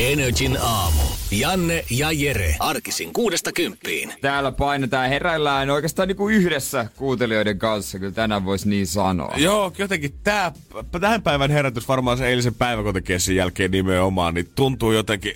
[0.00, 1.02] Energin aamu.
[1.30, 2.56] Janne ja Jere.
[2.58, 4.12] Arkisin kuudesta kymppiin.
[4.20, 9.34] Täällä painetaan heräillään oikeastaan niinku yhdessä kuuntelijoiden kanssa, kyllä tänään voisi niin sanoa.
[9.36, 10.52] Joo, jotenkin tää,
[11.00, 15.34] tähän päivän herätys varmaan se eilisen päiväkotikessin jälkeen nimenomaan, niin tuntuu jotenkin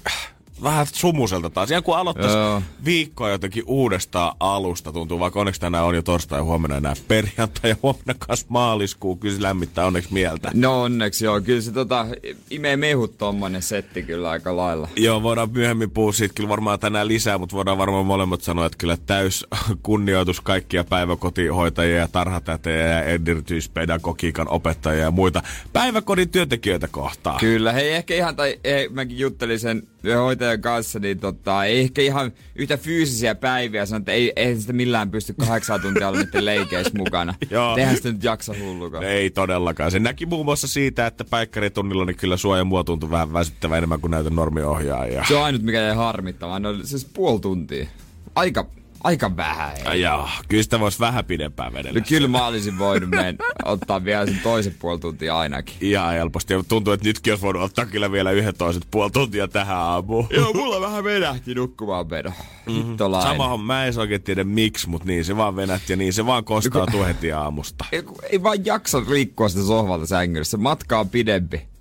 [0.62, 1.70] vähän sumuselta taas.
[1.70, 6.44] Ihan kun aloittaisi viikkoa jotenkin uudestaan alusta tuntuu, vaikka onneksi tänään on jo torstai ja
[6.44, 9.16] huomenna enää perjantai ja huomenna kas maaliskuu.
[9.16, 10.50] Kyllä se lämmittää onneksi mieltä.
[10.54, 12.06] No onneksi joo, kyllä se tota,
[12.50, 14.88] imee mehut tommonen setti kyllä aika lailla.
[14.96, 18.78] Joo, voidaan myöhemmin puhua siitä kyllä varmaan tänään lisää, mutta voidaan varmaan molemmat sanoa, että
[18.78, 19.46] kyllä täys
[19.82, 27.40] kunnioitus kaikkia päiväkotihoitajia ja tarhatätejä ja erityispedagogiikan opettajia ja muita päiväkodin työntekijöitä kohtaan.
[27.40, 32.02] Kyllä, hei ehkä ihan, tai ei, mäkin juttelin sen hoitajan kanssa, niin tota, ei ehkä
[32.02, 33.86] ihan yhtä fyysisiä päiviä.
[33.86, 37.34] Sanoin, että ei, ei sitä millään pysty kahdeksan tuntia olla niiden leikeissä mukana.
[37.50, 37.74] Joo.
[37.74, 39.04] Tehän sitä nyt jaksa hullukaan.
[39.04, 39.90] Ei todellakaan.
[39.90, 43.78] Se näki muun muassa siitä, että päikkäritunnilla niin kyllä sua ja mua tuntui vähän väsyttävä
[43.78, 45.24] enemmän kuin näitä normiohjaajia.
[45.28, 46.62] Se on ainut, mikä jäi harmittamaan.
[46.62, 47.86] No siis puoli tuntia.
[48.34, 48.66] Aika,
[49.04, 49.72] aika vähän.
[49.92, 50.00] Ei.
[50.00, 52.00] Joo, kyllä sitä voisi vähän pidempään vedellä.
[52.00, 55.74] No, kyllä mä olisin voinut mennä, ottaa vielä sen toisen puoli tuntia ainakin.
[55.80, 56.54] Ihan helposti.
[56.54, 60.26] Ja tuntuu, että nytkin olisi voinut ottaa kyllä vielä yhden toiset puoli tuntia tähän aamuun.
[60.30, 62.32] Joo, mulla vähän venähti nukkumaan meno.
[62.66, 62.96] Mm-hmm.
[63.22, 66.44] Samahan mä en oikein tiedä miksi, mutta niin se vaan venähti ja niin se vaan
[66.44, 67.84] kostaa heti aamusta.
[67.92, 70.44] Ei, ei vaan jaksa riikkua sitä sohvalta sängyllä.
[70.44, 71.73] Se matka on pidempi.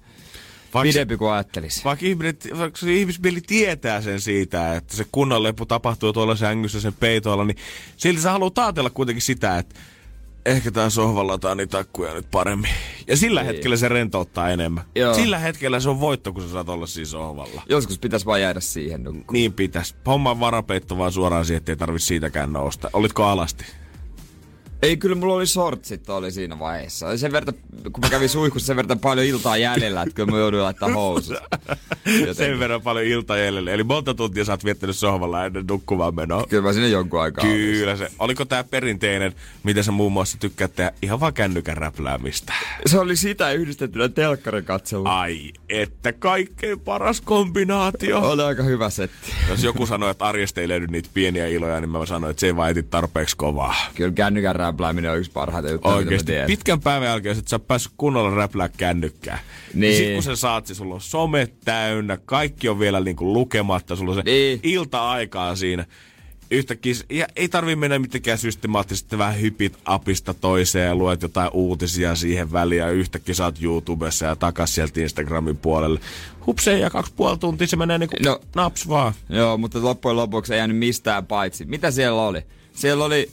[0.73, 1.83] Vaikka, Pidempi kuin ajattelisi.
[1.83, 6.81] Vaikka, ihminen, vaikka se ihmismieli tietää sen siitä, että se kunnon lepu tapahtuu tuolla sängyssä
[6.81, 7.57] sen peitoilla, niin
[7.97, 9.75] silti sä haluat taatella kuitenkin sitä, että
[10.45, 12.71] ehkä tää sohvalla otetaan niitä takkuja nyt paremmin.
[13.07, 13.47] Ja sillä Ei.
[13.47, 14.83] hetkellä se rentouttaa enemmän.
[14.95, 15.13] Joo.
[15.13, 17.63] Sillä hetkellä se on voitto, kun sä saat olla siinä sohvalla.
[17.69, 19.25] Joskus pitäisi vaan jäädä siihen nukkuun.
[19.31, 19.95] Niin pitäisi.
[20.05, 22.89] Homma varapeitto vaan suoraan siihen, ettei tarvitse siitäkään nousta.
[22.93, 23.65] Olitko alasti?
[24.83, 27.17] Ei, kyllä mulla oli sortsit oli siinä vaiheessa.
[27.17, 30.63] Sen verran, kun mä kävin suihkussa sen verran paljon iltaa jäljellä, että kyllä mä jouduin
[30.63, 31.37] laittaa housut.
[32.33, 33.71] sen verran paljon iltaa jäljellä.
[33.71, 36.45] Eli monta tuntia sä oot viettänyt sohvalla ennen nukkumaan menoa.
[36.49, 38.11] Kyllä mä sinne jonkun aikaa Kyllä se.
[38.19, 39.33] Oliko tää perinteinen,
[39.63, 42.53] mitä sä muun muassa tykkäät tehdä ihan vaan kännykän räpläämistä?
[42.85, 45.03] Se oli sitä yhdistettynä telkkarin katselu.
[45.05, 48.19] Ai, että kaikkein paras kombinaatio.
[48.19, 49.31] Oli aika hyvä setti.
[49.49, 52.47] Jos joku sanoi, että arjesta ei löydy niitä pieniä iloja, niin mä sanoin, että se
[52.47, 53.75] ei vaan tarpeeksi kovaa.
[53.95, 56.33] Kyllä kännykän räplääminen on yksi parhaita juttuja, Oikeesti.
[56.47, 59.39] Pitkän päivän jälkeen, että sä oot päässyt kunnolla räplää kännykkää.
[59.73, 59.79] Niin.
[59.81, 63.95] niin sit kun sä saat, siis sulla on some täynnä, kaikki on vielä niinku lukematta,
[63.95, 64.59] sulla on se niin.
[64.63, 65.85] ilta-aikaa siinä
[66.51, 72.15] yhtäkkiä, ja ei tarvi mennä mitenkään systemaattisesti, vähän hypit apista toiseen ja luet jotain uutisia
[72.15, 75.99] siihen väliin ja yhtäkkiä oot YouTubessa ja takas sieltä Instagramin puolelle.
[76.45, 79.13] Hupseen ja kaksi puoli tuntia se menee niinku no, naps vaan.
[79.29, 81.65] Joo, mutta loppujen lopuksi ei jäänyt mistään paitsi.
[81.65, 82.41] Mitä siellä oli?
[82.73, 83.29] Siellä oli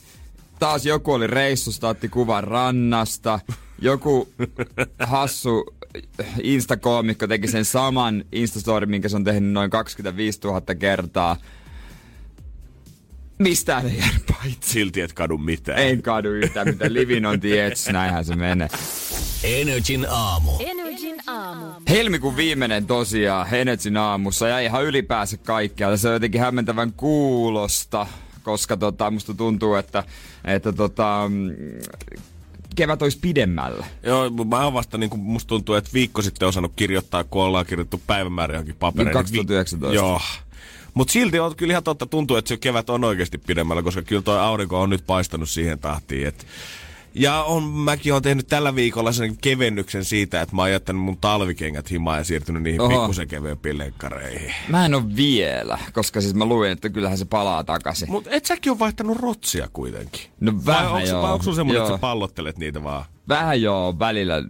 [0.61, 3.39] taas joku oli reissusta, otti kuvan rannasta.
[3.81, 4.29] Joku
[4.99, 5.75] hassu
[6.43, 11.37] instakoomikko teki sen saman instastory, minkä se on tehnyt noin 25 000 kertaa.
[13.39, 14.71] Mistään ei jää paitsi.
[14.71, 15.79] Silti et kadu mitään.
[15.79, 16.93] En kadu yhtään mitään.
[16.93, 18.67] Livin on tiets, näinhän se menee.
[19.43, 20.51] Energin aamu.
[20.59, 21.65] Energin aamu.
[21.89, 25.97] Helmikuun viimeinen tosiaan Energin aamussa ja ihan ylipäänsä kaikkea.
[25.97, 28.07] Se on jotenkin hämmentävän kuulosta
[28.43, 30.03] koska tota, musta tuntuu, että,
[30.45, 31.55] että tota, mm,
[32.75, 33.85] kevät olisi pidemmällä.
[34.03, 37.65] Joo, mä oon vasta, niin kuin musta tuntuu, että viikko sitten osannut kirjoittaa, kun ollaan
[37.65, 39.13] kirjoittu päivämäärä johonkin papereihin.
[39.13, 39.95] 2019.
[39.95, 40.21] Joo.
[40.93, 44.21] Mutta silti on kyllä ihan totta, tuntuu, että se kevät on oikeasti pidemmällä, koska kyllä
[44.21, 46.45] toi aurinko on nyt paistanut siihen tahtiin, että
[47.15, 51.17] ja on, mäkin olen tehnyt tällä viikolla sen kevennyksen siitä, että mä oon jättänyt mun
[51.17, 52.89] talvikengät himaan ja siirtynyt niihin Oho.
[52.89, 54.53] pikkusen kevyempiin lenkkareihin.
[54.69, 58.11] Mä en ole vielä, koska siis mä luin, että kyllähän se palaa takaisin.
[58.11, 60.21] Mutta et säkin ole vaihtanut rotsia kuitenkin.
[60.39, 61.21] No vähän vai onks, joo.
[61.21, 63.05] Vai onko sun semmoinen, että sä pallottelet niitä vaan?
[63.27, 64.43] Vähän joo, välillä.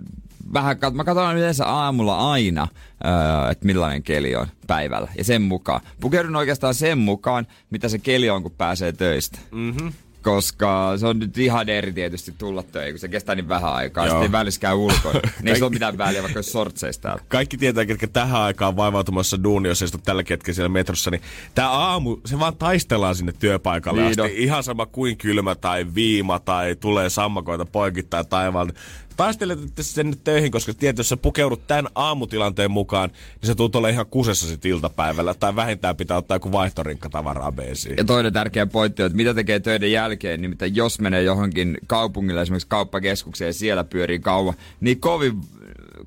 [0.54, 2.68] Vähän, mä katson yleensä aamulla aina,
[3.06, 5.08] öö, että millainen keli on päivällä.
[5.18, 5.82] Ja sen mukaan.
[6.00, 9.40] Pukeudun oikeastaan sen mukaan, mitä se keli on, kun pääsee töistä.
[9.52, 13.74] Mm-hmm koska se on nyt ihan eri tietysti tulla töihin, kun se kestää niin vähän
[13.74, 14.06] aikaa.
[14.06, 15.14] Sitten ei väliskään ulkoa.
[15.42, 17.24] niin ei se ole mitään väliä, vaikka olisi sortseista täällä.
[17.28, 21.22] Kaikki tietää, ketkä tähän aikaan vaivautumassa duuni, jos tällä hetkellä siellä metrossa, niin
[21.56, 24.22] tämä aamu, se vaan taistellaan sinne työpaikalle niin asti.
[24.22, 24.30] No.
[24.32, 28.74] Ihan sama kuin kylmä tai viima tai tulee sammakoita poikittain taivaalta.
[29.18, 33.90] Taistelette sen töihin, koska tiedät, jos sä pukeudut tämän aamutilanteen mukaan, niin se tuntuu olla
[33.90, 35.34] ihan kusessa sit iltapäivällä.
[35.34, 37.98] Tai vähintään pitää ottaa joku vaihtorinkka tavaraa beesiin.
[37.98, 42.42] Ja toinen tärkeä pointti on, että mitä tekee töiden jälkeen, nimittäin jos menee johonkin kaupungille,
[42.42, 45.42] esimerkiksi kauppakeskukseen ja siellä pyörii kauan, niin kovin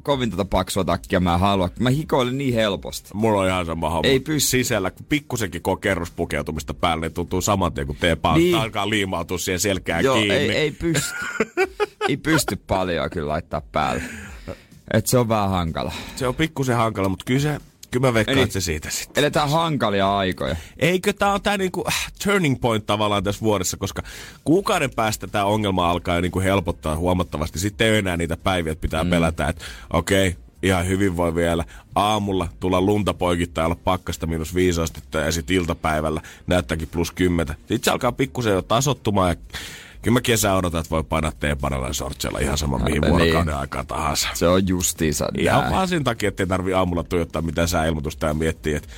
[0.04, 1.70] kovin tota paksua takkia mä haluan.
[1.80, 3.10] Mä hikoilen niin helposti.
[3.14, 4.08] Mulla on ihan sama homma.
[4.08, 4.50] Ei pysty.
[4.50, 8.54] Sisällä, kun pikkusenkin kun kerrospukeutumista päälle, niin tuntuu saman tien, kun teepaa niin.
[8.54, 10.34] alkaa liimautua siihen selkään Joo, kiinni.
[10.34, 11.14] Ei, ei pysty.
[12.08, 14.02] ei pysty paljon kyllä laittaa päälle.
[14.92, 15.92] Et se on vähän hankala.
[16.16, 17.58] Se on pikkusen hankala, mutta kyllä se
[17.94, 19.22] Kyllä mä veikkaan, Eli, se siitä sitten.
[19.24, 20.56] Eletään hankalia aikoja.
[20.78, 24.02] Eikö tää on tää niinku äh, turning point tavallaan tässä vuodessa, koska
[24.44, 27.58] kuukauden päästä tämä ongelma alkaa jo niinku helpottaa huomattavasti.
[27.58, 29.10] Sitten ei enää niitä päiviä, että pitää mm.
[29.10, 31.64] pelätä, että okei, okay, ihan hyvin voi vielä
[31.94, 37.54] aamulla tulla lunta poikittaa olla pakkasta miinus viisi astetta ja sitten iltapäivällä näyttääkin plus kymmentä.
[37.58, 39.58] Sitten se alkaa pikkusen jo tasottumaan ja
[40.04, 43.10] Kyllä mä kesä odotan, että voi painaa teepanalla sortseilla ihan sama mihin niin.
[43.10, 44.28] vuorokauden aikaa tahansa.
[44.34, 45.74] Se on justiinsa Ihan näin.
[45.74, 48.88] vaan sen takia, ei tarvi aamulla tuijottaa mitään sääilmoitusta ja miettiä, että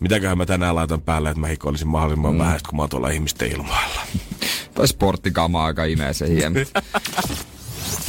[0.00, 2.38] mitäköhän mä tänään laitan päälle, että mä hikoilisin mahdollisimman mm.
[2.38, 4.00] vähän, kun mä oon tuolla ihmisten ilmoilla.
[4.74, 6.66] tai sporttikamaa aika imee se hieman.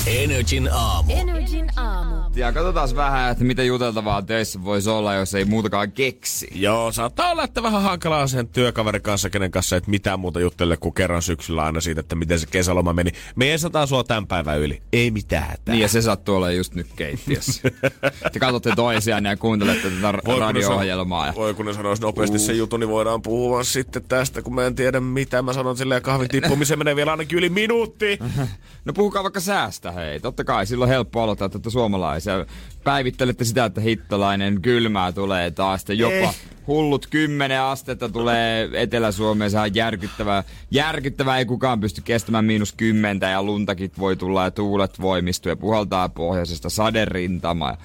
[0.08, 1.14] Energin aamu.
[1.14, 2.16] Energin aamu.
[2.36, 6.48] Ja katsotaan vähän, että mitä juteltavaa töissä voisi olla, jos ei muutakaan keksi.
[6.56, 10.78] Joo, saattaa olla, että vähän hankalaa sen työkaverin kanssa, kenen kanssa et mitään muuta juttele
[10.78, 13.12] kuin kerran syksyllä aina siitä, että miten se kesäloma meni.
[13.36, 14.82] Me ei sataa sua tämän päivän yli.
[14.94, 15.76] Ei mitään hätää.
[15.76, 17.62] Niin ja se sattuu olemaan just nyt keittiössä.
[18.34, 21.28] Te katsotte toisiaan ja kuuntelette tätä radio-ohjelmaa.
[21.28, 21.34] Ja...
[21.36, 22.44] Voi kun ne sanoisi nopeasti uh.
[22.44, 25.42] se juttu, niin voidaan puhua sitten tästä, kun mä en tiedä mitä.
[25.42, 28.20] Mä sanon silleen kahvin tippumiseen menee vielä ainakin yli minuutti.
[28.86, 29.40] no puhukaa vaikka
[29.72, 30.20] säästä hei.
[30.20, 32.46] Totta kai silloin helppo aloittaa tätä suomalaisia.
[32.84, 35.86] Päivittelette sitä, että hittolainen kylmää tulee taas.
[35.90, 36.36] Jopa eh.
[36.68, 39.52] hullut 10 astetta tulee Etelä-Suomeen.
[39.52, 40.44] Se on järkyttävää.
[40.72, 45.56] Järkyttävää ei kukaan pysty kestämään miinus kymmentä ja luntakin voi tulla ja tuulet voimistuu ja
[45.56, 47.78] puhaltaa pohjoisesta saderintamaa.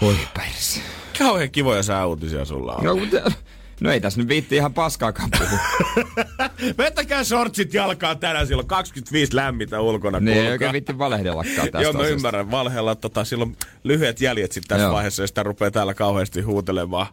[0.00, 0.80] Voi päivässä.
[1.18, 2.84] Kauhean kivoja sääuutisia sulla on.
[2.84, 3.32] No, mutta
[3.80, 5.58] No ei tässä nyt viitti ihan paskaakaan puhua.
[6.78, 10.20] Vettäkää shortsit jalkaan tänään, silloin 25 lämmintä ulkona.
[10.20, 12.14] Niin, ei oikein viitti valehdellakaan tästä Joo, mä asiasta.
[12.14, 12.50] ymmärrän.
[12.50, 14.94] Valheella tota, silloin lyhyet jäljet sitten tässä Joo.
[14.94, 17.06] vaiheessa, ja sitä rupeaa täällä kauheasti huutelemaan.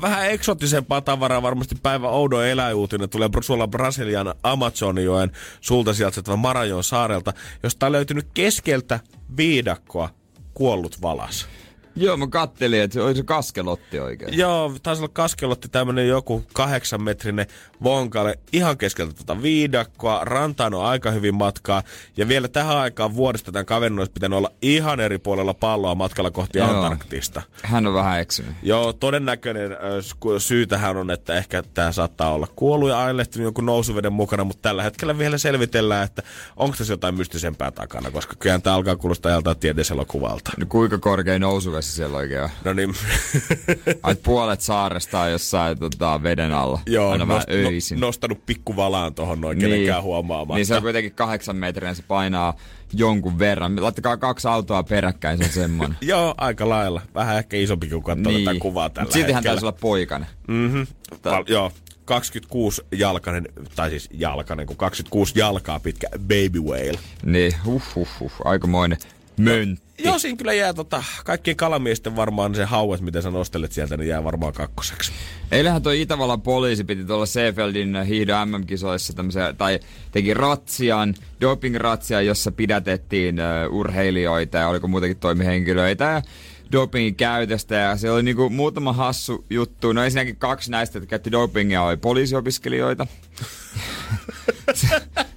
[0.00, 5.30] Vähän eksotisempaa tavaraa, varmasti päivä oudo eläiuutinen tulee suolla Brasilian Amazonioen
[5.60, 7.32] sulta sieltä Marajon saarelta,
[7.62, 9.00] josta on löytynyt keskeltä
[9.36, 10.10] viidakkoa
[10.54, 11.48] kuollut valas.
[11.96, 14.38] Joo, mä kattelin, että oli se kaskelotti oikein.
[14.38, 17.46] Joo, taisi olla kaskelotti tämmönen joku kahdeksan metrinen
[17.82, 20.24] vonkale ihan keskeltä tuota viidakkoa.
[20.24, 21.82] Rantaan on aika hyvin matkaa.
[22.16, 26.30] Ja vielä tähän aikaan vuodesta tämän kaverin olisi pitänyt olla ihan eri puolella palloa matkalla
[26.30, 26.70] kohti Joo.
[26.70, 27.42] Antarktista.
[27.62, 28.52] Hän on vähän eksynyt.
[28.62, 29.76] Joo, todennäköinen
[30.38, 34.62] syy tähän on, että ehkä tämä saattaa olla kuollut ja ailehtunut jonkun nousuveden mukana, mutta
[34.62, 36.22] tällä hetkellä vielä selvitellään, että
[36.56, 39.56] onko tässä jotain mystisempää takana, koska kyllä tämä alkaa kuulostaa joltain
[40.06, 40.50] kuvalta.
[40.56, 41.38] No kuinka korkea
[41.80, 42.50] nousuvesi siellä oikein on?
[42.64, 42.94] No niin.
[44.02, 46.80] Ai puolet saaresta on jossain tota, veden alla.
[46.86, 49.70] Joo, Aina nost, no, nostanut pikkuvalaan tuohon noin niin.
[49.70, 50.54] kenenkään huomaamatta.
[50.54, 52.54] Niin se on kuitenkin kahdeksan metriä, se painaa
[52.92, 53.82] jonkun verran.
[53.82, 55.98] Laittakaa kaksi autoa peräkkäin, se on semmoinen.
[56.12, 57.02] Joo, aika lailla.
[57.14, 58.44] Vähän ehkä isompi kuin katsoo niin.
[58.44, 60.28] tätä kuvaa tällä Siltihän taisi olla poikainen.
[60.48, 60.82] Mhm.
[61.24, 61.72] Val- joo,
[62.04, 66.98] 26 jalkainen, tai siis jalkainen, kun 26 jalkaa pitkä baby whale.
[67.24, 68.98] Niin, huh, huh, huh aikamoinen
[69.36, 69.90] möntti.
[70.04, 74.08] Joo, siinä kyllä jää tota, kaikkien kalamiesten varmaan se hauet, mitä sä nostelet sieltä, niin
[74.08, 75.12] jää varmaan kakkoseksi.
[75.52, 79.80] Eilähän toi Itävallan poliisi piti tuolla Seefeldin hiihdon MM-kisoissa tämmöisiä, tai
[80.12, 83.36] teki ratsian, doping-ratsian, jossa pidätettiin
[83.68, 86.22] uh, urheilijoita ja oliko muutenkin toimihenkilöitä ja
[86.72, 89.92] dopingin käytöstä ja se oli niinku muutama hassu juttu.
[89.92, 93.06] No ensinnäkin kaksi näistä, jotka käytti dopingia, oli poliisiopiskelijoita.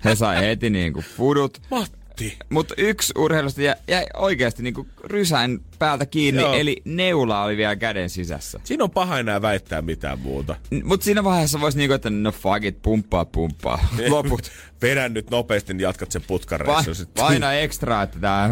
[0.05, 1.62] He sai heti niinku fudut.
[1.71, 2.38] Mahtavaa Matti.
[2.50, 6.53] Mutta yksi urheilusta jäi, oikeasti niinku rysään päältä kiinni, Joo.
[6.53, 8.60] eli neula oli vielä käden sisässä.
[8.63, 10.55] Siinä on paha enää väittää mitään muuta.
[10.84, 13.86] Mutta siinä vaiheessa voisi niinku, että no fuck it, pumppaa, pumppaa.
[14.10, 14.51] Loput.
[14.82, 16.84] Vedän nyt nopeasti, niin jatkat sen putkan Va-
[17.20, 18.50] Vaina ekstra, että tämä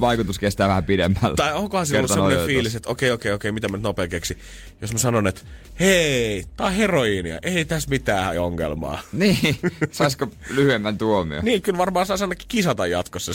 [0.00, 1.36] vaikutus kestää vähän pidemmällä.
[1.36, 4.38] Tai onkohan se ollut sellainen fiilis, että okei, okei, okei, mitä mä nyt nopea keksi.
[4.80, 5.40] Jos mä sanon, että
[5.80, 9.00] hei, tää on heroiinia, ei tässä mitään ongelmaa.
[9.12, 9.58] Niin,
[9.90, 11.40] saisiko lyhyemmän tuomio?
[11.42, 13.32] niin, kyllä varmaan saa ainakin kisata jatkossa.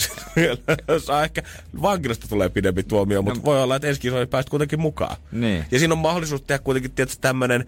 [1.06, 1.42] saa ehkä
[1.82, 3.44] vankilasta tulee pidempi tuomio, mutta no.
[3.44, 5.16] voi olla, että ensi kisoihin päästä kuitenkin mukaan.
[5.32, 5.64] Niin.
[5.70, 7.66] Ja siinä on mahdollisuus tehdä kuitenkin tietysti tämmöinen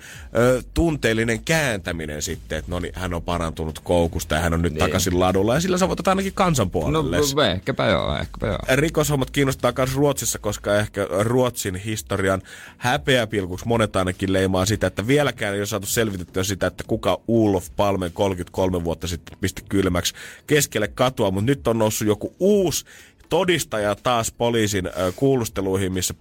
[0.74, 4.80] tunteellinen kääntäminen sitten, että no niin, hän on parantunut koukusta ja hän on nyt niin.
[4.80, 7.16] takaisin ladulla ja sillä sä voitat ainakin kansan puolelle.
[7.16, 8.58] No ehkäpä joo, ehkäpä joo.
[8.74, 12.42] Rikoshommat kiinnostaa myös Ruotsissa, koska ehkä Ruotsin historian
[12.76, 17.68] häpeäpilkuksi monet ainakin leimaa sitä, että vieläkään ei ole saatu selvitettyä sitä, että kuka Ulof
[17.76, 20.14] Palmen 33 vuotta sitten pisti kylmäksi
[20.46, 22.84] keskelle katua, mutta nyt on noussut joku uusi
[23.28, 26.14] todistaja taas poliisin kuulusteluihin, missä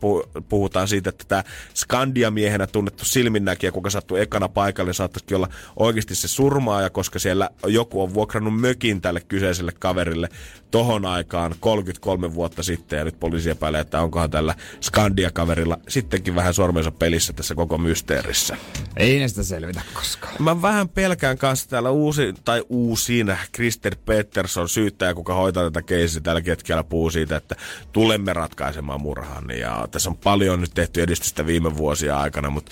[0.50, 1.44] puhutaan siitä, että tämä
[1.76, 8.04] Skandia-miehenä tunnettu silminnäkijä, kuka sattuu ekana paikalle, saattaisikin olla oikeasti se surmaaja, koska siellä joku
[8.04, 10.30] on vuokrannut mökin tälle kyseiselle kaverille
[10.72, 16.54] tohon aikaan 33 vuotta sitten, ja nyt poliisi epäilee, että onkohan tällä Skandia-kaverilla sittenkin vähän
[16.54, 18.58] sormensa pelissä tässä koko mysteerissä.
[18.98, 20.36] Ei ne sitä selvitä koskaan.
[20.40, 26.22] Mä vähän pelkään kanssa täällä uusi, tai uusin Krister Peterson syyttäjä, kuka hoitaa tätä keisiä
[26.22, 27.56] tällä hetkellä puhuu siitä, että
[27.94, 29.50] tulemme ratkaisemaan murhan.
[29.60, 32.72] Ja tässä on paljon nyt tehty edistystä viime vuosia aikana, mutta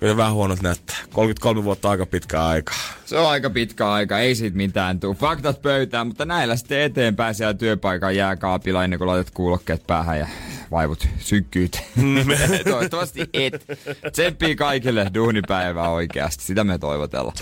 [0.00, 0.96] Kyllä vähän huonot näyttää.
[1.12, 2.74] 33 vuotta aika pitkä aika.
[3.04, 5.14] Se on aika pitkä aika, ei siitä mitään tuu.
[5.14, 10.26] Faktat pöytään, mutta näillä sitten eteenpäin siellä työpaikan jääkaapilla ennen kuin laitat kuulokkeet päähän ja
[10.70, 11.84] vaivut sykkyyteen.
[12.70, 13.66] Toivottavasti et.
[14.12, 17.36] Tsemppii kaikille duunipäivää oikeasti, sitä me toivotellaan.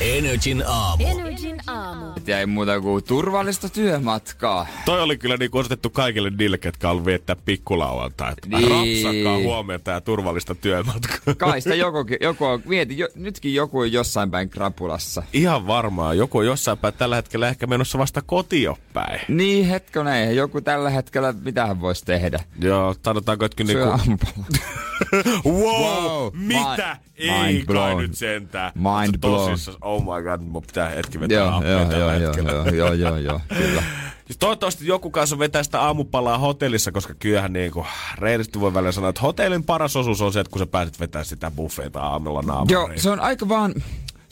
[0.00, 1.04] Energin aamu.
[1.06, 2.06] Energin aamu.
[2.26, 4.66] Ja ei muuta kuin turvallista työmatkaa.
[4.84, 8.32] Toi oli kyllä niin osoitettu kaikille niille, ketkä on viettää pikkulauantai.
[8.46, 8.70] Niin.
[8.70, 11.34] Rapsakaa huomiota ja turvallista työmatkaa.
[11.34, 15.22] Kai sitä joku, joku on, mieti, jo, nytkin joku on jossain päin krapulassa.
[15.32, 16.18] Ihan varmaan.
[16.18, 19.20] Joku on jossain päin tällä hetkellä ehkä menossa vasta kotiopäin.
[19.28, 20.36] Niin, hetkonen.
[20.36, 22.40] Joku tällä hetkellä, mitä hän voisi tehdä?
[22.60, 24.44] Joo, sanotaanko, että Syö niinku...
[25.46, 26.96] wow, Wow, mitä?
[27.18, 27.98] mind Ei kai blown.
[28.02, 28.72] nyt sentään.
[28.74, 29.50] Mind blown.
[29.50, 32.50] Tosissaan, oh my god, mun pitää hetki vetää Joo, happea joo, tällä joo, joo, hetkellä.
[32.52, 33.82] joo, joo, joo, joo, kyllä.
[34.26, 37.86] Siis toivottavasti joku kanssa vetää sitä aamupalaa hotellissa, koska kyllähän niinku,
[38.18, 41.24] reilisti voi välillä sanoa, että hotellin paras osuus on se, että kun sä pääset vetämään
[41.26, 42.72] sitä buffeita aamulla naamariin.
[42.72, 43.74] Joo, se on aika vaan...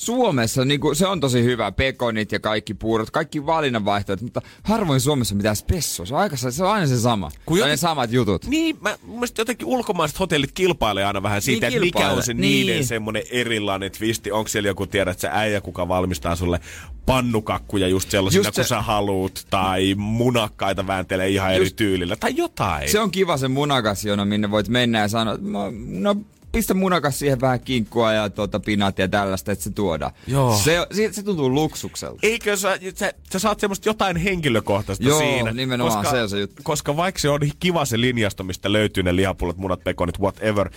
[0.04, 5.00] Suomessa niin kuin, se on tosi hyvä, pekonit ja kaikki puurot, kaikki valinnanvaihtoehdot, mutta harvoin
[5.00, 6.06] Suomessa mitään spessoa.
[6.06, 7.30] Se on, aika, se on aina se sama.
[7.46, 8.46] Kun joten- ne samat jutut.
[8.46, 12.22] Niin, mä, mun mielestä jotenkin ulkomaiset hotellit kilpailee aina vähän siitä, Niin että mikä on
[12.22, 12.66] se Niin.
[12.66, 14.30] niiden semmoinen erilainen twisti.
[14.32, 16.60] Onko siellä joku, tiedät sä äijä, kuka valmistaa sulle
[17.06, 22.16] pannukakkuja just sellaisina, Just se- kun sä haluut, tai munakkaita vääntelee ihan eri Just- tyylillä,
[22.16, 22.90] tai jotain.
[22.90, 26.16] Se on kiva se munakasjono, minne voit mennä ja sanoa, että mä- no
[26.52, 30.12] pistä munakas siihen vähän kinkkua ja tuota pinaattia ja tällaista, että se tuodaan.
[30.26, 30.56] Joo.
[30.56, 32.18] Se, se, se tuntuu luksukselta.
[32.22, 35.52] Eikö sä, sä, sä saat semmoista jotain henkilökohtaista Joo, siinä.
[35.52, 36.62] nimenomaan, koska, se on se juttu.
[36.62, 40.70] Koska vaikka se on kiva se linjasto, mistä löytyy ne lihapullot, munat, pekonit, whatever,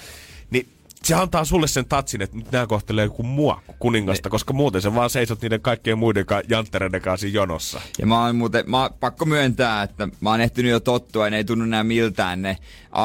[0.50, 0.68] niin
[1.06, 4.82] se antaa sulle sen tatsin, että nyt nämä kohtelee kuin mua, kuin kuningasta, koska muuten
[4.82, 7.82] sä vaan seisot niiden kaikkien muiden ka- janttereiden kanssa siinä jonossa.
[8.00, 11.30] Ja mä oon muuten, mä oon pakko myöntää, että mä oon ehtinyt jo tottua, ja
[11.30, 12.58] ne ei tunnu enää miltään ne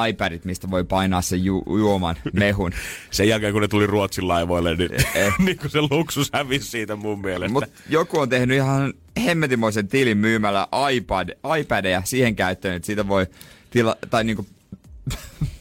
[0.08, 2.72] iPadit, mistä voi painaa sen ju- juoman mehun.
[3.10, 5.34] Sen jälkeen, kun ne tuli Ruotsin laivoille, niin, Eh.
[5.44, 7.52] niin kuin se luksus hävisi siitä mun mielestä.
[7.52, 8.92] Mut joku on tehnyt ihan
[9.24, 11.28] hemmetimoisen tilin myymällä iPad,
[11.60, 13.26] iPadeja siihen käyttöön, että siitä voi
[13.70, 14.46] tila, tai niinku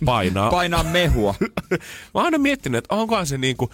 [0.06, 0.50] painaa.
[0.52, 1.36] painaa mehua.
[1.72, 1.78] Mä
[2.14, 3.70] oon aina miettinyt, että onkohan se niinku,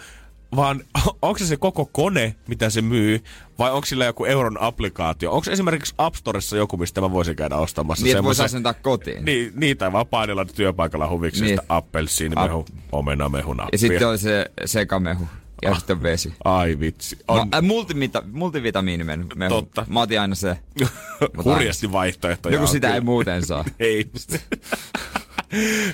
[0.56, 0.84] vaan
[1.22, 3.24] onko se se koko kone, mitä se myy,
[3.58, 5.32] vai onko sillä joku euron applikaatio?
[5.32, 8.74] Onko esimerkiksi App Storessa joku, mistä mä voisin käydä ostamassa niin, että voisi semmoisen- asentaa
[8.74, 9.24] kotiin.
[9.24, 11.48] Niin, niitä vaan painella työpaikalla huviksi Niin.
[11.48, 11.60] niin.
[11.62, 13.68] sitä appelsiinimehu, omenamehu nappia.
[13.72, 15.28] Ja sitten on se sekamehu.
[15.62, 15.78] Ja Ah.
[15.78, 16.34] sitten vesi.
[16.44, 17.18] Ai vitsi.
[17.28, 17.36] On.
[17.38, 19.24] Ma, äh, multivita, multivitamiinimehu.
[19.48, 19.86] Totta.
[19.88, 20.58] Mä otin aina se.
[21.44, 22.52] hurjasti vaihtoehtoja.
[22.54, 22.94] Joku on sitä kyllä.
[22.94, 23.64] ei muuten saa.
[23.80, 24.10] Ei.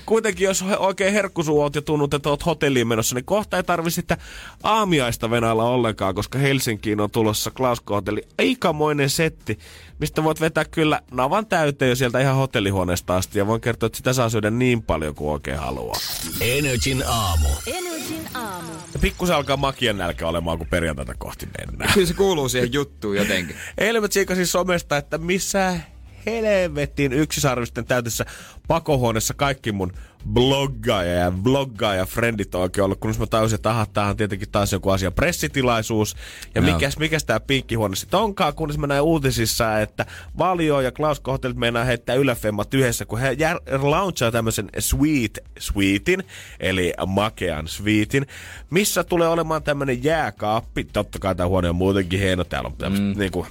[0.07, 3.63] Kuitenkin, jos he- oikein herkkusuu oot ja tunnut, että oot hotelliin menossa, niin kohta ei
[3.63, 4.17] tarvi sitä
[4.63, 8.23] aamiaista venailla ollenkaan, koska Helsinkiin on tulossa Klausko-hotelli.
[8.39, 9.59] Aikamoinen setti,
[9.99, 13.39] mistä voit vetää kyllä navan täyteen jo sieltä ihan hotellihuoneesta asti.
[13.39, 15.97] Ja voin kertoa, että sitä saa syödä niin paljon kuin oikein haluaa.
[16.41, 17.49] Energin aamu.
[17.67, 18.73] Energin aamu.
[18.95, 21.95] Ja pikkusen alkaa makian nälkä olemaan, kun perjantaita kohti mennään.
[21.95, 23.57] Kyllä se kuuluu siihen juttuun jotenkin.
[23.79, 25.81] Eilen mä tsiikasin somesta, että missä
[26.27, 28.27] helvettiin yksisarvisten täytössä
[28.69, 29.93] pakohuoneessa kaikki mun
[30.29, 34.51] bloggaaja ja vloggaaja frendit on oikein ollut, kunnes mä tajusin, että aha, tää on tietenkin
[34.51, 36.17] taas joku asia pressitilaisuus.
[36.55, 36.75] Ja Joo.
[36.75, 40.07] mikäs, mikäs tää pinkkihuone sitten onkaan, kunnes mä näin uutisissa, että
[40.39, 46.25] Valio ja Klaus Hotellit meinaa heittää yläfemmat yhdessä, kun he jär, launchaa tämmöisen sweet suitin,
[46.61, 48.27] eli makean suitin,
[48.71, 50.85] missä tulee olemaan tämmönen jääkaappi.
[50.85, 53.19] Totta kai tää huone on muutenkin hieno, täällä on tämmöset, mm.
[53.19, 53.47] niinku,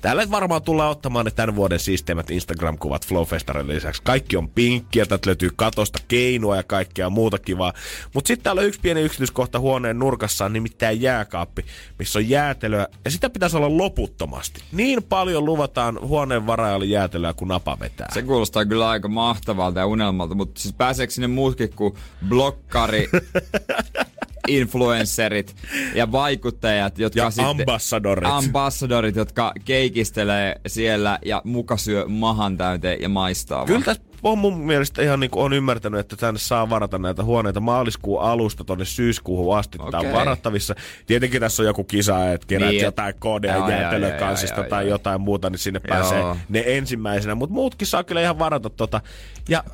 [0.00, 4.02] Täällä varmaan tullaan ottamaan ne tämän vuoden siisteimmät Instagram-kuvat Flowfestarin lisäksi.
[4.02, 7.72] Kaikki on pinkkiä, täältä löytyy katosta keinoa ja kaikkea muuta kivaa.
[8.14, 11.64] Mutta sitten täällä on yksi pieni yksityiskohta huoneen nurkassa, on nimittäin jääkaappi,
[11.98, 12.86] missä on jäätelöä.
[13.04, 14.62] Ja sitä pitäisi olla loputtomasti.
[14.72, 18.08] Niin paljon luvataan huoneen varaajalle jäätelöä, kun napa vetää.
[18.14, 21.94] Se kuulostaa kyllä aika mahtavalta ja unelmalta, mutta siis pääseekö sinne muutkin kuin
[22.28, 23.08] blokkari,
[24.48, 25.56] influencerit
[25.94, 27.46] ja vaikuttajat, jotka ja sitten...
[27.46, 28.30] ambassadorit.
[28.30, 34.58] Ambassadorit, jotka keikistelee siellä ja muka syö mahan täyteen ja maistaa Kyllä tässä on mun
[34.58, 38.84] mielestä ihan niin kuin on ymmärtänyt, että tänne saa varata näitä huoneita maaliskuun alusta tonne
[38.84, 39.78] syyskuuhun asti.
[39.80, 39.90] Okay.
[39.90, 40.74] Tämä on varattavissa.
[41.06, 45.58] Tietenkin tässä on joku kisa, että kerät niin, jotain koodia jäätelökansista tai jotain muuta, niin
[45.58, 45.96] sinne joo.
[45.96, 47.34] pääsee ne ensimmäisenä.
[47.34, 49.00] Mutta muutkin saa kyllä ihan varata tota.
[49.48, 49.64] Ja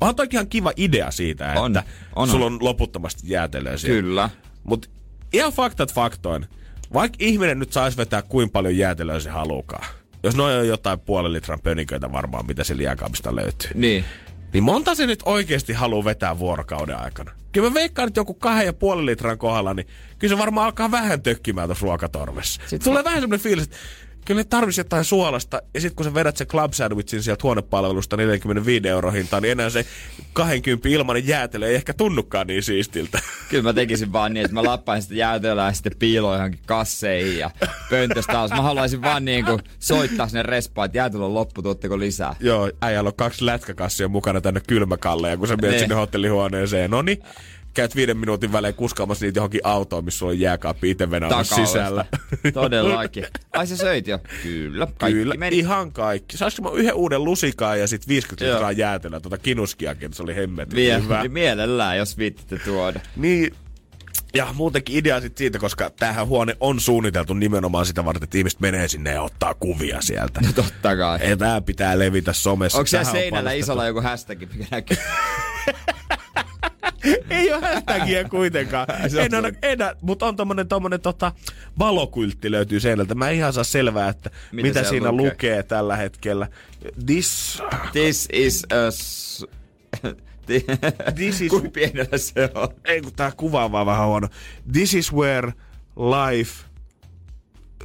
[0.00, 1.82] onhan toikin ihan kiva idea siitä, että on,
[2.16, 4.02] on, sulla on loputtomasti jäätelöä siellä.
[4.02, 4.30] Kyllä.
[4.64, 4.88] Mutta
[5.32, 6.46] ihan faktat faktoin.
[6.92, 9.86] Vaikka ihminen nyt saisi vetää kuinka paljon jäätelöä se haluukaan
[10.24, 13.70] jos noin on jotain puolen litran pöniköitä varmaan, mitä se liäkaapista löytyy.
[13.74, 14.04] Niin.
[14.52, 17.30] Niin monta se nyt oikeasti haluaa vetää vuorokauden aikana?
[17.52, 19.86] Kyllä mä veikkaan, että joku kahden ja puolen litran kohdalla, niin
[20.18, 22.60] kyllä se varmaan alkaa vähän tökkimään tuossa ruokatorvessa.
[22.66, 23.76] Sitten tulee vähän semmoinen fiilis, että
[24.24, 25.62] kyllä ne tarvisi jotain suolasta.
[25.74, 29.70] Ja sitten kun sä vedät se club sandwichin sieltä huonepalvelusta 45 euro hintaan, niin enää
[29.70, 29.86] se
[30.32, 33.18] 20 ilmanen jäätelö ei ehkä tunnukaan niin siistiltä.
[33.50, 37.38] Kyllä mä tekisin vaan niin, että mä lappaisin sitä jäätelöä ja sitten piiloin johonkin kasseihin
[37.38, 37.50] ja
[37.90, 38.50] pöntöstä taas.
[38.50, 42.36] Mä haluaisin vaan niin kuin soittaa sinne respaan, että jäätelö on loppu, tuotteko lisää.
[42.40, 47.02] Joo, äijällä on kaksi lätkäkassia mukana tänne kylmäkalle ja kun sä menet sinne hotellihuoneeseen, no
[47.02, 47.18] niin,
[47.74, 51.08] käyt viiden minuutin välein kuskaamassa niitä johonkin autoon, missä sulla on jääkaappi itse
[51.42, 52.04] sisällä.
[52.54, 53.26] Todellakin.
[53.52, 54.18] Ai se söit jo?
[54.42, 54.86] Kyllä.
[54.98, 55.58] Kaikki Kyllä, meni.
[55.58, 56.36] ihan kaikki.
[56.36, 60.78] Saisiko mä yhden uuden lusikaan ja sitten 50 litraa jäätelöä, tuota kinuskiakin, se oli hemmetin
[60.78, 61.24] Mie- hyvä.
[61.28, 63.00] Mielellään, jos viittitte tuoda.
[63.16, 63.54] Niin,
[64.34, 68.60] ja muutenkin idea sit siitä, koska tähän huone on suunniteltu nimenomaan sitä varten, että ihmiset
[68.60, 70.40] menee sinne ja ottaa kuvia sieltä.
[70.40, 71.30] No totta kai.
[71.30, 72.78] Ja tää pitää levitä somessa.
[72.78, 74.96] Onko siellä seinällä isolla joku hashtag, mikä näkyy?
[77.30, 78.86] ei ole hashtagia kuitenkaan.
[79.18, 81.32] en, ole, en, mutta on tommonen, tommonen tota,
[81.78, 83.14] valokyltti löytyy seinältä.
[83.14, 85.30] Mä en ihan saa selvää, että mitä, mitä siinä lukee?
[85.30, 86.48] lukee tällä hetkellä.
[87.06, 87.62] This...
[87.92, 88.90] This is a...
[91.14, 91.50] This is...
[91.50, 92.68] Kuin pienellä se on?
[92.84, 94.28] Ei, kun tää kuva on vaan vähän huono.
[94.72, 95.52] This is where
[95.96, 96.64] life...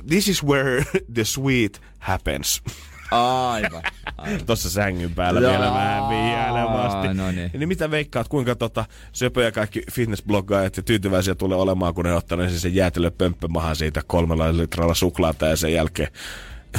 [0.07, 2.61] This is where the sweet happens.
[3.11, 3.81] Aivan.
[4.17, 4.45] aivan.
[4.45, 7.13] Tuossa sängyn päällä Jaa, vielä vähän vihjailemasti.
[7.13, 7.51] No niin.
[7.53, 12.49] niin mitä veikkaat, kuinka tota, söpöjä kaikki fitnessbloggaajat ja tyytyväisiä tulee olemaan, kun ne ottaa
[12.49, 16.09] sen jäätelöpömppämahan siitä kolmella litralla suklaata ja sen jälkeen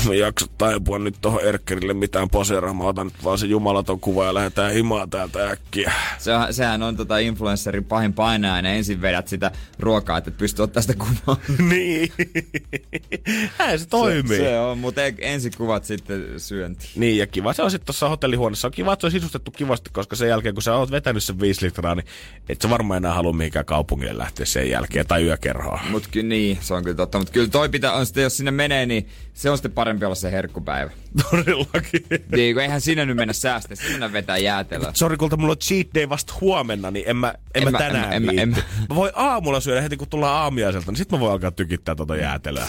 [0.07, 2.89] mä jaksa taipua nyt tohon Erkkerille mitään poseeraamaan.
[2.89, 5.93] Otan nyt vaan se jumalaton kuva ja lähdetään himaan täältä äkkiä.
[6.19, 8.77] Se on, sehän on tota influencerin pahin painajainen.
[8.77, 11.41] Ensin vedät sitä ruokaa, että pystyy ottaa sitä kuvaa.
[11.71, 12.13] niin.
[13.59, 14.37] Näin se toimii.
[14.37, 16.91] Se, se on, mutta ensin kuvat sitten syönti.
[16.97, 18.69] Niin, ja kiva se on sitten tuossa hotellihuoneessa.
[18.69, 21.41] On kiva, että se on sisustettu kivasti, koska sen jälkeen, kun sä oot vetänyt sen
[21.41, 22.07] viisi litraa, niin
[22.49, 25.79] et sä varmaan enää halua mihinkään kaupungille lähteä sen jälkeen tai yökerhoon.
[25.91, 27.19] Mut kyllä niin, se on kyllä totta.
[27.19, 30.15] Mutta kyllä toi pitää, on sitten, jos sinne menee, niin se on sitten parempi olla
[30.15, 30.91] se herkkupäivä.
[31.31, 32.07] Todellakin.
[32.33, 34.91] Niin, kun eihän sinä nyt mennä säästä, sinä vetää jäätelöä.
[34.95, 38.13] Sori, kulta, mulla on cheat day vasta huomenna, niin en mä, en, en mä tänään
[38.13, 41.21] en, en, en, en, Mä voin aamulla syödä heti, kun tullaan aamiaiselta, niin sit mä
[41.21, 42.67] voin alkaa tykittää tota jäätelöä.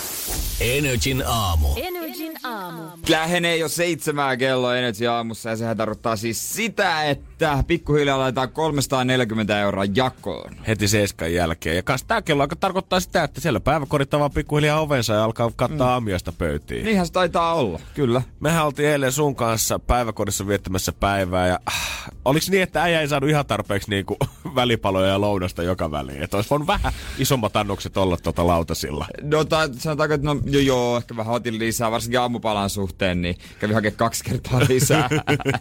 [0.62, 1.68] Energin aamu.
[1.76, 2.82] Energin aamu.
[3.10, 9.60] Lähenee jo seitsemää kello Energy aamussa ja sehän tarkoittaa siis sitä, että pikkuhiljaa laitetaan 340
[9.60, 10.56] euroa jakoon.
[10.68, 11.76] Heti seiskan jälkeen.
[11.76, 15.52] Ja kas tää kello aika tarkoittaa sitä, että siellä päiväkodit vaan pikkuhiljaa ovensa ja alkaa
[15.56, 15.94] kattaa mm.
[15.94, 16.86] aamiaista pöytiin.
[17.02, 18.22] Niinhän se taitaa olla, kyllä.
[18.40, 23.08] Mehän oltiin eilen sun kanssa päiväkodissa viettämässä päivää ja äh, oliks niin, että äijä ei
[23.08, 24.18] saanut ihan tarpeeksi niinku
[24.56, 26.24] välipaloja ja lounasta joka väliin?
[26.24, 29.08] Että olisi voinut vähän isommat annokset olla tuota lautasilla.
[29.22, 33.36] No ta- sanotaanko, että no joo, joo, ehkä vähän otin lisää, varsinkin aamupalan suhteen, niin
[33.60, 35.10] kävi hakemaan kaksi kertaa lisää.
[35.18, 35.60] että,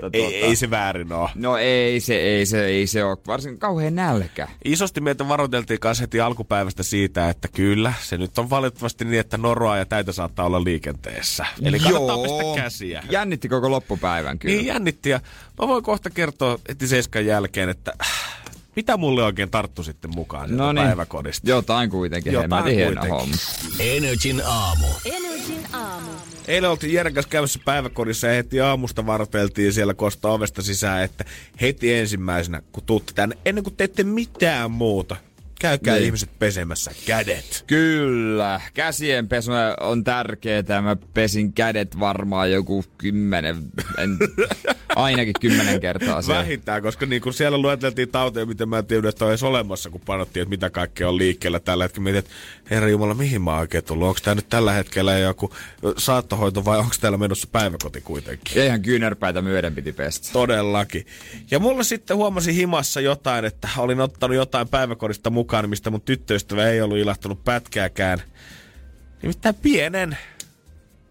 [0.00, 1.30] tuota, ei, ei, se väärin ole.
[1.34, 4.48] No ei se, ei se, ei se ole, varsinkin kauhean nälkä.
[4.64, 9.38] Isosti meitä varoiteltiin kanssa heti alkupäivästä siitä, että kyllä, se nyt on valitettavasti niin, että
[9.38, 11.46] noroa ja täitä saattaa olla liikenteessä.
[11.62, 12.22] Eli kannattaa joo.
[12.22, 13.02] pistää käsiä.
[13.10, 14.54] Jännitti koko loppupäivän kyllä.
[14.54, 15.20] Niin jännitti ja
[15.60, 17.92] mä voin kohta kertoa heti seiskan jälkeen, että
[18.76, 20.86] mitä mulle oikein tarttu sitten mukaan no niin.
[20.86, 21.50] päiväkodista?
[21.50, 22.32] Jotain kuitenkin.
[22.32, 23.10] Jotain kuitenkin.
[23.10, 23.36] Homma.
[23.78, 24.86] Energin aamu.
[25.04, 26.10] Energin aamu.
[26.48, 31.24] Eilen oltiin Jeren kanssa käymässä päiväkodissa ja heti aamusta varteltiin siellä kosta ovesta sisään, että
[31.60, 35.16] heti ensimmäisenä, kun tuutte tänne, ennen kuin teette mitään muuta,
[35.60, 36.04] Käykää niin.
[36.04, 37.64] ihmiset pesemässä kädet.
[37.66, 38.60] Kyllä.
[38.74, 40.82] Käsien pesu on tärkeää.
[40.82, 43.56] Mä pesin kädet varmaan joku kymmenen,
[43.98, 44.18] en,
[44.96, 46.40] ainakin kymmenen kertaa siellä.
[46.40, 49.90] Vähintään, koska niin kun siellä lueteltiin tauteja, miten mä en tiedä, että on edes olemassa,
[49.90, 52.04] kun panottiin, että mitä kaikkea on liikkeellä tällä hetkellä.
[52.04, 52.30] Mietin, että
[52.70, 54.08] herra Jumala, mihin mä oikein tullut?
[54.08, 55.54] Onko tämä nyt tällä hetkellä joku
[55.96, 58.62] saattohoito vai onko täällä menossa päiväkoti kuitenkin?
[58.62, 60.28] Eihän kyynärpäitä myöden piti pestä.
[60.32, 61.06] Todellakin.
[61.50, 66.00] Ja mulla sitten huomasin himassa jotain, että olin ottanut jotain päiväkodista mukaan mukaan, mistä mun
[66.00, 68.22] tyttöystävä ei ollut ilahtunut pätkääkään.
[69.22, 70.18] Nimittäin pienen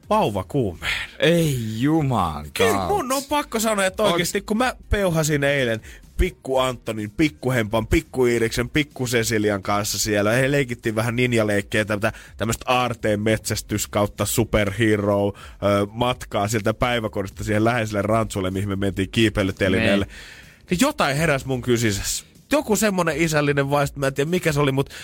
[0.09, 1.09] vauvakuumeen.
[1.19, 5.81] Ei juman Kyllä mun on pakko sanoa, että oikeasti kun mä peuhasin eilen
[6.17, 10.31] pikku Antonin, pikku Hempan, pikku Iiriksen, pikku Cecilian kanssa siellä.
[10.31, 11.85] He leikittiin vähän ninjaleikkejä,
[12.37, 15.33] tämmöistä aarteen metsästys kautta superhero
[15.91, 20.07] matkaa sieltä päiväkodista siihen läheiselle rantsulle, mihin me mentiin kiipeilytelineelle.
[20.69, 22.25] Niin jotain heräs mun kysissä.
[22.51, 24.95] Joku semmonen isällinen vaisto, mä en tiedä mikä se oli, mutta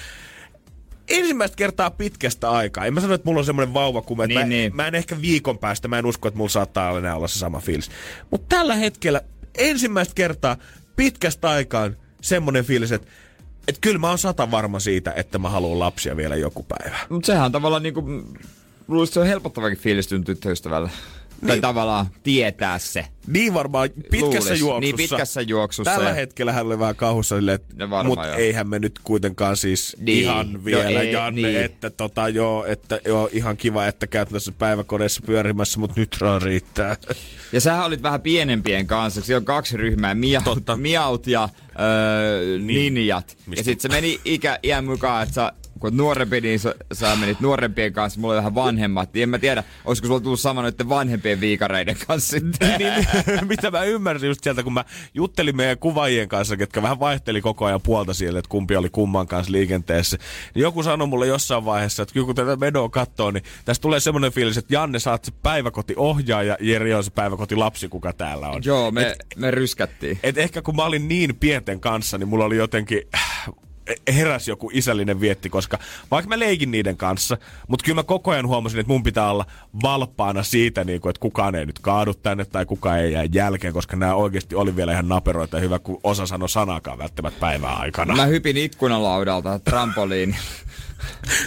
[1.07, 2.85] ensimmäistä kertaa pitkästä aikaa.
[2.85, 4.75] En mä sano, että mulla on semmoinen vauvakume, niin, mä, niin.
[4.75, 7.59] mä en ehkä viikon päästä, mä en usko, että mulla saattaa enää olla se sama
[7.59, 7.91] fiilis.
[8.31, 9.21] Mutta tällä hetkellä
[9.57, 10.57] ensimmäistä kertaa
[10.95, 13.07] pitkästä aikaan semmoinen fiilis, että
[13.67, 16.97] et kyllä mä oon sata varma siitä, että mä haluan lapsia vielä joku päivä.
[17.09, 18.03] Mutta sehän on tavallaan niinku,
[18.87, 20.89] luulisin, se on helpottavakin fiilis tyttöystävällä.
[21.43, 21.47] Niin.
[21.47, 23.05] Tai tavallaan tietää se.
[23.27, 24.59] Niin varmaan pitkässä Luulis.
[24.59, 24.79] juoksussa.
[24.79, 25.91] Niin pitkässä juoksussa.
[25.91, 26.15] Tällä ja...
[26.15, 30.23] hetkellä hän oli vähän kauhussa silleen, että no mutta eihän me nyt kuitenkaan siis niin.
[30.23, 31.63] ihan vielä, no, ei, Janne, niin.
[31.63, 36.97] että tota joo, että joo, ihan kiva, että käyt tässä päiväkodeissa pyörimässä, mutta nyt riittää.
[37.51, 42.93] Ja sä olit vähän pienempien kanssa, siellä on kaksi ryhmää, miaut, miaut ja öö, niin.
[42.93, 43.37] ninjat.
[43.45, 43.59] Mistä?
[43.59, 47.39] Ja sitten se meni ikä, iän mukaan, että sä kun nuorempi, niin sä, sä menit
[47.39, 49.13] nuorempien kanssa, mulla oli vähän vanhemmat.
[49.13, 52.79] Niin en mä tiedä, olisiko sulla tullut sama noiden vanhempien viikareiden kanssa sitten.
[52.79, 52.93] niin,
[53.27, 57.41] niin, mitä mä ymmärsin just sieltä, kun mä juttelin meidän kuvaajien kanssa, ketkä vähän vaihteli
[57.41, 60.17] koko ajan puolta siellä, että kumpi oli kumman kanssa liikenteessä.
[60.55, 64.31] Niin joku sanoi mulle jossain vaiheessa, että kun tätä medoa katsoo, niin tässä tulee semmoinen
[64.31, 68.49] fiilis, että Janne, sä oot se päiväkoti ohjaaja, Jeri on se päiväkoti lapsi, kuka täällä
[68.49, 68.61] on.
[68.65, 70.19] Joo, me, et, me ryskättiin.
[70.23, 73.01] Et ehkä kun mä olin niin pienten kanssa, niin mulla oli jotenkin
[74.15, 75.79] heräsi joku isällinen vietti, koska
[76.11, 79.45] vaikka mä leikin niiden kanssa, mutta kyllä mä koko ajan huomasin, että mun pitää olla
[79.83, 83.73] valppaana siitä, niin kuin, että kukaan ei nyt kaadu tänne tai kukaan ei jää jälkeen,
[83.73, 88.15] koska nämä oikeasti oli vielä ihan naperoita hyvä, kun osa sanoi sanakaan välttämättä päivän aikana.
[88.15, 90.35] Mä hypin ikkunalaudalta trampoliin.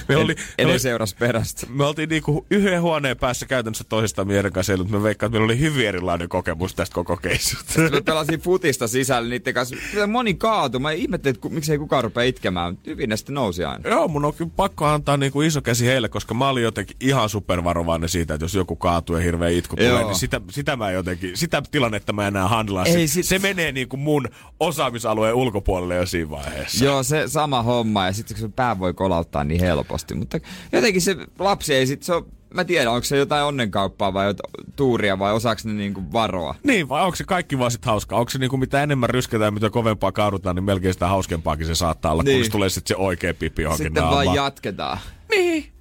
[0.08, 1.66] Me oli, en, en seuras perästä.
[1.70, 5.52] Me oltiin niinku yhden huoneen päässä käytännössä toisesta miehen kanssa, mutta me veikkaan, että meillä
[5.52, 7.80] oli hyvin erilainen kokemus tästä koko keissusta.
[7.90, 9.76] me pelasin futista sisällä niiden kanssa.
[10.06, 10.80] Moni kaatui.
[10.80, 12.78] Mä ihmettelin, että miksei kukaan rupea itkemään.
[12.86, 13.90] Hyvin ne sitten nousi aina.
[13.90, 17.28] Joo, mun on kyllä pakko antaa niinku iso käsi heille, koska mä olin jotenkin ihan
[17.28, 21.36] supervarovainen siitä, että jos joku kaatuu ja hirveä itku tulee, niin sitä, sitä mä jotenkin,
[21.36, 22.84] sitä tilannetta mä enää handlaa.
[22.84, 23.26] Ei, sit...
[23.26, 24.28] Se menee niinku mun
[24.60, 26.84] osaamisalueen ulkopuolelle jo siinä vaiheessa.
[26.84, 28.06] Joo, se sama homma.
[28.06, 30.14] Ja sitten kun se pää voi kolauttaa niin helposti.
[30.14, 30.40] Mutta
[30.72, 34.52] jotenkin se lapsi ei sit, se on, mä tiedän, onko se jotain onnenkauppaa vai jotain
[34.76, 36.54] tuuria vai osaako ne niinku varoa?
[36.62, 38.18] Niin, vai onko se kaikki vaan sit hauskaa?
[38.18, 42.12] Onko se niinku mitä enemmän ryskätään, mitä kovempaa kaadutaan, niin melkein sitä hauskempaakin se saattaa
[42.12, 42.42] olla, niin.
[42.42, 44.98] kun tulee sitten se oikea pipi johonkin Sitten vaan jatketaan.
[45.30, 45.72] Niin.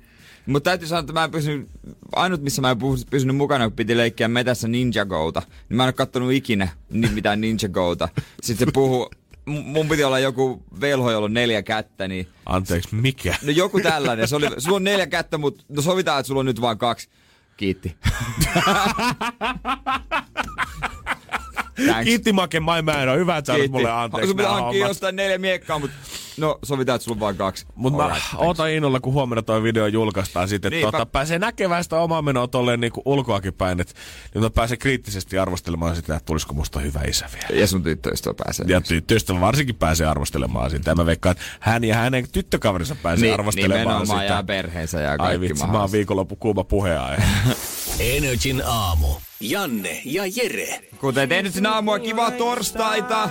[0.45, 1.69] Mutta täytyy sanoa, että mä en pysynyt,
[2.15, 2.77] ainut missä mä en
[3.09, 8.09] pysynyt mukana, kun piti leikkiä metässä Ninjagouta, niin mä en ole kattonut ikinä mitään Ninjagouta.
[8.43, 9.09] Sitten se puhuu
[9.45, 12.27] mun piti olla joku velho, jolla on neljä kättä, niin...
[12.45, 13.35] Anteeksi, mikä?
[13.41, 14.27] No joku tällainen.
[14.27, 17.09] Se oli, sulla on neljä kättä, mutta no sovitaan, että sulla on nyt vain kaksi.
[17.57, 17.95] Kiitti.
[22.03, 24.27] Kiitti Make, mä en ole hyvä, että sä mulle anteeksi.
[24.27, 25.97] Sun pitää hankkia jostain neljä miekkaa, mutta
[26.37, 27.65] No, sovitaan, että sulla on vain kaksi.
[27.75, 31.83] Mutta mä right, ootan innolla, kun huomenna toi video julkaistaan sitten, että tuota, pääsee näkemään
[31.83, 33.93] sitä omaa menoa tolleen niin ulkoakin päin, että
[34.33, 37.61] niin mä pääsen kriittisesti arvostelemaan sitä, että tulisiko musta hyvä isä vielä.
[37.61, 38.65] Ja sun tyttöystävä pääsee.
[38.69, 40.91] Ja tyttöystävä varsinkin pääsee arvostelemaan sitä.
[40.91, 44.23] Ja mä veikkaan, että hän ja hänen tyttökaverinsa pääsee niin, arvostelemaan sitä.
[44.23, 47.23] ja perheensä ja kaikki Ai vitsi, mä oon viikonloppu kuuma puheenaihe.
[47.99, 49.07] Energin aamu.
[49.41, 50.79] Janne ja Jere.
[50.97, 53.29] Kuten Energin aamua, kivaa torstaita.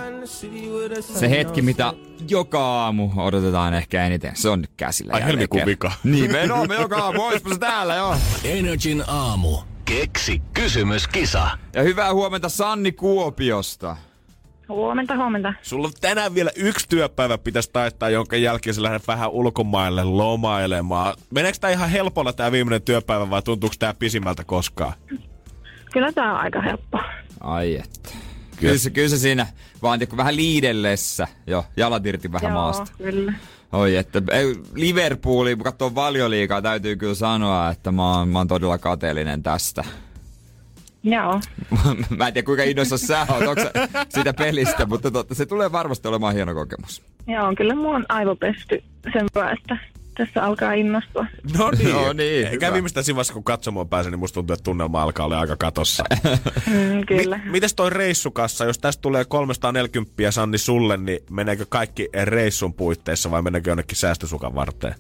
[1.01, 1.93] Se hetki, mitä
[2.29, 4.37] joka aamu odotetaan ehkä eniten.
[4.37, 5.13] Se on nyt käsillä.
[5.13, 5.93] Ai helmikuun vika.
[6.05, 7.23] Niin, me me joka aamu.
[7.23, 8.17] Oispa se täällä, joo.
[8.45, 9.59] Energin aamu.
[9.85, 11.59] Keksi kysymyskisa.
[11.75, 13.97] Ja hyvää huomenta Sanni Kuopiosta.
[14.69, 15.55] Huomenta, huomenta.
[15.63, 21.15] Sulla on tänään vielä yksi työpäivä pitäisi taittaa, jonka jälkeen sä lähdet vähän ulkomaille lomailemaan.
[21.31, 24.93] Meneekö tämä ihan helpolla tämä viimeinen työpäivä vai tuntuuko tämä pisimmältä koskaan?
[25.93, 27.01] Kyllä tämä on aika helppo.
[27.41, 28.11] Ai että.
[28.61, 29.47] Kyllä se, kyllä se siinä
[29.83, 32.93] vaan vähän liidellessä jo, jalat irti vähän Joo, maasta.
[32.99, 33.33] kyllä.
[33.73, 34.23] Oi, että
[34.75, 39.85] Liverpooli, kun katsoo valioliikaa, täytyy kyllä sanoa, että mä oon, mä oon todella kateellinen tästä.
[41.05, 41.41] Joo.
[42.19, 43.63] mä en tiedä kuinka innoissa sä oot, onko
[44.09, 47.03] siitä pelistä, mutta totta, se tulee varmasti olemaan hieno kokemus.
[47.27, 49.27] Joo, kyllä mua on aivopesty sen
[49.59, 49.79] että
[50.17, 51.27] tässä alkaa innostua.
[51.59, 54.65] No niin, no niin Eikä viimeistään siinä vaiheessa, kun katsomaan pääsen, niin musta tuntuu, että
[54.65, 56.05] tunnelma alkaa olla aika katossa.
[56.71, 57.41] mm, kyllä.
[57.45, 63.31] Mi- mites toi reissukassa, jos tästä tulee 340 Sanni sulle, niin meneekö kaikki reissun puitteissa
[63.31, 64.95] vai meneekö jonnekin säästösukan varteen?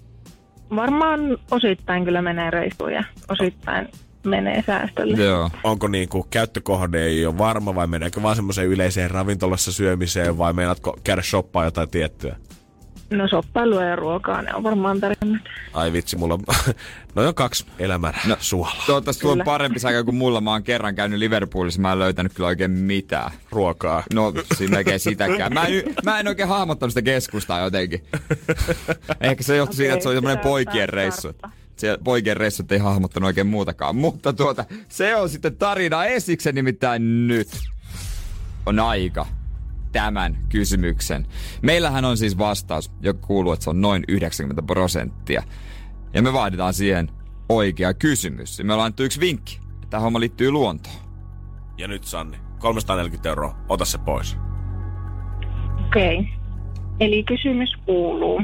[0.77, 3.88] Varmaan osittain kyllä menee reissuun ja osittain
[4.24, 5.16] menee säästölle.
[5.16, 5.50] Joo.
[5.64, 10.52] Onko niin kuin käyttökohde ei ole varma vai meneekö vaan semmoiseen yleiseen ravintolassa syömiseen vai
[10.52, 12.37] meinaatko käydä shoppaa jotain tiettyä?
[13.10, 15.42] No soppailua ja ruokaa, ne on varmaan tärkeimmät.
[15.72, 16.40] Ai vitsi, mulla on
[17.14, 18.82] no on kaksi elämän no, suolaa.
[18.87, 20.40] Toivottavasti sulla on parempi säkä kuin mulla.
[20.40, 23.30] Mä oon kerran käynyt Liverpoolissa, mä en löytänyt kyllä oikein mitään.
[23.50, 24.02] Ruokaa.
[24.14, 25.54] No, siinä melkein sitäkään.
[25.54, 28.04] Mä en, mä en oikein hahmottanut sitä keskustaa jotenkin.
[29.20, 31.32] Ehkä se johtui okay, siitä, että se oli semmoinen poikien reissu.
[31.76, 33.96] Se poikien reissut ei hahmottanut oikein muutakaan.
[33.96, 37.48] Mutta tuota, se on sitten tarina esiksen nimittäin nyt.
[38.66, 39.26] On aika
[39.92, 41.26] tämän kysymyksen.
[41.62, 45.42] Meillähän on siis vastaus, joka kuuluu, että se on noin 90 prosenttia.
[46.14, 47.10] Ja me vaaditaan siihen
[47.48, 48.58] oikea kysymys.
[48.58, 49.60] Ja me ollaan yksi vinkki.
[49.90, 50.96] Tämä homma liittyy luontoon.
[51.78, 54.37] Ja nyt Sanni, 340 euroa, ota se pois.
[55.87, 56.18] Okei.
[56.18, 56.32] Okay.
[57.00, 58.42] Eli kysymys kuuluu,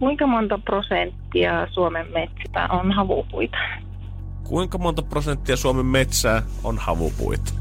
[0.00, 3.56] kuinka monta prosenttia Suomen metsistä on havupuita?
[4.44, 7.52] Kuinka monta prosenttia Suomen metsää on havupuita?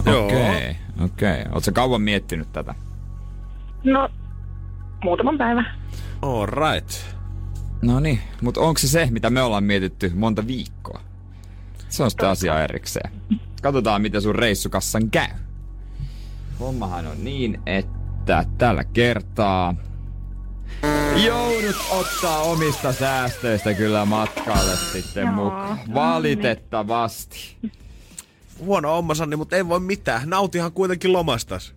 [0.00, 0.20] Okei.
[0.20, 0.74] Okay.
[1.04, 1.40] Okei.
[1.40, 1.52] Okay.
[1.52, 2.74] Oletko kauan miettinyt tätä?
[3.84, 4.08] No,
[5.04, 5.66] muutaman päivän.
[6.22, 6.90] All right.
[7.82, 11.00] No niin, mutta onko se se, mitä me ollaan mietitty monta viikkoa?
[11.88, 13.10] Se on sitten asia erikseen.
[13.62, 15.28] Katsotaan, miten sun reissukassan käy.
[16.60, 19.74] Hommahan on niin, että tällä kertaa
[21.24, 25.78] joudut ottaa omista säästöistä kyllä matkalle sitten mukaan.
[25.94, 27.56] Valitettavasti
[28.58, 30.30] huono homma, Sanni, mutta ei voi mitään.
[30.30, 31.74] Nautihan kuitenkin lomastas.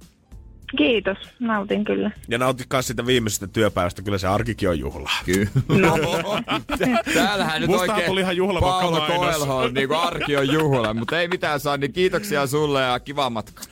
[0.78, 2.12] Kiitos, nautin kyllä.
[2.28, 5.12] Ja nautit myös sitä viimeisestä työpäivästä, kyllä se arkikin on juhla.
[5.25, 5.49] Kyllä.
[5.67, 5.97] No.
[7.13, 11.19] Täällähän nyt Mustahan oikein tuli ihan juhla Paolo Koelho, niin kuin arki on juhla, mutta
[11.19, 13.63] ei mitään Sanni, kiitoksia sulle ja kiva matka.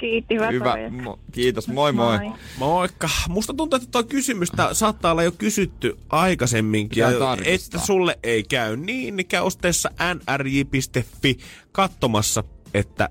[0.00, 0.74] Kiitti, hyvä, hyvä.
[0.74, 2.18] Mo- kiitos, moi moi.
[2.18, 2.32] moi.
[2.58, 3.08] Moikka.
[3.28, 7.04] Musta tuntuu, että tuo kysymystä saattaa olla jo kysytty aikaisemminkin.
[7.44, 11.38] Että sulle ei käy niin, niin käy osteessa nrj.fi
[11.72, 13.08] katsomassa, että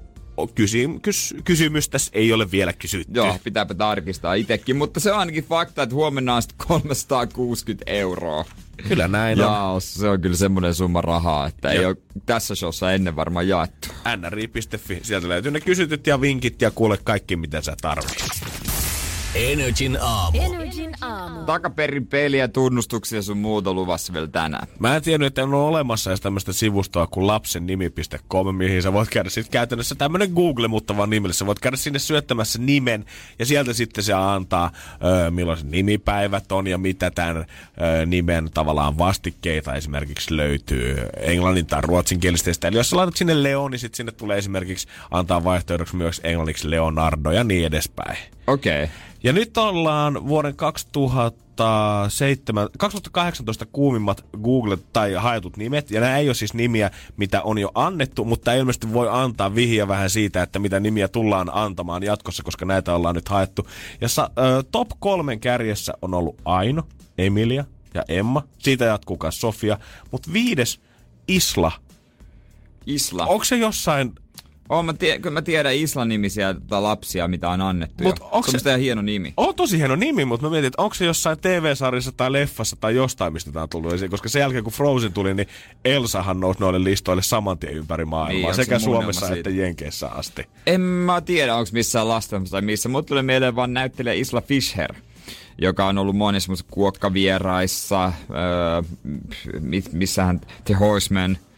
[0.56, 3.14] kysy- kys- kysymystä ei ole vielä kysytty.
[3.14, 8.46] Joo, pitääpä tarkistaa itsekin, mutta se on ainakin fakta, että huomenna on 360 euroa.
[8.88, 9.62] Kyllä näin on.
[9.62, 9.82] on.
[9.82, 11.80] se on kyllä semmoinen summa rahaa, että Joo.
[11.82, 13.88] ei ole tässä showssa ennen varmaan jaettu.
[14.30, 18.59] nri.fi, sieltä löytyy ne kysytyt ja vinkit ja kuule kaikki mitä sä tarvitset.
[19.36, 20.42] Energin aamu.
[20.42, 21.46] Energin aamu.
[21.46, 24.68] Takaperin peliä, tunnustuksia sun muuta luvassa vielä tänään.
[24.80, 29.30] Mä en tiennyt, että on olemassa edes tämmöistä sivustoa kuin lapsennimi.com, mihin sä voit käydä
[29.30, 31.34] sitten käytännössä tämmönen Google, mutta vaan nimellä.
[31.34, 33.06] Sä voit käydä sinne syöttämässä nimen
[33.40, 34.72] ja sieltä sitten se antaa,
[35.28, 37.46] ö, millaiset nimipäivät on ja mitä tämän ö,
[38.06, 42.68] nimen tavallaan vastikkeita esimerkiksi löytyy englannin tai ruotsinkielistä.
[42.68, 46.70] Eli jos sä laitat sinne Leo, niin sitten sinne tulee esimerkiksi antaa vaihtoehdoksi myös englanniksi
[46.70, 48.18] Leonardo ja niin edespäin.
[48.48, 48.84] Okei.
[48.84, 48.96] Okay.
[49.24, 55.92] Ja nyt ollaan vuoden 2007, 2018 kuumimmat Google tai haetut nimet.
[55.92, 59.88] Ja nämä ei ole siis nimiä, mitä on jo annettu, mutta ilmeisesti voi antaa vihja
[59.88, 63.68] vähän siitä, että mitä nimiä tullaan antamaan jatkossa, koska näitä ollaan nyt haettu.
[64.02, 66.84] Ja sa, ö, top kolmen kärjessä on ollut Aino,
[67.18, 68.44] Emilia ja Emma.
[68.58, 69.78] Siitä jatkuu myös Sofia.
[70.12, 70.80] Mutta viides
[71.28, 71.72] Isla.
[72.86, 73.26] Isla.
[73.26, 74.14] Onko se jossain
[74.70, 78.04] Oon, mä, tie, kyllä mä tiedän islanimisiä tota lapsia, mitä on annettu.
[78.04, 79.34] Mut onko se, se hieno nimi?
[79.38, 82.96] On tosi hieno nimi, mutta mä mietin, että onko se jossain TV-sarjassa tai leffassa tai
[82.96, 84.12] jostain, mistä tämä on tullut esiin.
[84.12, 85.48] Koska sen jälkeen, kun Frozen tuli, niin
[85.86, 88.52] Elsahan nousi noille listoille saman tien ympäri maailmaa.
[88.52, 89.40] Niin, sekä se Suomessa siitä?
[89.40, 90.46] että Jenkeissä asti.
[90.68, 92.90] En mä tiedä, onko missään lasten tai missä.
[92.90, 94.94] Mutta tuli mieleen vaan näyttelijä Isla Fisher
[95.62, 98.82] joka on ollut monissa kuokkavieraissa, öö,
[99.92, 101.38] missähän The Horseman–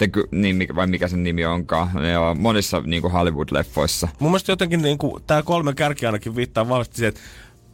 [0.00, 4.08] The, niin, vai mikä sen nimi onkaan, ja monissa niin kuin Hollywood-leffoissa.
[4.18, 7.20] Mun mielestä jotenkin niin kuin, tämä kolme kärkiä ainakin viittaa vahvasti siihen, että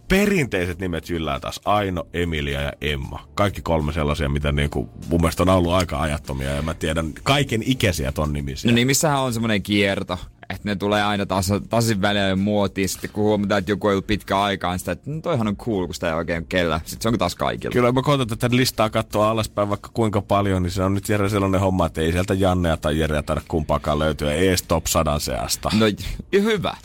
[0.08, 3.28] perinteiset nimet yllää taas Aino, Emilia ja Emma.
[3.34, 7.12] Kaikki kolme sellaisia, mitä niin kuin, mun mielestä on ollut aika ajattomia ja mä tiedän
[7.22, 8.70] kaiken ikäisiä ton nimisiä.
[8.70, 10.18] No nimissähän on semmoinen kierto
[10.50, 12.88] että ne tulee aina taas, tasin välein muotiin.
[12.88, 15.56] Sitten kun huomataan, että joku ei ollut pitkä aikaan, niin sitä, että no toihan on
[15.56, 16.80] cool, kun sitä ei oikein kellä.
[16.84, 17.72] Sitten se onko taas kaikilla.
[17.72, 21.28] Kyllä mä koitan tätä listaa katsoa alaspäin vaikka kuinka paljon, niin se on nyt Jere
[21.28, 25.70] sellainen homma, että ei sieltä Jannea tai Jereä taida kumpaakaan löytyä, ei top 100 seasta.
[25.78, 25.86] No
[26.32, 26.76] hyvä.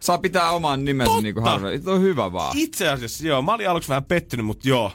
[0.00, 1.80] Saa pitää oman nimensä niin kuin harve.
[1.86, 2.58] on hyvä vaan.
[2.58, 3.42] Itse asiassa joo.
[3.42, 4.92] Mä olin aluksi vähän pettynyt, mutta joo.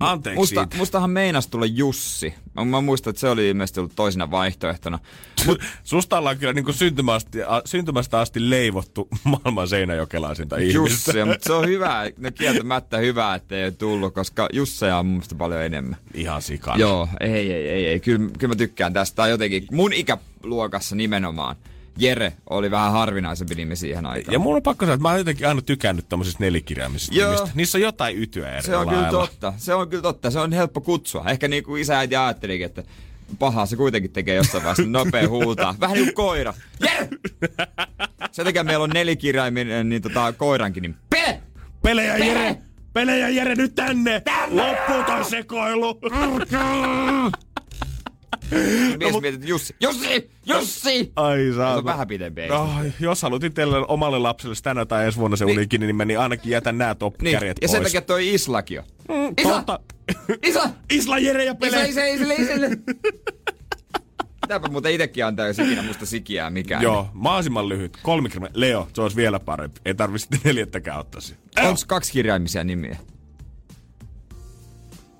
[0.00, 2.34] Anteeksi Musta, Mustahan meinas tulla Jussi.
[2.54, 4.98] Mä, mä muistan, että se oli ilmeisesti ollut toisena vaihtoehtona.
[5.46, 10.76] Mut, Susta ollaan kyllä niin syntymästä, syntymästä asti leivottu maailman seinäjokelaisinta ihmistä.
[10.76, 15.22] Jussi, mutta se on hyvä, no kieltämättä hyvä, että ei tullut, koska Jusseja on mun
[15.38, 15.96] paljon enemmän.
[16.14, 16.76] Ihan sikana.
[16.76, 18.00] Joo, ei, ei, ei, ei.
[18.00, 19.16] Kyllä, kyllä mä tykkään tästä.
[19.16, 21.56] Tämä jotenkin mun ikäluokassa nimenomaan
[22.00, 24.32] Jere oli vähän harvinaisempi nimi siihen aikaan.
[24.32, 27.48] Ja mulla on pakko sanoa, että mä oon jotenkin aina tykännyt tämmöisistä nelikirjaamisista nimistä.
[27.54, 29.08] Niissä on jotain ytyä eri Se on lailla.
[29.08, 29.52] kyllä totta.
[29.56, 30.30] Se on kyllä totta.
[30.30, 31.24] Se on helppo kutsua.
[31.30, 32.82] Ehkä niin kuin isä ja ajattelikin, että
[33.38, 35.74] pahaa se kuitenkin tekee jossain vaiheessa nopea huutaa.
[35.80, 36.54] Vähän niin kuin koira.
[36.80, 37.08] Jere!
[38.32, 41.40] Sen takia meillä on nelikirjaiminen niin tota, koirankin, niin Pele!
[41.82, 42.56] Pele ja Jere!
[42.92, 44.20] Pelejä Jere nyt tänne!
[44.20, 44.62] tänne!
[44.62, 46.00] Loppuu toi sekoilu!
[48.98, 51.12] Mies no, mietit, Jussi, Jussi, Jussi!
[51.16, 51.72] Ai saa.
[51.72, 52.46] Se on vähän pidempi.
[52.46, 52.68] No,
[53.00, 55.58] jos haluat itselle omalle lapselle tänä tai ensi vuonna se niin.
[55.58, 57.32] unikin, niin, niin ainakin jätän nämä top niin.
[57.32, 57.70] Ja pois.
[57.70, 58.84] sen takia toi Islakin on.
[59.08, 59.52] Mm, Isla!
[59.52, 59.80] Totta.
[60.42, 60.70] Isla!
[60.90, 61.88] Isla, Jere ja Pele!
[61.88, 62.66] Isla, Isla, Isla, Isla.
[64.40, 66.82] Pitääpä muuten itekin antaa, jos ikinä musta sikiää mikään.
[66.82, 67.98] Joo, mahdollisimman lyhyt.
[68.02, 68.60] Kolmikirjaimia.
[68.60, 69.80] Leo, se olisi vielä parempi.
[69.84, 71.20] Ei tarvitse neljättäkään ottaa
[71.62, 72.96] Onko kaksi kirjaimisia nimiä?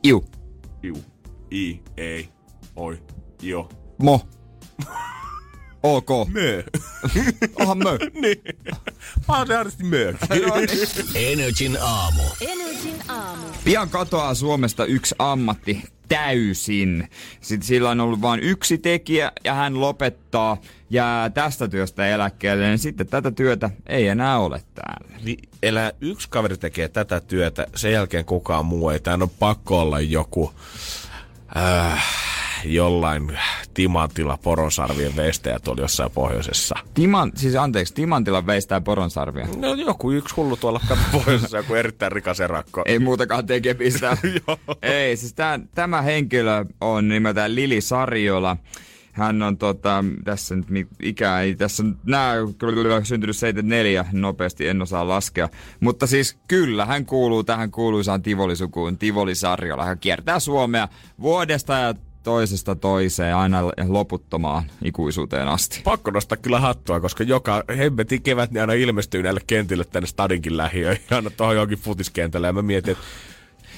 [0.04, 0.24] Iu.
[0.84, 1.04] Iu.
[1.50, 2.28] I, ei,
[2.76, 3.02] oi,
[3.42, 3.68] jo.
[3.98, 4.20] Mo.
[5.82, 6.08] Ok.
[6.28, 6.62] Mö.
[7.56, 7.98] Onhan mö.
[8.22, 8.42] niin.
[9.28, 10.14] Mä oon se mö.
[11.14, 12.22] Energin aamu.
[12.40, 13.42] Energin aamu.
[13.64, 17.08] Pian katoaa Suomesta yksi ammatti täysin.
[17.40, 20.56] Sitten sillä on ollut vain yksi tekijä ja hän lopettaa,
[20.90, 25.18] jää tästä työstä eläkkeelle, niin sitten tätä työtä ei enää ole täällä.
[25.24, 29.00] Niin, elää yksi kaveri tekee tätä työtä, sen jälkeen kukaan muu ei.
[29.00, 30.52] Tämä on pakko olla joku...
[31.56, 32.29] Äh,
[32.64, 33.38] jollain
[33.74, 36.74] timantilla poronsarvien veistäjä tuolla jossain pohjoisessa.
[36.94, 39.48] Timan, siis anteeksi, timantilla veistää poronsarvia?
[39.56, 40.80] No joku yksi hullu tuolla
[41.12, 42.82] pohjoisessa, joku erittäin rikas erakko.
[42.86, 44.16] Ei muutakaan tekemistä.
[44.82, 48.56] Ei, siis tämän, tämä henkilö on nimeltään Lili Sarjola.
[49.12, 55.08] Hän on tota, tässä nyt ikää ei tässä nää kyllä syntynyt 74 nopeasti, en osaa
[55.08, 55.48] laskea.
[55.80, 59.84] Mutta siis kyllä, hän kuuluu tähän kuuluisaan Tivolisukuun, Tivoli Sarjola.
[59.84, 60.88] Hän kiertää Suomea
[61.20, 65.80] vuodesta ja toisesta toiseen aina loputtomaan ikuisuuteen asti.
[65.84, 70.56] Pakko nostaa kyllä hattua, koska joka hemmetin kevät niin aina ilmestyy näille kentille tänne stadinkin
[70.56, 73.04] lähiöihin, aina tuohon johonkin futiskentälle ja mä mietin, että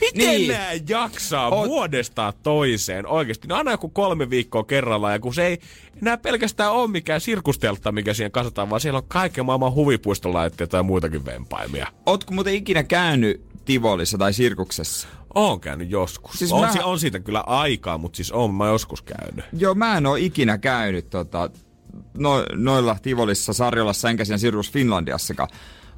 [0.00, 0.48] Miten niin.
[0.48, 1.68] nämä jaksaa Oot...
[1.68, 3.48] vuodesta toiseen oikeasti?
[3.48, 5.58] No aina joku kolme viikkoa kerrallaan, ja kun se ei
[6.02, 10.82] enää pelkästään ole mikään sirkusteltta, mikä siihen kasataan, vaan siellä on kaiken maailman huvipuistolaitteita ja
[10.82, 11.86] muitakin vempaimia.
[12.06, 15.08] Ootko muuten ikinä käynyt Tivolissa tai sirkuksessa?
[15.34, 16.38] Oon käynyt joskus.
[16.38, 16.84] Siis on, mä...
[16.84, 19.44] on siitä kyllä aikaa, mutta siis on mä joskus käynyt.
[19.52, 21.50] Joo, mä en oo ikinä käynyt tota,
[22.14, 25.48] no, noilla Tivolissa, Sarjolassa enkä siinä Sirkus Finlandiassakaan.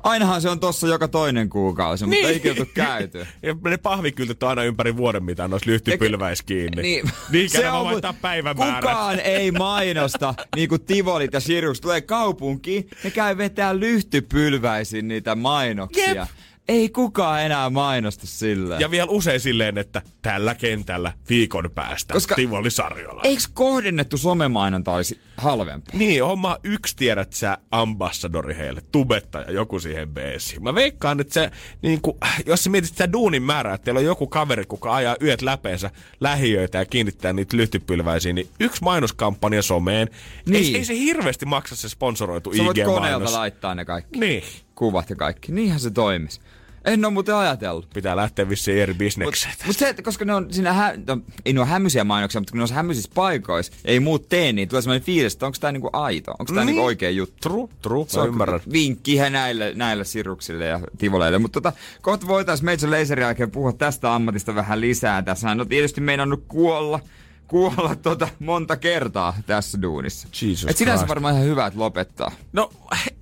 [0.03, 2.29] Ainahan se on tossa joka toinen kuukausi, mutta niin.
[2.29, 3.19] ei kyllä käyty.
[3.43, 6.83] ja ne pahvikyltit on aina ympäri vuoden, mitä noissa lyhtypylväis kiinni.
[6.83, 8.81] Niin, niin se on, vaihtaa päivämäärät.
[8.81, 15.35] Kukaan ei mainosta, niin kuin Tivolit ja Sirkus tulee kaupunkiin, ne käy vetää lyhtypylväisin niitä
[15.35, 16.15] mainoksia.
[16.15, 16.29] Jep
[16.69, 18.81] ei kukaan enää mainosta silleen.
[18.81, 23.21] Ja vielä usein silleen, että tällä kentällä viikon päästä Koska Tivoli Sarjola.
[23.25, 25.99] Eikö kohdennettu somemainonta olisi halvempaa?
[25.99, 30.63] Niin, homma yksi tiedät sä ambassadori heille, tubettaja, joku siihen beesiin.
[30.63, 31.51] Mä veikkaan, että se,
[31.83, 35.17] niin kuin, jos sä mietit sitä duunin määrää, että teillä on joku kaveri, kuka ajaa
[35.23, 40.09] yöt läpeensä lähiöitä ja kiinnittää niitä lyhtypylväisiin, niin yksi mainoskampanja someen,
[40.47, 40.65] niin.
[40.65, 42.77] ei, ei se hirveästi maksa se sponsoroitu IG-mainos.
[42.77, 44.19] Sä voit koneelta laittaa ne kaikki.
[44.19, 44.43] Niin.
[44.75, 45.53] Kuvat ja kaikki.
[45.53, 46.41] Niinhän se toimisi.
[46.85, 47.91] En ole muuten ajatellut.
[47.95, 49.53] Pitää lähteä vissiin eri bisnekseen.
[49.53, 52.41] Mutta mut se, että koska ne on siinä, hä, no, ei ne ole hämyisiä mainoksia,
[52.41, 55.59] mutta kun ne on hämyisissä paikoissa, ei muut tee, niin tulee sellainen fiilis, että onko
[55.61, 56.67] tämä niinku aito, onko tämä niin.
[56.67, 57.37] niinku oikea juttu.
[57.41, 58.61] True, true, se on ymmärrän.
[58.73, 61.39] Vinkkihän näille, näille siruksille ja tivoleille.
[61.39, 65.23] Mutta tota, kohta voitaisiin Major Laserin jälkeen puhua tästä ammatista vähän lisää.
[65.23, 67.01] Tässä on tietysti meinannut kuolla
[67.47, 70.29] kuolla tota monta kertaa tässä duunissa.
[70.43, 72.31] Jesus Et sinänsä varmaan ihan hyvä, että lopettaa.
[72.53, 72.71] No,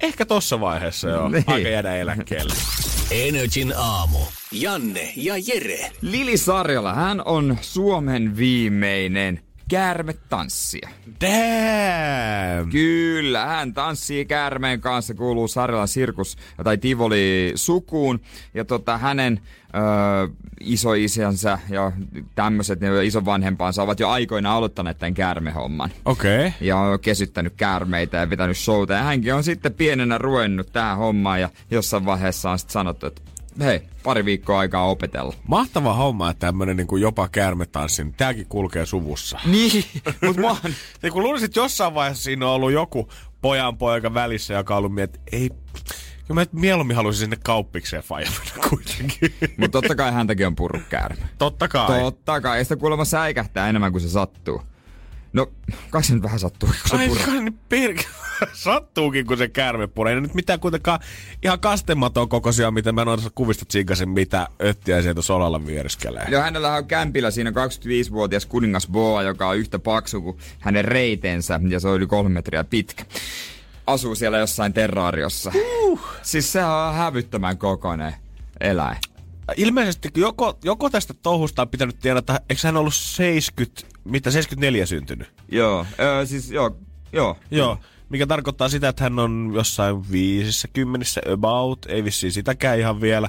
[0.00, 1.28] ehkä tossa vaiheessa joo.
[1.32, 1.44] Niin.
[1.46, 2.54] Aika jäädä eläkkeelle.
[3.12, 4.18] Energin aamu.
[4.52, 5.90] Janne ja Jere.
[6.00, 9.40] Lili Sarjola, hän on Suomen viimeinen
[9.72, 10.88] käärmetanssija.
[11.20, 12.70] Damn!
[12.70, 18.20] Kyllä, hän tanssii käärmeen kanssa, kuuluu Sarjalan sirkus tai Tivoli sukuun.
[18.54, 19.40] Ja tota, hänen
[19.74, 20.28] öö,
[20.60, 21.92] isoisänsä ja
[22.34, 25.90] tämmöiset isovanhempansa ovat jo aikoina aloittaneet tämän käärmehomman.
[26.04, 26.46] Okei.
[26.46, 26.52] Okay.
[26.60, 28.92] Ja on kesyttänyt käärmeitä ja pitänyt showta.
[28.92, 33.22] Ja hänkin on sitten pienenä ruennut tähän hommaan ja jossain vaiheessa on sitten sanottu, että
[33.60, 35.34] hei, pari viikkoa aikaa opetella.
[35.48, 39.40] Mahtava homma, että tämmönen niin jopa käärmetanssi, niin tääkin kulkee suvussa.
[39.52, 39.84] Niin,
[40.26, 40.56] mutta mä oon...
[41.02, 43.08] niin kun luulisin, että jossain vaiheessa siinä on ollut joku
[43.40, 45.50] pojan poika välissä, joka on ollut miet, ei,
[46.26, 49.34] Kyllä mä mieluummin haluaisin sinne kauppikseen fajamina kuitenkin.
[49.56, 51.22] Mutta totta kai häntäkin on purru käärme.
[51.38, 52.00] Totta kai.
[52.00, 52.58] Totta kai.
[52.58, 54.62] Ja sitä kuulemma säikähtää enemmän kuin se sattuu.
[55.32, 55.46] No,
[55.90, 57.94] kai se nyt vähän sattuu, kun se Ai, kai niin per...
[58.52, 60.14] Sattuukin, kun se käärme puree.
[60.14, 61.00] Ei nyt mitään kuitenkaan
[61.42, 66.26] ihan kastematon kokoisia, mitä mä noissa kuvista tsiikasin, mitä öttiä sieltä solalla viereskelee.
[66.28, 71.60] Joo, hänellä on kämpillä siinä 25-vuotias kuningas Boa, joka on yhtä paksu kuin hänen reitensä,
[71.68, 73.04] ja se on yli kolme metriä pitkä
[73.86, 75.52] asuu siellä jossain terraariossa.
[75.82, 76.00] Uh.
[76.22, 78.14] Siis se on hävyttömän kokoinen
[78.60, 78.98] eläin.
[79.56, 85.32] Ilmeisesti joko, joko tästä touhusta on pitänyt tiedä, eikö hän ollut 70, mitä 74 syntynyt?
[85.48, 86.76] Joo, öö, siis joo,
[87.12, 87.36] joo.
[87.50, 87.78] Joo,
[88.12, 93.28] mikä tarkoittaa sitä, että hän on jossain 50 about, ei vissiin sitäkään ihan vielä.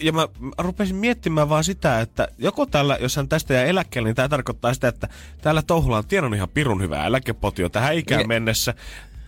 [0.00, 0.28] Ja mä,
[0.58, 4.74] rupesin miettimään vaan sitä, että joko tällä, jos hän tästä jää eläkkeelle, niin tämä tarkoittaa
[4.74, 5.08] sitä, että
[5.42, 8.26] täällä touhulla on tiedon ihan pirun hyvää eläkepotio tähän ikään ne.
[8.26, 8.74] mennessä.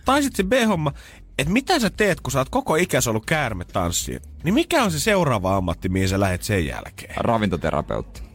[0.05, 0.93] Tai sitten se B-homma,
[1.37, 4.21] että mitä sä teet, kun sä oot koko ikäs ollut käärme tanssiin?
[4.43, 7.13] Niin mikä on se seuraava ammatti, mihin sä lähet sen jälkeen?
[7.17, 8.26] Ravintoterapeutti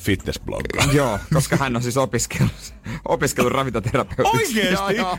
[0.00, 0.84] fitnessblogga.
[0.92, 2.74] Joo, koska hän on siis opiskellut,
[3.08, 4.60] opiskellut ravintoterapeutiksi.
[4.60, 4.74] Oikeesti?
[4.96, 5.18] joo,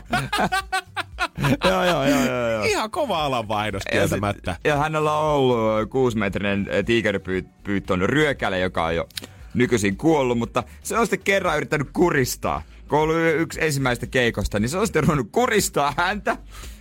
[1.64, 2.64] joo, joo, joo, joo, joo.
[2.64, 4.56] Ihan kova alanvaihdos kieltämättä.
[4.64, 9.08] Ja, ja hänellä on ollut kuusimetrinen tiigeripyyttön ryökäle, joka on jo
[9.54, 12.62] nykyisin kuollut, mutta se on sitten kerran yrittänyt kuristaa.
[12.88, 16.36] Kun ollut yksi ensimmäistä keikosta, niin se on sitten ruvennut kuristaa häntä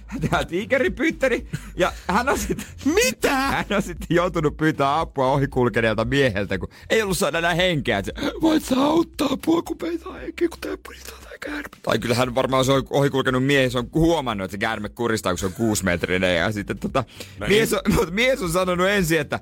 [0.29, 1.47] tämä tiikeripyyttäri.
[1.75, 2.65] Ja hän on sitten...
[2.85, 3.35] Mitä?
[3.55, 7.97] Hän on sitten joutunut pyytää apua ohikulkeneelta mieheltä, kun ei ollut saada enää henkeä.
[7.97, 11.69] Että voit sä auttaa apua, kun peitä henkeä, kun tää puristaa tai käärme.
[11.83, 15.39] Tai kyllä hän varmaan se on ohikulkenut mies on huomannut, että se käärme kuristaa, kun
[15.39, 16.37] se on kuusimetrinen.
[16.37, 17.03] Ja sitten tota,
[17.39, 19.39] no mies, on, mutta mies on sanonut ensin, että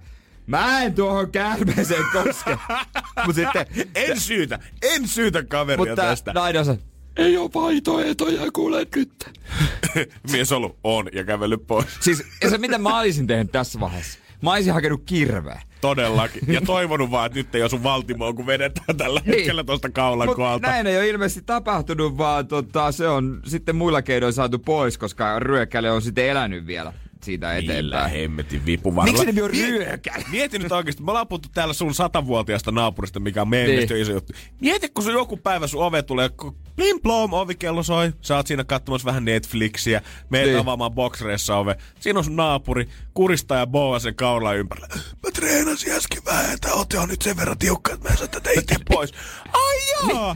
[0.47, 2.57] Mä en tuohon käärmeeseen koske.
[3.25, 3.65] Mut sitten,
[3.95, 6.33] en syytä, en syytä kaveria mutta tästä.
[6.33, 6.77] nainen on
[7.17, 9.29] ei ole vaihtoehtoja, kuule nyt.
[10.31, 11.87] Mies ollut on ja kävellyt pois.
[11.99, 14.19] Siis se mitä mä olisin tehnyt tässä vaiheessa.
[14.41, 15.61] Mä olisin hakenut kirveä.
[15.81, 16.41] Todellakin.
[16.47, 19.35] Ja toivonut vaan, että nyt ei osu valtimoa, kun vedetään tällä niin.
[19.35, 20.67] hetkellä tuosta kaulan koalta.
[20.67, 25.39] Näin ei ole ilmeisesti tapahtunut, vaan tota, se on sitten muilla keinoin saatu pois, koska
[25.39, 26.93] ryökkäle on sitten elänyt vielä
[27.23, 27.85] siitä eteenpäin.
[27.85, 29.11] Millä hemmetin vipuvaralla.
[29.11, 30.23] Miksi nimi on ryökäle?
[30.31, 34.01] Mieti nyt oikeasti, me ollaan puhuttu täällä sun satavuotiaasta naapurista, mikä on meidän niin.
[34.01, 34.33] iso juttu.
[34.61, 36.29] Mieti, kun sun joku päivä sun ove tulee,
[36.75, 40.59] plim plom, ovikello soi, sä oot siinä katsomassa vähän Netflixiä, meet niin.
[40.59, 41.75] avaamaan boxreissa ove.
[41.99, 42.87] Siinä on sun naapuri,
[43.17, 44.87] kuristaa ja boa sen kaula ympärillä.
[45.23, 48.27] Mä treenasin äsken vähän, että oot jo nyt sen verran tiukka, että mä en saa
[48.27, 49.13] tätä itse pois.
[49.53, 50.35] Ai jaa!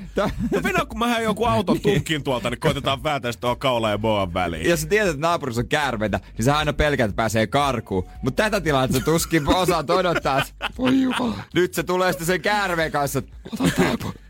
[0.51, 1.95] Niin, no kun mä joku auton niin.
[1.95, 4.69] tukkiin tuolta, niin koitetaan vääntää sitä kaula ja boan väliin.
[4.69, 8.09] Jos sä tiedät, että naapurissa on käärmeitä, niin sä aina pelkät, että pääsee karkuun.
[8.21, 10.41] Mutta tätä tilannetta tuskin osaat odottaa.
[10.77, 11.43] Voi jumala.
[11.53, 13.21] Nyt se tulee sitten sen käärmeen kanssa.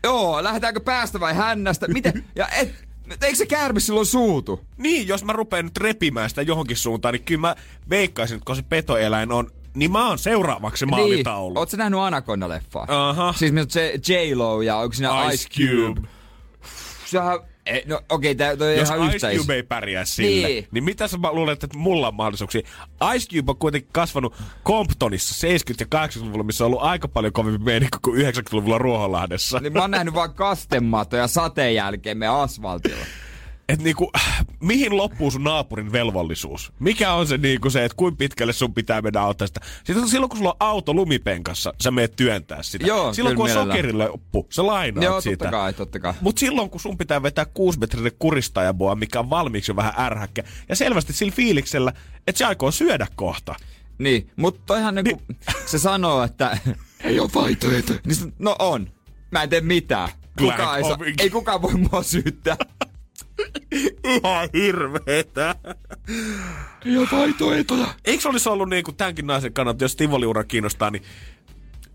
[0.04, 1.88] Joo, lähdetäänkö päästä vai hännästä?
[1.88, 2.24] Miten?
[2.36, 2.91] Ja et,
[3.22, 4.60] Eikö se käärme silloin suutu?
[4.76, 7.56] Niin, jos mä rupean nyt repimään sitä johonkin suuntaan, niin kyllä mä
[7.90, 11.48] veikkaisin, että kun se petoeläin on niin mä oon seuraavaksi maalitaulu.
[11.50, 11.58] Niin.
[11.58, 12.84] Ootko nähnyt Anaconda-leffaa?
[12.88, 13.34] Aha.
[13.36, 16.00] Siis missä J-Lo ja onko siinä Ice, Ice Cube?
[16.00, 16.08] Cube.
[17.06, 20.84] Sehän ei, no okei, okay, toi Jos ihan Ice Cube ei pärjää sille, niin, niin
[20.84, 22.60] mitä sä luulet, että mulla on mahdollisuuksia?
[23.14, 24.34] Ice Cube on kuitenkin kasvanut
[24.64, 29.58] Comptonissa 70- ja 80-luvulla, missä on ollut aika paljon kovempi meininki kuin 90-luvulla Ruoholahdessa.
[29.58, 33.04] Niin mä oon nähnyt vaan kastematoja sateen jälkeen me asfaltilla
[33.72, 34.12] että niinku,
[34.60, 36.72] mihin loppuu sun naapurin velvollisuus?
[36.78, 39.60] Mikä on se niinku se, että kuinka pitkälle sun pitää mennä auttaa sitä?
[39.84, 42.86] Sitten silloin kun sulla on auto lumipenkassa, sä meet työntää sitä.
[42.86, 45.36] Joo, silloin kun on sokerille loppu, sä lainaat Joo, sitä.
[45.36, 46.14] totta kai, totta kai.
[46.20, 50.76] Mut silloin kun sun pitää vetää kuusimetrinen kuristajaboa, mikä on valmiiksi jo vähän ärhäkkä, ja
[50.76, 51.92] selvästi sillä fiiliksellä,
[52.26, 53.54] että se aikoo syödä kohta.
[53.98, 55.38] Niin, mutta toihan niinku, niin.
[55.70, 56.58] se sanoo, että
[57.04, 57.92] ei ole vaihtoehto.
[58.06, 58.90] Niin, no on.
[59.30, 60.08] Mä en tee mitään.
[60.38, 62.56] Kuka ei, sa- ei kukaan voi mua syyttää.
[64.04, 65.54] Ihan hirveetä.
[66.84, 67.86] Ja vaihtoehtoja.
[68.04, 71.02] Eikö olisi ollut niin kuin tämänkin naisen kannalta, jos Tivoliura kiinnostaa, niin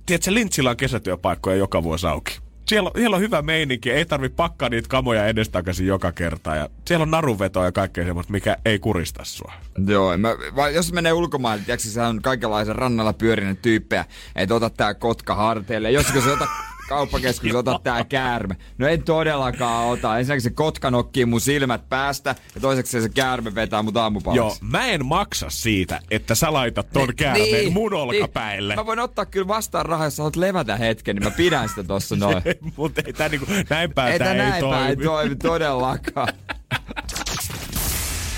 [0.05, 2.39] tiedätkö, Lintsillä on kesätyöpaikkoja joka vuosi auki.
[2.67, 6.55] Siellä on, siellä on hyvä meininki, ei tarvi pakkaa niitä kamoja edestakaisin joka kerta.
[6.55, 9.53] Ja siellä on naruvetoa ja kaikkea semmoista, mikä ei kurista sua.
[9.87, 14.69] Joo, mä, vai jos menee ulkomaille, tiedätkö, se on kaikenlaisen rannalla pyörinen tyyppejä, että ota
[14.69, 15.91] tää kotka harteille.
[15.91, 16.47] Jos se ota
[16.88, 18.57] kauppakeskus, ota tää käärme.
[18.77, 20.17] No en todellakaan ota.
[20.17, 24.38] Ensinnäkin se kotka nokkii mun silmät päästä ja toiseksi se käärme vetää mut aamupalaksi.
[24.38, 28.73] Joo, mä en maksa siitä, että sä laitat ton niin, käärmeen niin, mun olkapäille.
[28.73, 28.79] Niin.
[28.79, 32.15] Mä voin ottaa kyllä vastaan rahaa, jos haluat levätä hetken, niin mä pidän sitä tossa
[32.25, 32.41] noin.
[32.75, 34.75] Mutta ei tää niinku, näin päin ei tää ei näin toimi.
[34.75, 36.33] Päin toimi todellakaan.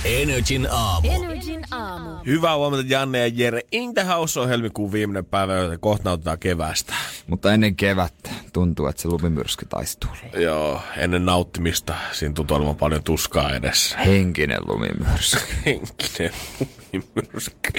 [0.06, 1.10] Energin aamu.
[1.12, 2.10] Energin aamu.
[2.26, 3.62] Hyvää huomenta Janne ja Jere.
[3.72, 6.94] In the House on helmikuun viimeinen päivä, joten kohta nautetaan kevästä.
[7.28, 10.44] Mutta ennen kevättä tuntuu, että se lumimyrsky taisi tulla.
[10.44, 13.98] Joo, ennen nauttimista siinä tuntuu olevan paljon tuskaa edessä.
[13.98, 15.54] Henkinen lumimyrsky.
[15.66, 17.72] Henkinen lumimyrsky.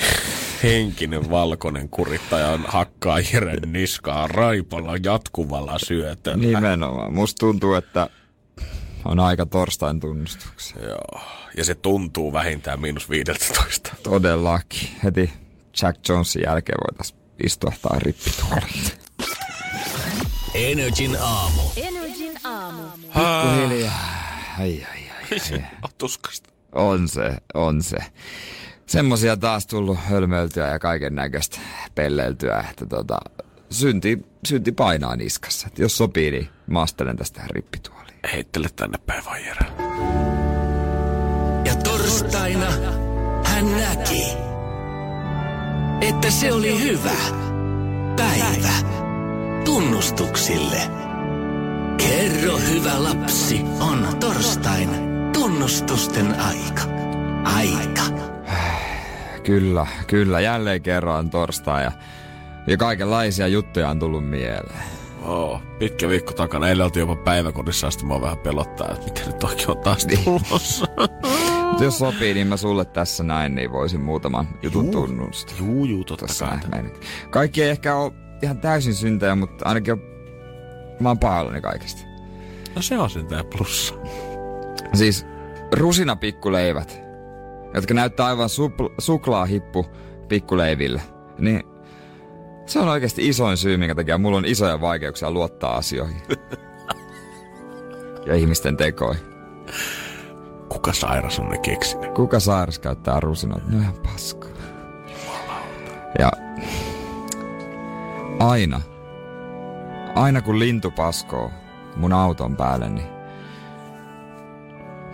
[0.62, 6.46] Henkinen valkoinen kurittaja on hakkaa Jeren niskaa raipalla jatkuvalla syötöllä.
[6.46, 7.14] Nimenomaan.
[7.14, 8.10] Musta tuntuu, että
[9.04, 10.82] on aika torstain tunnustuksia.
[10.82, 11.20] Joo,
[11.56, 13.96] ja se tuntuu vähintään miinus 15.
[14.02, 14.88] Todellakin.
[15.04, 15.32] Heti
[15.82, 18.84] Jack Jonesin jälkeen voitaisiin istua tai rippituoliin.
[20.54, 21.62] Energin aamu.
[21.76, 22.82] Energin aamu.
[23.02, 24.20] Pikkuhiljaa.
[24.58, 25.40] Ai, ai, ai.
[25.52, 25.90] ai.
[25.98, 26.50] Tuskasta.
[26.72, 27.96] On se, on se.
[28.86, 31.58] Semmosia taas tullut hölmöiltyä ja kaiken näköistä
[31.94, 33.18] pelleiltyä, että tota,
[33.70, 35.66] synti, synti painaa niskassa.
[35.66, 37.99] Et jos sopii, niin maastelen tästä rippituoliin
[38.32, 39.66] heittele tänne päin vaan Jere.
[41.64, 42.70] Ja torstaina
[43.44, 44.36] hän näki,
[46.00, 47.16] että se oli hyvä
[48.16, 48.72] päivä
[49.64, 50.80] tunnustuksille.
[51.96, 54.88] Kerro hyvä lapsi, on torstain
[55.32, 56.82] tunnustusten aika.
[57.44, 58.02] Aika.
[59.44, 61.92] Kyllä, kyllä, jälleen kerran torstai ja,
[62.66, 64.99] ja kaikenlaisia juttuja on tullut mieleen.
[65.22, 66.68] Oh, pitkä viikko takana.
[66.68, 68.04] Eilen oltiin jopa päiväkodissa asti.
[68.04, 70.24] Mua vähän pelottaa, että mikä nyt oikein on taas niin.
[70.24, 70.86] tulossa.
[71.68, 75.52] Mutta jos sopii, niin mä sulle tässä näin, niin voisin muutaman jutun juu, tunnusta.
[75.58, 76.26] Juu, juu, totta
[76.70, 76.84] kai.
[77.30, 78.12] Kaikki ei ehkä ole
[78.42, 80.00] ihan täysin syntejä, mutta ainakin on,
[81.00, 82.02] mä oon pahoillani kaikesta.
[82.76, 83.94] No se on syntejä plussa.
[84.94, 85.26] Siis
[85.72, 87.00] rusinapikkuleivät,
[87.74, 89.86] jotka näyttää aivan supl- suklaahippu
[90.28, 91.02] pikkuleiville,
[91.38, 91.62] niin
[92.70, 96.22] se on oikeasti isoin syy, minkä takia mulla on isoja vaikeuksia luottaa asioihin.
[98.26, 99.22] ja ihmisten tekoihin.
[100.68, 102.10] Kuka sairas on ne keksinyt?
[102.10, 103.70] Kuka sairas käyttää rusinoita?
[103.70, 104.46] No ihan paska.
[106.18, 106.30] Ja
[108.40, 108.80] aina,
[110.14, 111.50] aina kun lintu paskoo
[111.96, 113.06] mun auton päälle, niin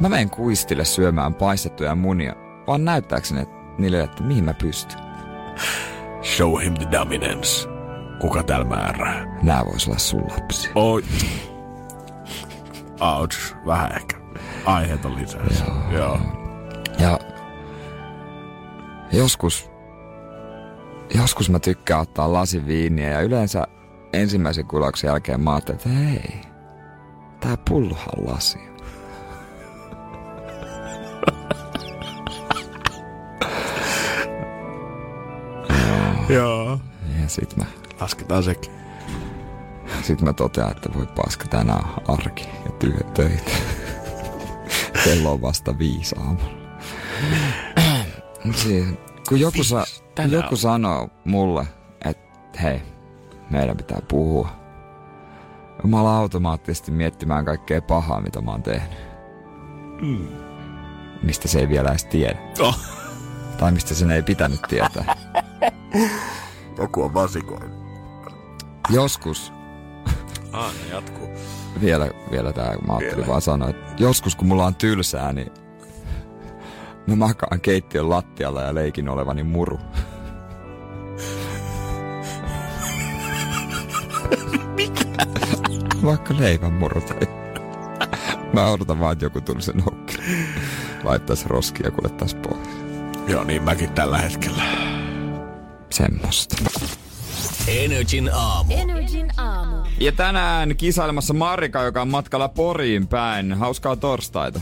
[0.01, 2.35] mä menen kuistille syömään paistettuja munia,
[2.67, 5.01] vaan näyttääkseni että niille, että mihin mä pystyn.
[6.37, 7.69] Show him the dominance.
[8.21, 9.39] Kuka täällä määrää?
[9.43, 10.71] Nää vois olla sun lapsi.
[10.75, 11.03] Oi.
[13.01, 13.57] Ouch.
[13.67, 14.17] Vähän ehkä
[14.67, 15.47] aiheita lisää.
[15.93, 16.19] Joo.
[17.01, 17.19] Joo.
[19.11, 19.71] Ja joskus,
[21.15, 23.67] joskus mä tykkään ottaa lasin viiniä ja yleensä
[24.13, 26.41] ensimmäisen kulauksen jälkeen mä ajattelin, että hei,
[27.41, 28.27] tää pullohan on
[37.27, 37.65] Ja sit mä...
[38.01, 38.73] Lasketaan sekin.
[40.03, 43.51] Sitten mä totean, että voi paska, tänään arki ja työ töitä.
[45.05, 46.81] Kello on vasta viisi aamulla.
[48.55, 48.87] siis,
[49.29, 49.87] kun joku, sa-
[50.31, 51.67] joku sanoo mulle,
[52.05, 52.83] että hei,
[53.51, 54.49] meidän pitää puhua.
[55.85, 58.99] Mä alan automaattisesti miettimään kaikkea pahaa, mitä mä oon tehnyt.
[60.01, 60.29] Mm.
[61.23, 62.39] Mistä se ei vielä edes tiedä.
[62.61, 62.79] Oh.
[63.59, 65.17] Tai mistä sen ei pitänyt tietää.
[66.79, 67.71] Joku on vasikoin.
[68.91, 69.53] Joskus.
[70.53, 71.29] Ah, ne jatkuu.
[71.81, 73.27] Vielä, vielä tää, mä ajattelin vielä.
[73.27, 75.53] vaan sanoa, että joskus kun mulla on tylsää, niin
[77.07, 79.79] mä makaan keittiön lattialla ja leikin olevani muru.
[84.75, 85.05] Mikä?
[86.05, 87.47] Vaikka leivän muru tai...
[88.53, 89.83] Mä odotan vaan, että joku tulisi sen
[91.05, 92.69] Laittaisi roskia ja kuljettaisi pois.
[93.27, 94.63] Joo, niin mäkin tällä hetkellä.
[95.97, 96.57] Semmosta.
[97.69, 98.75] Energin aamu.
[98.75, 99.77] Energin aamu.
[100.01, 103.53] Ja tänään kisailemassa Marika, joka on matkalla Poriin päin.
[103.53, 104.61] Hauskaa torstaita.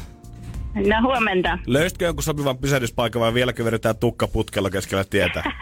[0.75, 1.59] No huomenta.
[1.67, 5.43] Löysitkö jonkun sopivan pysähdyspaikan vai vieläkö vedetään tukkaputkella keskellä tietä?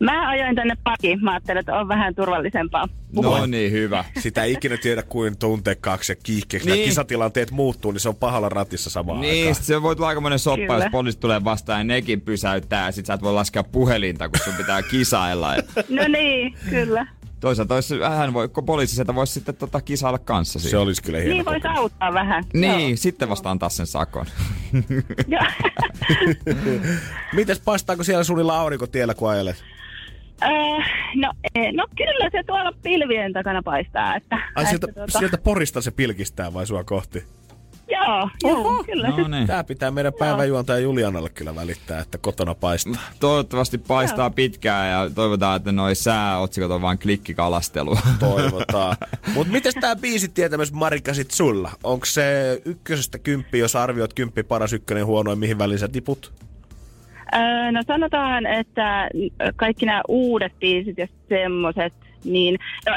[0.00, 1.16] Mä ajoin tänne paki.
[1.16, 2.88] Mä ajattelin, että on vähän turvallisempaa.
[3.14, 3.38] Puhua.
[3.38, 4.04] No niin, hyvä.
[4.18, 6.70] Sitä ei ikinä tiedä kuin tunteekkaaksi ja kiihkeäksi.
[6.70, 6.88] Niin.
[6.88, 9.54] kisatilanteet muuttuu, niin se on pahalla ratissa samaan Niin, aikaan.
[9.54, 10.84] sit se voi tulla aikamoinen soppa, Kyllä.
[10.84, 12.86] jos poliisit tulee vastaan ja nekin pysäyttää.
[12.86, 15.54] Ja sit sä et voi laskea puhelinta, kun sun pitää kisailla.
[15.56, 15.62] Ja
[16.00, 17.06] No niin, kyllä.
[17.40, 20.70] Toisaalta olisi, hän voi, kun poliisi sieltä voisi sitten tota kisailla kanssa siinä.
[20.70, 22.44] Se olisi kyllä hieno Niin voisi auttaa vähän.
[22.52, 22.96] Niin, Joo.
[22.96, 24.26] sitten vasta antaa sen sakon.
[27.34, 29.64] Mites paistaako siellä sunilla aurinko tiellä, kun ajelet?
[30.42, 30.48] Öö,
[31.14, 34.16] no, eh, no kyllä se tuolla pilvien takana paistaa.
[34.16, 37.24] Että, Ai että sieltä, tuota, sieltä porista se pilkistää vai sua kohti?
[37.88, 39.08] Joo, joo kyllä.
[39.08, 39.46] No niin.
[39.46, 43.02] Tää pitää meidän päiväjuontaja Julianalle kyllä välittää, että kotona paistaa.
[43.20, 48.00] Toivottavasti paistaa pitkään ja toivotaan, että noi sääotsikot on vain klikkikalastelua.
[48.18, 48.96] Toivotaan.
[49.34, 51.70] Mut mites tää biisi tietämys Marika sit sulla?
[51.84, 56.32] Onko se ykkösestä kymppi, jos arvioit kymppi paras ykkönen huonoin, mihin väliin sä tiput?
[57.34, 59.08] Öö, no sanotaan, että
[59.56, 61.92] kaikki nämä uudet biisit ja semmoset,
[62.24, 62.96] niin no,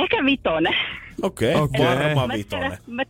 [0.00, 0.74] ehkä vitonen.
[1.22, 2.14] Okei, okay, Okei.
[2.14, 2.78] varma vitonen.
[2.86, 3.02] Mä,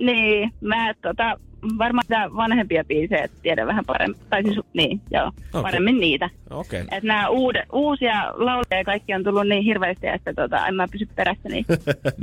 [0.00, 1.36] niin, mä tota,
[1.78, 4.20] varmaan sitä vanhempia biisejä tiedän vähän paremmin.
[4.30, 5.62] Tai siis, niin, joo, okay.
[5.62, 6.30] paremmin niitä.
[6.50, 6.82] Okei.
[6.82, 6.96] Okay.
[6.96, 10.86] Että nämä uudet, uusia lauluja ja kaikki on tullut niin hirveästi, että tota, en mä
[10.92, 11.64] pysy perässä niin.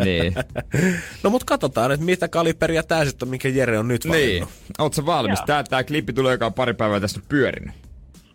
[0.03, 0.33] niin.
[1.23, 4.11] No mut katsotaan, että mitä kaliberia tää sitten on, minkä Jere on nyt niin.
[4.11, 4.49] valinnut.
[4.79, 5.39] Oot sä valmis?
[5.39, 5.45] Joo.
[5.45, 7.75] Tää, tää klippi tulee joka pari päivää tästä pyörinyt.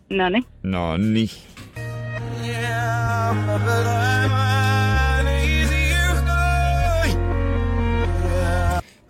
[0.09, 0.45] No niin.
[0.63, 1.29] No niin.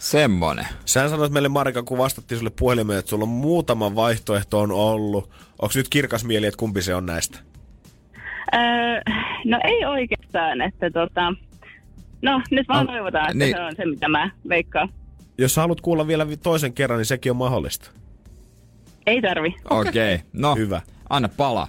[0.04, 0.66] Semmonen.
[0.86, 5.30] Sä sanoit meille Marika, kun vastattiin sulle puhelimeen, että sulla on muutama vaihtoehto on ollut.
[5.62, 7.39] Onko nyt kirkas mieli, että kumpi se on näistä?
[8.54, 8.62] Öö,
[9.45, 11.34] no ei oikeastaan, että tota,
[12.22, 13.56] no nyt vaan Al- toivotaan, että niin.
[13.56, 14.89] se on se, mitä mä veikkaan.
[15.38, 17.91] Jos sä haluat kuulla vielä vi- toisen kerran, niin sekin on mahdollista.
[19.08, 19.56] Ei tarvi.
[19.70, 20.16] Okei.
[20.16, 20.28] Okay.
[20.34, 20.82] No, Hyvä.
[21.10, 21.68] anna pala.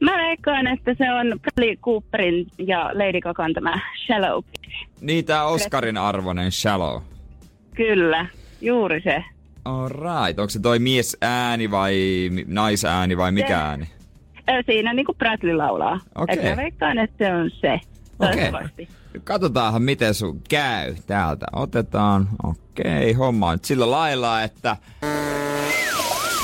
[0.00, 4.44] Mä veikkaan, että se on Bradley Cooperin ja Lady Gagan tämä Shallow.
[5.00, 7.02] Niin, tää Oscarin arvoinen Shallow.
[7.76, 8.26] Kyllä,
[8.60, 9.24] juuri se.
[9.64, 11.94] Alright, onko se toi mies ääni vai
[12.46, 13.88] naisääni vai mikä ääni?
[14.66, 16.00] Siinä niinku Bradley laulaa.
[16.14, 16.38] Okei.
[16.38, 16.50] Okay.
[16.50, 17.80] Mä veikkaan, että se on se.
[18.18, 18.82] Toivottavasti.
[18.82, 19.20] Okay.
[19.24, 21.46] Katsotaanhan, miten sun käy täältä.
[21.52, 24.76] Otetaan, okei, okay, homma on sillä lailla, että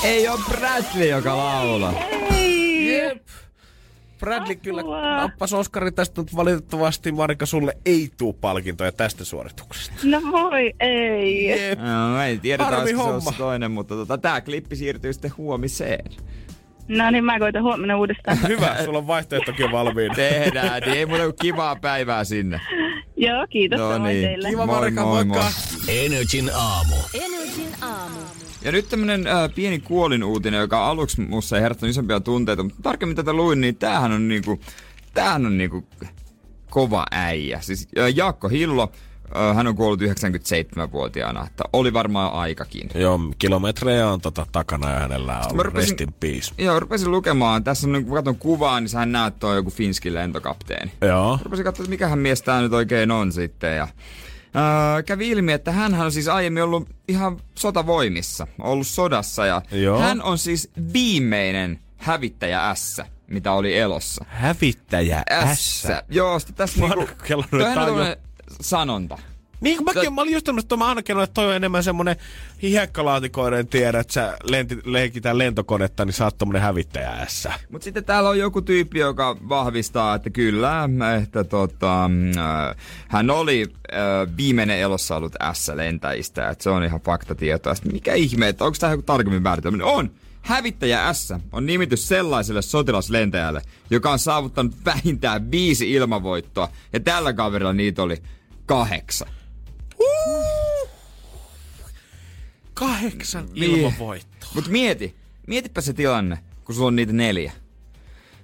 [0.05, 1.95] ei ole Bradley, joka laulaa.
[2.80, 3.22] Jep.
[4.22, 4.82] Bradley kyllä
[5.16, 9.94] nappas Oskari tästä, mutta valitettavasti Marika sulle ei tuu palkintoja tästä suorituksesta.
[10.04, 11.44] No voi ei.
[11.46, 11.78] Jep.
[11.78, 16.04] No, ei tiedä, olisiko se toinen, mutta tota, tää klippi siirtyy sitten huomiseen.
[16.88, 18.38] No niin, mä koitan huomenna uudestaan.
[18.48, 20.14] Hyvä, sulla on vaihtoehtokin valmiina.
[20.14, 22.60] Tehdään, niin ei muuta kuin kivaa päivää sinne.
[23.16, 24.22] Joo, kiitos No niin.
[24.24, 24.48] teille.
[24.50, 25.44] Kiva Moi, Marika, moi, moikka.
[25.86, 25.96] moi.
[26.06, 26.94] Energin aamu.
[27.14, 28.18] Energin aamu.
[28.64, 33.16] Ja nyt tämmönen äh, pieni kuolinuutinen, joka aluksi musta ei herättänyt isompia tunteita, mutta tarkemmin
[33.16, 34.60] tätä luin, niin tämähän on niinku,
[35.14, 35.84] tämähän on niinku
[36.70, 37.60] kova äijä.
[37.60, 38.92] Siis äh, Jaakko Hillo,
[39.36, 42.90] äh, hän on kuollut 97-vuotiaana, että oli varmaan aikakin.
[42.94, 46.54] Joo, kilometrejä on tota takana ja hänellä on ollut rupesin- rest in peace.
[46.58, 47.64] Joo, rupesin lukemaan.
[47.64, 50.92] Tässä on, kun katson kuvaa, niin sähän näet toi joku Finskin lentokapteeni.
[51.00, 51.38] Joo.
[51.42, 53.76] Rupesin katsoa, että mikähän mies tää nyt oikein on sitten.
[53.76, 53.88] Ja,
[54.55, 59.46] ää, kävi ilmi, että hän on siis aiemmin ollut ihan sotavoimissa, ollut sodassa.
[59.46, 59.98] Ja Joo.
[60.00, 64.24] hän on siis viimeinen hävittäjä S, mitä oli elossa.
[64.28, 65.22] Hävittäjä
[65.55, 65.86] S.
[66.09, 68.16] Joo, sitten tässä niinku, että on
[68.61, 69.18] sanonta.
[69.62, 71.84] Niin kuin mäkin, Tö- mä olin just tämmöistä, mä aina kelannut, että toi on enemmän
[71.84, 72.16] semmonen
[72.62, 77.48] hiekkalaatikoiden tiedä, että sä lenti, leikitään lentokonetta, niin sä oot tommonen hävittäjä S.
[77.70, 80.88] Mutta sitten täällä on joku tyyppi, joka vahvistaa, että kyllä,
[81.22, 82.76] että tota, mm, äh,
[83.08, 87.74] hän oli äh, viimeinen elossa ollut S-lentäjistä, että se on ihan faktatietoa.
[87.74, 89.84] Sitten mikä ihme, että onko tämä joku tarkemmin määritelmä?
[89.84, 90.10] On!
[90.42, 97.72] Hävittäjä S on nimitys sellaiselle sotilaslentäjälle, joka on saavuttanut vähintään viisi ilmavoittoa, ja tällä kaverilla
[97.72, 98.16] niitä oli
[98.66, 99.28] kahdeksan.
[102.74, 103.70] Kahdeksan Niin.
[103.76, 104.50] ilmavoittoa.
[104.55, 107.53] Mutta mieti, mietipä se tilanne, kun sulla on niitä neljä.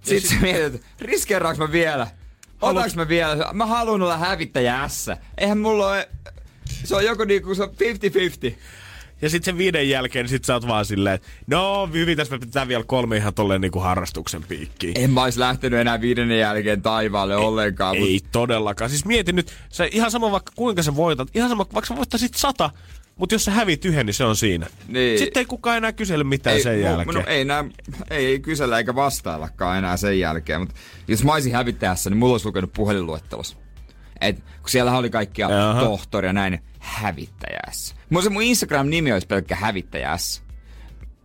[0.02, 2.06] Sitten sä mietit, että riskeeraanko mä vielä?
[2.60, 3.52] Otanko mä vielä?
[3.52, 5.06] Mä haluan olla hävittäjä S.
[5.38, 6.08] Eihän mulla ole...
[6.84, 7.68] Se on joko niinku se on
[8.50, 8.54] 50-50.
[9.22, 12.34] Ja sitten sen viiden jälkeen niin sit sä oot vaan silleen, että no hyvin tässä
[12.34, 14.94] me pitää vielä kolme ihan tolleen niinku harrastuksen piikkiin.
[15.00, 17.96] En mä ois lähtenyt enää viidennen jälkeen taivaalle ollenkaan.
[17.98, 18.90] mut- Ei todellakaan.
[18.90, 22.34] Siis mieti nyt, se ihan sama vaikka kuinka sä voitat, ihan sama vaikka sä voittaisit
[22.34, 22.70] sata,
[23.16, 24.66] mutta jos sä hävit yhden, niin se on siinä.
[24.88, 25.18] Niin.
[25.18, 27.14] Sitten ei kukaan enää kysele mitään ei, sen jälkeen.
[27.14, 27.64] No, ei, nää,
[28.10, 30.60] ei kysellä eikä vastaillakaan enää sen jälkeen.
[30.60, 30.74] Mutta
[31.08, 33.56] jos mä olisin hävittäjässä, niin mulla olisi lukenut puhelinluettelossa.
[34.20, 35.80] Et, kun siellä oli kaikkia Jaha.
[35.80, 37.94] tohtoria näin, hävittäjässä.
[38.10, 40.42] Mun se mun Instagram-nimi olisi pelkkä hävittäjässä.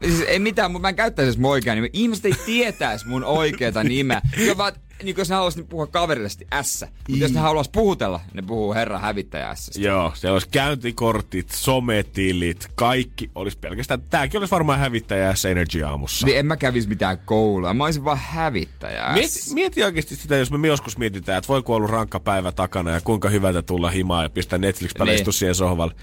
[0.04, 1.90] Siis ei mitään, mutta mä en käyttäisi mun oikeaa nimeä.
[1.94, 4.22] Ihmiset ei tietäisi mun oikeeta nimeä.
[4.48, 4.74] Ja vaan,
[5.04, 6.86] niin jos ne haluaisi puhua kaverillisesti S.
[7.10, 9.72] Mutta jos ne haluaisi puhutella, ne puhuu herra hävittäjä S.
[9.78, 14.02] Joo, siellä olisi käyntikortit, sometilit, kaikki olisi pelkästään.
[14.10, 16.26] Tääkin olisi varmaan hävittäjä S Energy aamussa.
[16.28, 17.74] Niin en mä kävisi mitään koulua.
[17.74, 19.14] Mä olisin vaan hävittäjä S.
[19.14, 23.02] Mieti, mieti oikeasti sitä, jos me joskus mietitään, että voi ollut rankka päivä takana ja
[23.02, 25.26] kuinka hyvältä tulla himaa ja pistää Netflix-pelejä Niin.
[25.26, 25.34] niin.
[25.34, 25.94] siihen sohvalle.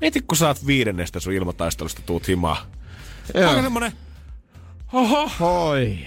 [0.00, 2.66] Mieti, kun saat viidennestä sun ilmataistelusta tuut himaa.
[3.34, 3.50] Joo.
[3.50, 3.92] Aika semmonen,
[4.92, 5.98] oho, Hoi.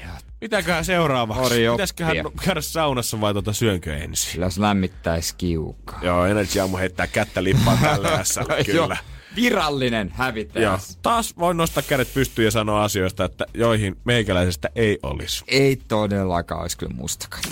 [0.45, 0.85] Mitäköhän
[1.29, 1.71] oppia.
[1.71, 2.15] Pitäisiköhän
[2.45, 4.31] käydä saunassa vai tuota syönkö ensin?
[4.31, 5.99] Sillä jos lämmittäisi kiukaa.
[6.01, 8.97] Joo, Energy Aamu heittää kättä lippaan Joo, kyllä.
[9.35, 10.63] virallinen hävittäjä.
[10.63, 10.79] Joo.
[11.01, 15.43] Taas voin nostaa kädet pystyyn ja sanoa asioista, että joihin meikäläisestä ei olisi.
[15.47, 17.43] Ei todellakaan olisi kyllä mustakaan.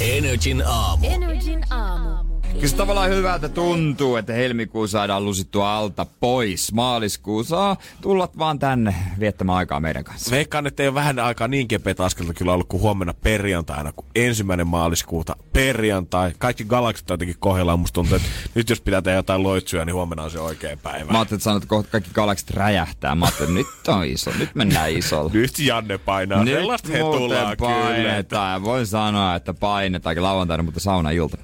[0.00, 1.06] Energin aamu.
[1.10, 2.31] Energin aamu.
[2.52, 6.72] Kyllä se tavallaan hyvältä tuntuu, että helmikuu saadaan lusittua alta pois.
[6.72, 10.30] Maaliskuu saa tulla vaan tänne viettämään aikaa meidän kanssa.
[10.30, 14.04] Veikkaan, että ei ole vähän aikaa niin kepeät askelta kyllä ollut kuin huomenna perjantaina, kun
[14.14, 16.32] ensimmäinen maaliskuuta perjantai.
[16.38, 17.80] Kaikki galaksit on jotenkin kohdallaan.
[17.80, 21.12] Musta tuntuu, että nyt jos pitää tehdä jotain loitsuja, niin huomenna on se oikea päivä.
[21.12, 23.14] Mä ajattelin, että sanot, että kaikki galaksit räjähtää.
[23.14, 25.30] Mä ajattelin, että nyt on iso, nyt mennään isolla.
[25.34, 26.44] Nyt Janne painaa.
[26.44, 27.72] Nyt Sellaista he tullaan kyllä.
[27.74, 28.52] painetaan.
[28.52, 31.38] Ja voin sanoa, että painetaan lauantaina, mutta saunailta.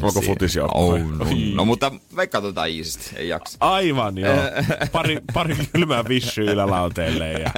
[0.00, 0.82] Koko futisjoukkue.
[0.82, 3.56] Oh, no, no, mutta veikkaa tota iisisti, ei jaksa.
[3.60, 4.34] Aivan, joo.
[4.92, 7.32] Pari, pari kylmää vissyä ylälauteille.
[7.32, 7.50] Ja...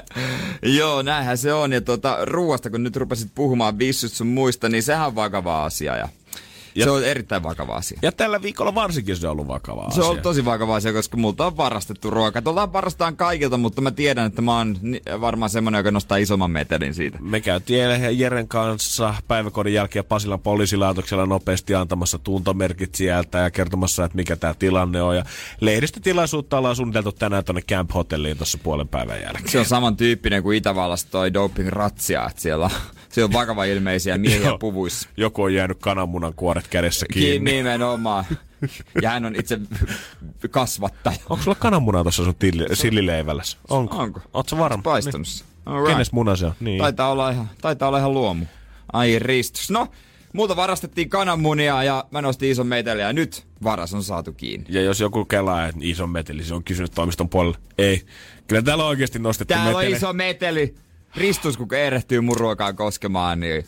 [0.62, 1.72] Joo, näinhän se on.
[1.72, 5.96] Ja tuota, ruuasta, kun nyt rupesit puhumaan vissyt sun muista, niin sehän on vakava asia.
[5.96, 6.08] Ja
[6.74, 7.98] Ja, se on erittäin vakava asia.
[8.02, 10.02] Ja tällä viikolla varsinkin se on ollut vakava asia.
[10.02, 12.42] Se on tosi vakava asia, koska multa on varastettu ruokaa.
[12.42, 14.76] Tuolta varastaan kaikilta, mutta mä tiedän, että mä oon
[15.20, 17.18] varmaan semmonen, joka nostaa isomman metelin siitä.
[17.20, 24.16] Me käytiin Jeren kanssa päiväkodin jälkeen Pasilan poliisilaitoksella nopeasti antamassa tuntomerkit sieltä ja kertomassa, että
[24.16, 25.16] mikä tämä tilanne on.
[25.16, 25.24] Ja
[25.60, 29.48] lehdistötilaisuutta ollaan suunniteltu tänään tuonne Camp Hotelliin tuossa puolen päivän jälkeen.
[29.48, 32.70] Se on samantyyppinen kuin Itävallassa toi doping ratsia, että siellä on
[33.12, 35.08] se on vakava ilmeisiä miehiä puvuissa.
[35.16, 37.50] Joku on jäänyt kananmunan kuoret kädessä kiinni.
[37.50, 38.24] Ki- nimenomaan.
[39.02, 39.58] Ja hän on itse
[40.50, 41.16] kasvattaja.
[41.28, 43.58] Onko sulla kananmuna tuossa sun tilli, sillileivällässä?
[43.70, 43.96] Onko?
[43.96, 44.20] Onko?
[44.34, 44.82] Ootko varma?
[44.82, 45.26] Paistunut
[45.66, 45.74] niin.
[45.76, 45.86] right.
[45.92, 46.52] Kenes muna se on?
[46.60, 46.78] Niin.
[46.78, 48.44] Taitaa olla ihan, taitaa olla ihan luomu.
[48.92, 49.70] Ai ristus.
[49.70, 49.88] No,
[50.32, 54.66] Multa varastettiin kananmunia ja mä nostin ison meteliä ja nyt varas on saatu kiinni.
[54.68, 57.58] Ja jos joku kelaa, että ison meteli, se on kysynyt toimiston puolelle.
[57.78, 58.02] Ei.
[58.46, 59.92] Kyllä täällä on oikeasti nostettu Täällä meteli.
[59.92, 60.74] on iso meteli.
[61.16, 63.64] Ristus, kun erehtyy mun ruokaan koskemaan, niin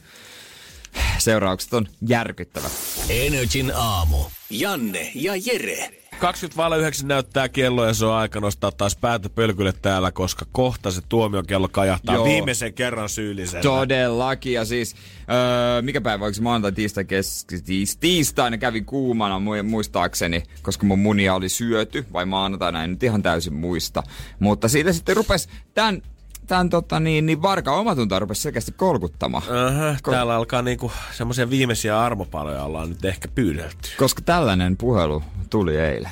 [1.19, 2.73] seuraukset on järkyttävät.
[3.09, 4.19] Energin aamu.
[4.51, 6.05] Janne ja Jere.
[6.19, 10.47] 20 vailla 9 näyttää kello ja se on aika nostaa taas päätä pölkylle täällä, koska
[10.53, 12.25] kohta se tuomiokello kajahtaa Joo.
[12.25, 13.63] viimeisen kerran syyllisenä.
[13.63, 20.43] Todellakin ja siis, öö, mikä päivä, oliko maanantai, tiistai, keski, tiis, tiistaina kävi kuumana muistaakseni,
[20.63, 24.03] koska mun munia oli syöty, vai maanantaina, en nyt ihan täysin muista.
[24.39, 26.03] Mutta siitä sitten rupesi tämän
[26.47, 29.43] tämän tota, niin, niin varka omatuntoa rupesi selkeästi kolkuttamaan.
[29.43, 29.97] Uh-huh.
[30.03, 33.89] Kol- Täällä alkaa niinku semmoisia viimeisiä armopaloja ollaan nyt ehkä pyydelty.
[33.99, 36.11] Koska tällainen puhelu tuli eilen.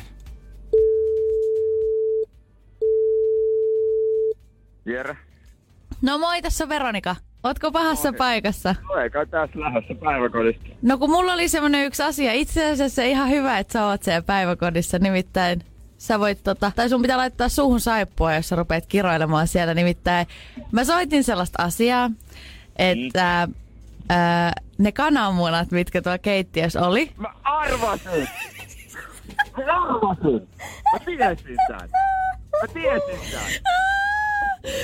[4.87, 5.17] Jere.
[6.03, 7.17] No moi, tässä on Veronika.
[7.45, 8.19] Ootko pahassa moi.
[8.19, 8.75] paikassa?
[8.89, 10.65] No eikä tässä lähdössä päiväkodista.
[10.83, 12.33] No kun mulla oli semmonen yksi asia.
[12.33, 14.99] Itse asiassa ihan hyvä, että sä oot siellä päiväkodissa.
[14.99, 15.65] Nimittäin
[16.03, 19.75] sä voit tota, tai sun pitää laittaa suuhun saippua, jos sä rupeat kiroilemaan siellä.
[19.75, 20.27] Nimittäin
[20.73, 22.11] mä soitin sellaista asiaa,
[22.77, 23.55] että mm.
[24.09, 27.11] ää, ne kananmunat, mitkä tuolla keittiössä oli.
[27.17, 28.29] Mä arvasin!
[29.57, 30.49] Mä arvasin!
[30.93, 31.91] Mä tiesin tän!
[32.61, 33.53] Mä tiesin tän!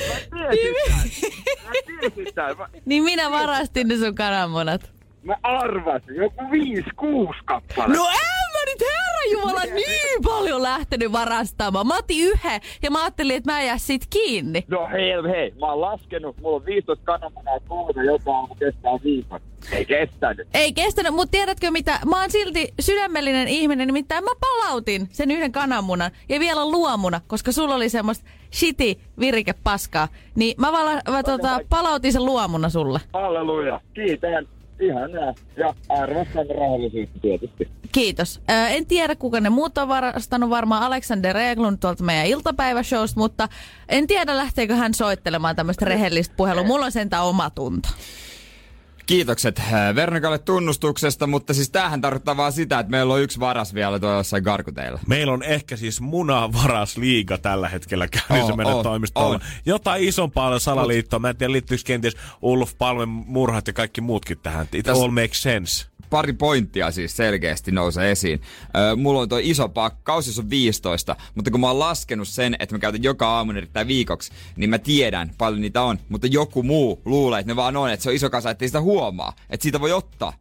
[0.09, 0.75] Mä tiesin!
[1.65, 2.59] Mä tiesin tän!
[2.59, 2.69] Mä...
[2.85, 4.91] Niin minä varastin ne sun kananmunat.
[5.23, 8.03] Mä arvasin, joku viisi, kuusi kappaletta.
[8.03, 11.87] No mä nyt herra Jumala niin paljon lähtenyt varastamaan.
[11.87, 14.65] Mä otin yhden ja mä ajattelin, että mä en jää sit kiinni.
[14.69, 19.41] No hei, hei, mä oon laskenut, mulla on 15 kananmunaa kolme, joka aamu kestää viikon.
[19.73, 20.49] Ei kestänyt.
[20.55, 22.01] Ei kestänyt, mutta tiedätkö mitä?
[22.07, 27.53] Mä oon silti sydämellinen ihminen, nimittäin mä palautin sen yhden kananmunan ja vielä luomuna, koska
[27.53, 30.09] sulla oli semmoista shiti virike paskaa.
[30.35, 33.01] Niin mä, vala, mä tota, palautin sen luomuna sulle.
[33.13, 34.49] Halleluja, kiitän
[34.81, 35.35] ihanaa.
[35.57, 37.69] Ja arvostan rahallisuutta tietysti.
[37.93, 38.41] Kiitos.
[38.51, 40.51] Ö, en tiedä, kuka ne muut on varastanut.
[40.51, 43.49] Varmaan Alexander Reglund tuolta meidän iltapäiväshowsta, mutta
[43.89, 46.63] en tiedä, lähteekö hän soittelemaan tämmöistä rehellistä puhelua.
[46.63, 47.89] Mulla on sentään oma tunto.
[49.09, 53.75] Kiitokset äh, Vernikalle tunnustuksesta, mutta siis tämähän tarkoittaa vaan sitä, että meillä on yksi varas
[53.75, 55.01] vielä tuolla jossain garkuteilla.
[55.07, 59.37] Meillä on ehkä siis munavaras liiga tällä hetkellä käynnissä oh, meidän oh, toimistolla.
[59.37, 59.43] Oh.
[59.67, 61.19] Jotain isompaa salaliittoa.
[61.19, 64.67] Mä en tiedä, liittyykö kenties Ulf Palmen murhat ja kaikki muutkin tähän.
[64.73, 64.99] It Täs...
[64.99, 68.41] all makes sense pari pointtia siis selkeästi nousee esiin.
[68.77, 72.57] Öö, mulla on tuo iso pakkaus, jos on 15, mutta kun mä oon laskenut sen,
[72.59, 76.63] että mä käytän joka aamu erittäin viikoksi, niin mä tiedän paljon niitä on, mutta joku
[76.63, 79.63] muu luulee, että ne vaan on, että se on iso kasa, ettei sitä huomaa, että
[79.63, 80.33] siitä voi ottaa.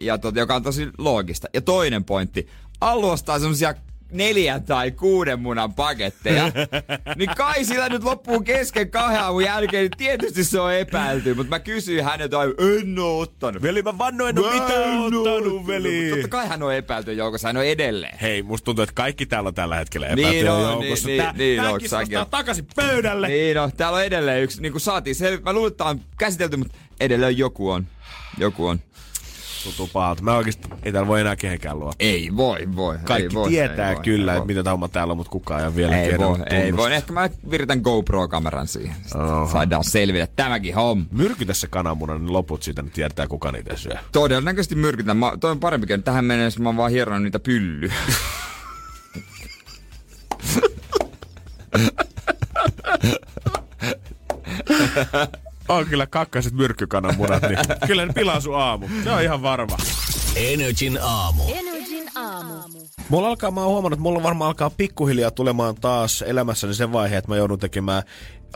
[0.00, 1.48] Ja tot, joka on tosi loogista.
[1.54, 2.48] Ja toinen pointti,
[2.80, 3.74] aluostaa semmosia
[4.12, 6.44] neljän tai kuuden munan paketteja,
[7.16, 11.50] niin kai sillä nyt loppuu kesken kahden aamun jälkeen, niin tietysti se on epäilty, mutta
[11.50, 12.36] mä kysyin hänet, että
[12.82, 13.62] en oo ottanut.
[13.62, 16.10] Veli, mä vannoin, en oo mitään ottanut, veli.
[16.10, 18.18] Totta kai hän on epäilty joukossa, hän on edelleen.
[18.18, 21.08] Hei, musta tuntuu, että kaikki täällä on tällä hetkellä epäilty niin on, joukossa.
[21.08, 21.62] Niin, Tää, niin,
[22.08, 23.28] niin, on, takaisin pöydälle.
[23.28, 26.56] Niin no, täällä on edelleen yksi, niin kuin saatiin sel- mä luulen, että on käsitelty,
[26.56, 27.86] mutta edelleen joku on.
[28.38, 28.80] Joku on
[29.64, 30.22] tuntuu pahalta.
[30.22, 32.06] Mä oikeesti, ei täällä voi enää kehenkään luottaa.
[32.06, 32.98] Ei voi, voi.
[33.04, 36.00] Kaikki ei voi, tietää ei kyllä, että mitä tauma täällä on, mutta kukaan ei vielä
[36.00, 36.94] ei voi, ei voi.
[36.94, 38.96] Ehkä mä viritän GoPro-kameran siihen.
[39.52, 41.04] Saadaan selvitä tämäkin homma.
[41.10, 43.96] Myrkytä se kananmuna, niin loput siitä niin tietää, kuka niitä syö.
[44.12, 45.16] Todennäköisesti myrkytän.
[45.16, 47.92] Mä, toi on parempi, että tähän mennessä mä oon vaan hieronnut niitä pyllyä.
[55.68, 58.88] on kyllä kakkaset myrkkykananmunat, niin kyllä ne pilaa sun aamu.
[59.04, 59.76] Se on ihan varma.
[60.36, 61.42] Energin aamu.
[61.48, 62.54] Energin aamu.
[63.08, 67.16] Mulla alkaa, mä oon huomannut, että mulla varmaan alkaa pikkuhiljaa tulemaan taas elämässäni se vaihe,
[67.16, 68.02] että mä joudun tekemään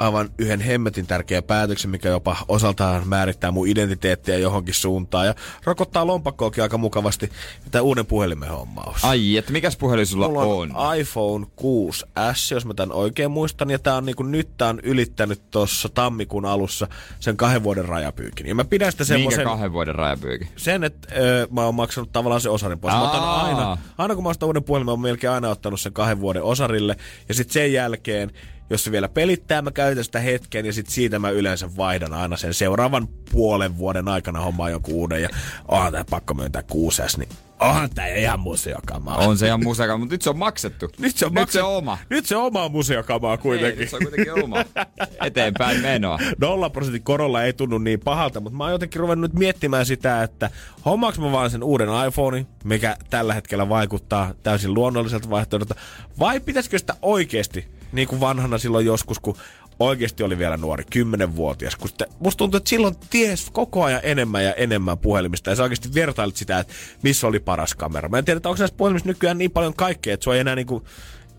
[0.00, 5.34] aivan yhden hemmetin tärkeä päätöksen, mikä jopa osaltaan määrittää mun identiteettiä johonkin suuntaan ja
[5.64, 7.30] rokottaa lompakkoakin aika mukavasti
[7.70, 9.04] tämä uuden puhelimen hommaus.
[9.04, 10.96] Ai, että mikäs puhelin sulla Mulla on, on?
[10.96, 15.50] iPhone 6S, jos mä tämän oikein muistan, ja tää on niinku, nyt tää on ylittänyt
[15.50, 16.88] tuossa tammikuun alussa
[17.20, 18.46] sen kahden vuoden rajapyykin.
[18.46, 19.44] Ja mä pidän sitä Minkä semmoisen...
[19.44, 20.48] kahden vuoden rajapyykin?
[20.56, 22.94] Sen, että ö, mä oon maksanut tavallaan sen osarin pois.
[22.94, 25.92] Mä otan aina, aina kun mä ostan uuden puhelimen, mä oon melkein aina ottanut sen
[25.92, 26.96] kahden vuoden osarille.
[27.28, 28.30] Ja sitten sen jälkeen,
[28.70, 32.36] jos se vielä pelittää, mä käytän sitä hetken ja sitten siitä mä yleensä vaihdan aina
[32.36, 35.22] sen seuraavan puolen vuoden aikana hommaa joku uuden.
[35.22, 35.28] Ja
[35.68, 37.28] onhan tää pakko myöntää 6S, niin
[37.60, 39.16] onhan tää ihan museokamaa.
[39.16, 40.88] On se ihan museka, mutta nyt se on maksettu.
[40.98, 41.66] Nyt se on, nyt maksettu.
[41.66, 41.98] se on oma.
[42.10, 43.80] Nyt se on omaa museokamaa Ei, kuitenkin.
[43.80, 44.56] nyt se on kuitenkin oma.
[45.26, 46.18] Eteenpäin menoa.
[46.40, 50.50] Nolla prosentin korolla ei tunnu niin pahalta, mutta mä oon jotenkin ruvennut miettimään sitä, että
[50.84, 55.74] hommaaks mä vaan sen uuden iPhone, mikä tällä hetkellä vaikuttaa täysin luonnolliselta vaihtoehdolta,
[56.18, 59.36] vai pitäisikö sitä oikeasti, niin kuin vanhana silloin joskus, kun
[59.80, 64.44] oikeasti oli vielä nuori, 10-vuotias, kun sitten, musta tuntuu, että silloin ties koko ajan enemmän
[64.44, 66.72] ja enemmän puhelimista, ja sä oikeasti vertailit sitä, että
[67.02, 68.08] missä oli paras kamera.
[68.08, 70.54] Mä en tiedä, että onko näissä puhelimissa nykyään niin paljon kaikkea, että sua ei enää
[70.54, 70.84] niinku,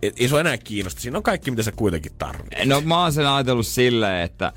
[0.02, 1.02] et- ei sua enää kiinnosta.
[1.02, 2.66] Siinä on kaikki, mitä sä kuitenkin tarvitset.
[2.66, 4.54] No mä oon sen ajatellut silleen, että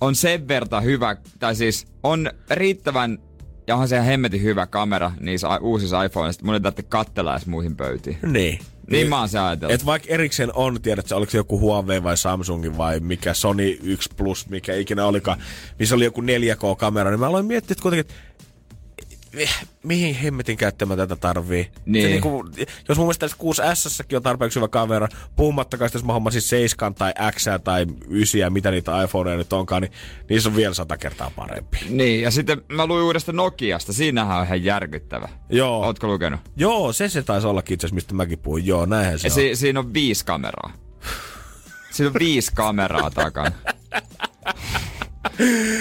[0.00, 3.18] on sen verta hyvä, tai siis on riittävän,
[3.66, 7.32] ja onhan se ihan hemmetin hyvä kamera niissä uusissa iPhoneissa, että mun ei tarvitse katsella
[7.32, 8.18] edes muihin pöytiin.
[8.22, 8.58] Niin.
[8.90, 9.74] Niin mä oon sen ajatellut.
[9.74, 14.10] Et vaikka erikseen on, tiedätkö, oliko se joku Huawei vai Samsungin vai mikä Sony 1
[14.16, 15.38] Plus, mikä ikinä olikaan,
[15.78, 18.14] missä oli joku 4K-kamera, niin mä aloin miettiä, että kuitenkin, että
[19.82, 21.70] mihin hemmetin käyttämään tätä tarvii.
[21.86, 22.02] Niin.
[22.04, 22.44] Se niinku,
[22.88, 23.36] jos mun mielestä tässä
[24.12, 28.70] 6S on tarpeeksi hyvä kamera, puhumattakaan jos mä hommasin 7 tai X tai 9, mitä
[28.70, 29.92] niitä iPhoneja nyt onkaan, niin
[30.30, 31.78] niissä on vielä sata kertaa parempi.
[31.88, 33.92] Niin, ja sitten mä luin uudesta Nokiasta.
[33.92, 35.28] Siinähän on ihan järkyttävä.
[35.50, 35.84] Joo.
[35.84, 36.40] Ootko lukenut?
[36.56, 38.66] Joo, se se taisi olla itse asiassa, mistä mäkin puhuin.
[38.66, 39.34] Joo, näinhän se Ja on.
[39.34, 40.72] si- siinä on viisi kameraa.
[41.90, 43.52] Siinä on viisi kameraa takana.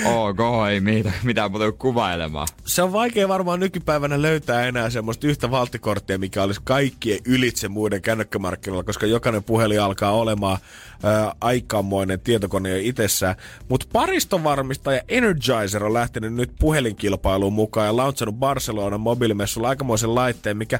[0.05, 0.39] Ok,
[0.71, 2.47] ei mitä, mitään muuta kuin kuvailemaan.
[2.65, 8.01] se on vaikea varmaan nykypäivänä löytää enää semmoista yhtä valttikorttia, mikä olisi kaikkien ylitse muiden
[8.01, 10.57] kännykkämarkkinoilla, koska jokainen puhelin alkaa olemaan
[11.03, 13.35] ää, aikamoinen tietokone jo itsessään.
[13.69, 20.79] Mutta paristovarmistaja Energizer on lähtenyt nyt puhelinkilpailuun mukaan ja launchannut Barcelonan mobiilimessulla aikamoisen laitteen, mikä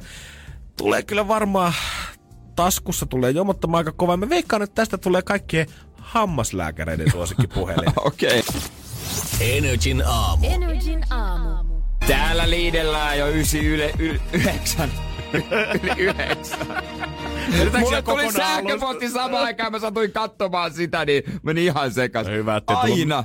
[0.76, 1.72] tulee kyllä varmaan
[2.56, 4.16] taskussa tulee jomottamaan aika kova.
[4.16, 5.66] Mä veikkaan, että tästä tulee kaikkien
[6.00, 7.92] hammaslääkäreiden suosikkipuhelin.
[8.04, 8.38] Okei.
[8.48, 8.60] Okay.
[9.40, 10.46] Energin aamu.
[10.46, 11.74] Energin aamu.
[12.06, 14.90] Täällä liidellään jo ysi yle, yle, yhdeksän.
[15.82, 16.66] Yli yhdeksän.
[17.80, 22.26] Mulle tuli sähköposti samaan aikaan, mä satuin katsomaan sitä, niin meni ihan sekas.
[22.26, 23.24] Hyvä, ettei tullut- Aina.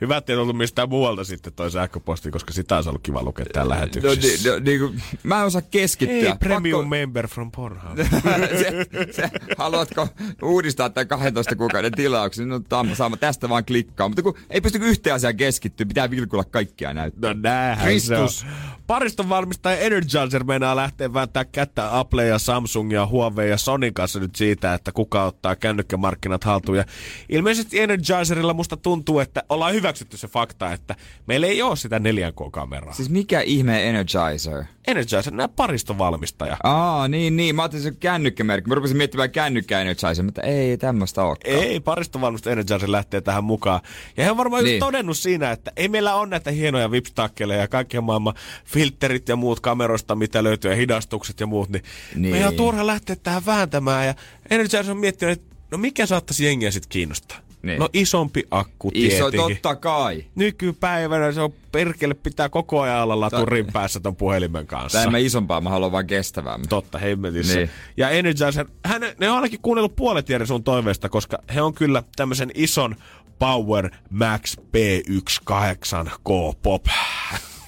[0.00, 3.74] Hyvä, ettei ollut mistään muualta sitten toi sähköposti, koska sitä olisi ollut kiva lukea täällä
[3.74, 4.48] No, lähetyksessä.
[4.48, 6.16] ni, no, niinku, mä en osaa keskittyä.
[6.28, 7.98] Hey, premium member from Pornhub.
[8.62, 10.08] se, se, haluatko
[10.42, 12.48] uudistaa tämän 12 kuukauden tilauksen?
[12.48, 14.08] No tam, saama tästä vaan klikkaa.
[14.08, 17.34] Mutta kun ei pysty yhteen asiaan keskittyä, pitää vilkulla kaikkia näyttää.
[17.34, 18.40] No näähän Kristus.
[18.40, 18.52] se on.
[18.92, 24.20] Pariston valmistaja Energizer meinaa lähteä vääntää kättä Apple ja Samsung ja Huawei ja Sonin kanssa
[24.20, 26.78] nyt siitä, että kuka ottaa kännykkämarkkinat haltuun.
[26.78, 26.84] Ja
[27.28, 30.94] ilmeisesti Energizerilla musta tuntuu, että ollaan hyväksytty se fakta, että
[31.26, 32.94] meillä ei ole sitä 4K-kameraa.
[32.94, 34.64] Siis mikä ihme Energizer?
[34.86, 36.56] Energizer, nämä pariston valmistaja.
[36.64, 37.56] Aa, niin, niin.
[37.56, 38.68] Mä ajattelin se kännykkämerkki.
[38.68, 41.54] Mä rupesin miettimään kännykkä Energizer, mutta ei tämmöistä olekaan.
[41.54, 43.80] Ei, paristovalmista Energizer lähtee tähän mukaan.
[44.16, 44.80] Ja he on varmaan Niin.
[44.80, 48.34] todennut siinä, että ei meillä ole näitä hienoja vipstakkeleja ja kaikkien maailman
[48.82, 51.82] filterit ja muut kameroista, mitä löytyy, ja hidastukset ja muut, niin,
[52.14, 52.30] Niin.
[52.34, 54.06] meidän on turha lähteä tähän vääntämään.
[54.06, 54.14] Ja
[54.50, 57.38] Energizer on miettinyt, että no mikä saattaisi jengiä sitten kiinnostaa?
[57.62, 57.78] Niin.
[57.78, 59.56] No isompi akku Iso, tietenkin.
[59.56, 60.24] totta kai.
[60.34, 64.98] Nykypäivänä se on perkele pitää koko ajan olla laturin päässä ton puhelimen kanssa.
[64.98, 66.68] Tai en mä isompaa, mä haluan vaan kestävämmän.
[66.68, 67.56] Totta, hemmetissä.
[67.56, 67.70] Niin.
[67.96, 72.02] Ja Energizer, hän, ne on ainakin kuunnellut puolet Jere sun toiveesta, koska he on kyllä
[72.16, 72.96] tämmöisen ison
[73.38, 76.84] Power Max P18K Pop.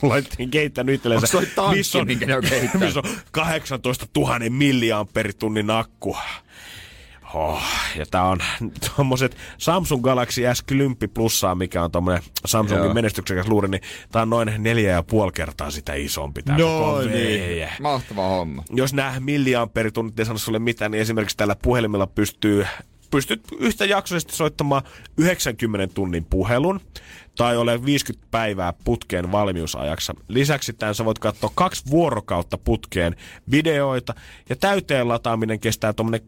[0.09, 1.39] Laittiin keittänyt itsellensä.
[1.39, 2.87] Onks toi tankki, minkä ne on kehittänyt?
[2.87, 6.17] missä on 18 000 milliamperitunnin akku.
[7.35, 7.63] Oh,
[7.97, 8.39] ja tää on
[8.97, 12.95] tommoset Samsung Galaxy S10 plussaa, mikä on tommonen Samsungin Joo.
[12.95, 13.83] menestyksekäs luuri, niin
[14.13, 18.65] tää on noin neljä ja puoli kertaa sitä isompi tää koko veije Mahtava homma.
[18.71, 22.67] jos nämä milliamperitunnit ei sano sulle mitään, niin esimerkiksi tällä puhelimella pystyy
[23.11, 24.83] pystyt yhtä jaksoisesti soittamaan
[25.19, 26.81] 90 tunnin puhelun
[27.37, 30.15] tai ole 50 päivää putkeen valmiusajaksa.
[30.29, 33.17] Lisäksi tämän sä voit katsoa kaksi vuorokautta putkeen
[33.51, 34.15] videoita
[34.49, 36.21] ja täyteen lataaminen kestää tuommoinen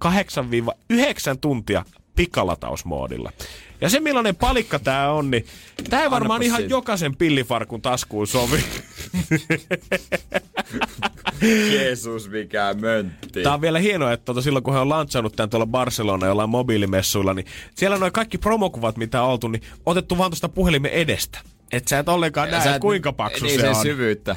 [0.93, 0.97] 8-9
[1.41, 1.85] tuntia
[2.17, 3.33] pikalatausmoodilla.
[3.81, 5.47] Ja se millainen palikka tää on, niin
[5.91, 6.75] tää ei varmaan Annapas ihan siitä.
[6.75, 8.65] jokaisen pillifarkun taskuun sovi.
[11.73, 13.43] Jeesus, mikä möntti.
[13.43, 16.51] Tää on vielä hienoa, että tota, silloin kun he on lantsannut tämän tuolla Barcelona jollain
[16.51, 21.39] mobiilimessuilla, niin siellä noin kaikki promokuvat, mitä on oltu, niin otettu vaan tuosta puhelimen edestä.
[21.73, 23.83] Että sä et ollenkaan näe, et, kuinka paksu niin se on.
[23.83, 24.37] syvyyttä.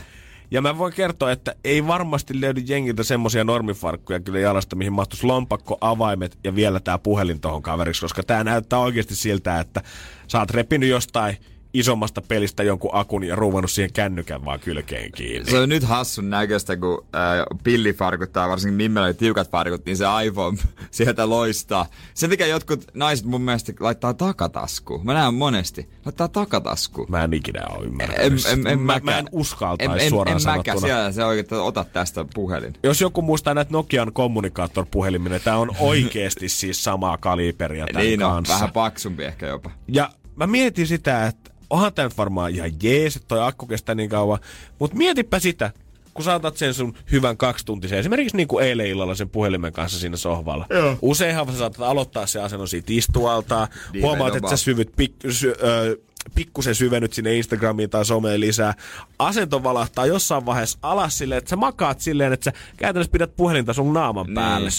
[0.51, 5.25] Ja mä voin kertoa, että ei varmasti löydy jengiltä semmosia normifarkkuja kyllä jalasta, mihin mahtuisi
[5.25, 9.82] lompakko, avaimet ja vielä tää puhelin tohon kaveriksi, koska tää näyttää oikeasti siltä, että
[10.27, 11.38] sä oot repinyt jostain
[11.74, 15.51] isommasta pelistä jonkun akun ja ruuvannut siihen kännykän vaan kylkeen kiinni.
[15.51, 17.22] Se on nyt hassun näköistä, kun äh,
[17.63, 20.57] pillifarkut tai varsinkin Mimmellä tiukat farkut, niin se iPhone
[20.91, 21.86] sieltä loistaa.
[22.13, 25.05] Se mikä jotkut naiset mun mielestä laittaa takataskuun.
[25.05, 25.89] Mä näen monesti.
[26.05, 27.07] Laittaa takataskuun.
[27.11, 28.45] Mä en ikinä ole ymmärtänyt.
[28.45, 30.80] En, en, en, mä, mä en uskaltaisi en, suoraan en, en sanottuna.
[30.80, 32.74] Siellä se oikein, että ota tästä puhelin.
[32.84, 38.24] Jos joku muistaa näitä Nokian kommunikaattorpuhelimia, niin tää on oikeesti siis samaa kaliberia tämän niin
[38.24, 38.53] on, kanssa.
[38.53, 39.72] vähän paksumpi ehkä jopa.
[39.88, 43.95] Ja mä mietin sitä, että onhan tämä nyt varmaan ihan jees, että toi akku kestää
[43.95, 44.39] niin kauan.
[44.80, 45.72] Mutta mietipä sitä,
[46.13, 50.17] kun saatat sen sun hyvän kaksituntisen, esimerkiksi niin kuin eilen illalla sen puhelimen kanssa siinä
[50.17, 50.65] sohvalla.
[50.70, 50.97] Joo.
[51.01, 55.55] Useinhan sä saatat aloittaa se asennon siitä istualta, Niin, huomaat, että sä syvyt pik- sy-
[55.63, 55.97] ö,
[56.36, 58.74] pikkusen syvennyt sinne Instagramiin tai someen lisää.
[59.20, 63.74] Asento valahtaa jossain vaiheessa alas silleen, että sä makaat silleen, että sä käytännössä pidät puhelinta
[63.74, 64.36] sun naaman Niin.
[64.36, 64.70] päälle.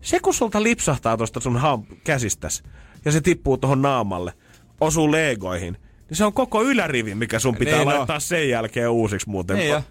[0.00, 2.62] Se kun sulta lipsahtaa tuosta sun ham- käsistäs
[3.04, 4.32] ja se tippuu tuohon naamalle,
[4.80, 5.83] osuu legoihin, niin
[6.16, 9.56] se on koko ylärivi, mikä sun pitää Niin laittaa sen jälkeen uusiksi muuten.
[9.56, 9.82] Niin.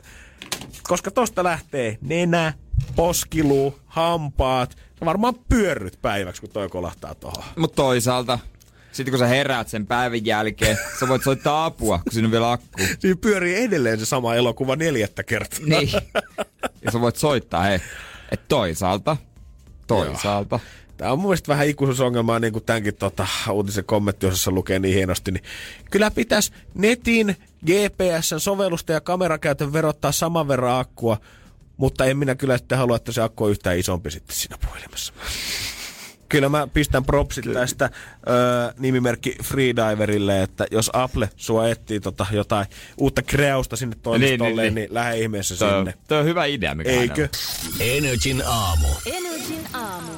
[0.83, 2.53] Koska tosta lähtee nenä,
[2.95, 4.77] poskiluu, hampaat.
[4.99, 7.43] Sä varmaan pyörryt päiväksi, kun toi kolahtaa tohon.
[7.55, 8.39] Mutta toisaalta,
[8.91, 12.51] sitten kun sä heräät sen päivän jälkeen, sä voit soittaa apua, kun siinä on vielä
[12.51, 12.81] akku.
[12.99, 15.59] Siinä pyörii edelleen se sama elokuva neljättä kertaa.
[15.65, 15.89] Niin.
[16.81, 17.79] Ja sä voit soittaa, hei.
[18.31, 19.17] Et toisaalta,
[19.87, 20.59] toisaalta.
[21.03, 25.31] Tämä on mun mielestä vähän ikuisuusongelmaa, niin kuin tämänkin tota, uutisen kommenttiosassa lukee niin hienosti.
[25.31, 25.43] Niin
[25.91, 27.35] kyllä pitäisi netin,
[27.65, 31.17] GPS-sovellusta ja kamerakäytön verottaa saman verran akkua,
[31.77, 35.13] mutta en minä kyllä sitten halua, että se akku on yhtään isompi sitten siinä puhelimessa.
[36.29, 37.89] Kyllä mä pistän propsit tästä
[38.27, 42.65] ö, nimimerkki Freediverille, että jos Apple sua etsii tota jotain
[42.97, 45.93] uutta kreusta sinne toimistolle, niin, niin, niin, niin lähde ihmeessä Toi, sinne.
[46.07, 47.29] toi on hyvä idea, mikä Eikö?
[47.79, 48.87] Energin aamu.
[49.05, 49.32] Energin aamu.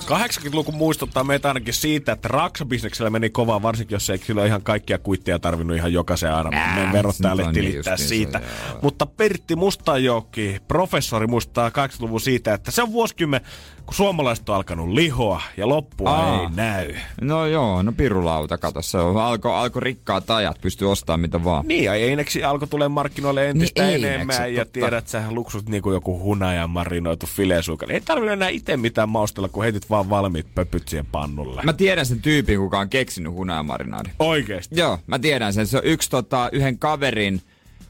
[0.05, 4.97] 80-luku muistuttaa meitä ainakin siitä, että raksabisneksellä meni kovaa, varsinkin jos ei kyllä ihan kaikkia
[4.97, 8.41] kuitteja tarvinnut ihan jokaisen aina Ää, meidän verottajalle niin tilittää justiinsa, siitä.
[8.69, 8.79] joo.
[8.81, 13.41] Mutta Pertti Mustajoki, professori, muistaa 80-luvun siitä, että se on vuosikymmen,
[13.85, 16.41] kun suomalaiset on alkanut lihoa ja loppua Aa.
[16.41, 16.95] ei näy.
[17.21, 21.67] No joo, no pirulauta, kato, se on, alko, alko rikkaat ajat, pystyy ostamaan mitä vaan.
[21.67, 24.73] Niin, ja Eineksi alkoi tulee markkinoille entistä Niin, niin Eineksi, enemmän, ja totta.
[24.79, 27.85] tiedät sä luksut niin kuin joku hunajan marinoitu filesuuka.
[27.89, 31.61] Ei tarvitse enää itse mitään maustella, kun heitit vaan valmiit pöpyt siihen pannulle.
[31.63, 34.13] Mä tiedän sen tyypin, kuka on keksinyt hunajamarinadin.
[34.19, 34.79] Oikeesti.
[34.79, 35.67] Joo, mä tiedän sen.
[35.67, 37.41] Se on yksi tota, yhden kaverin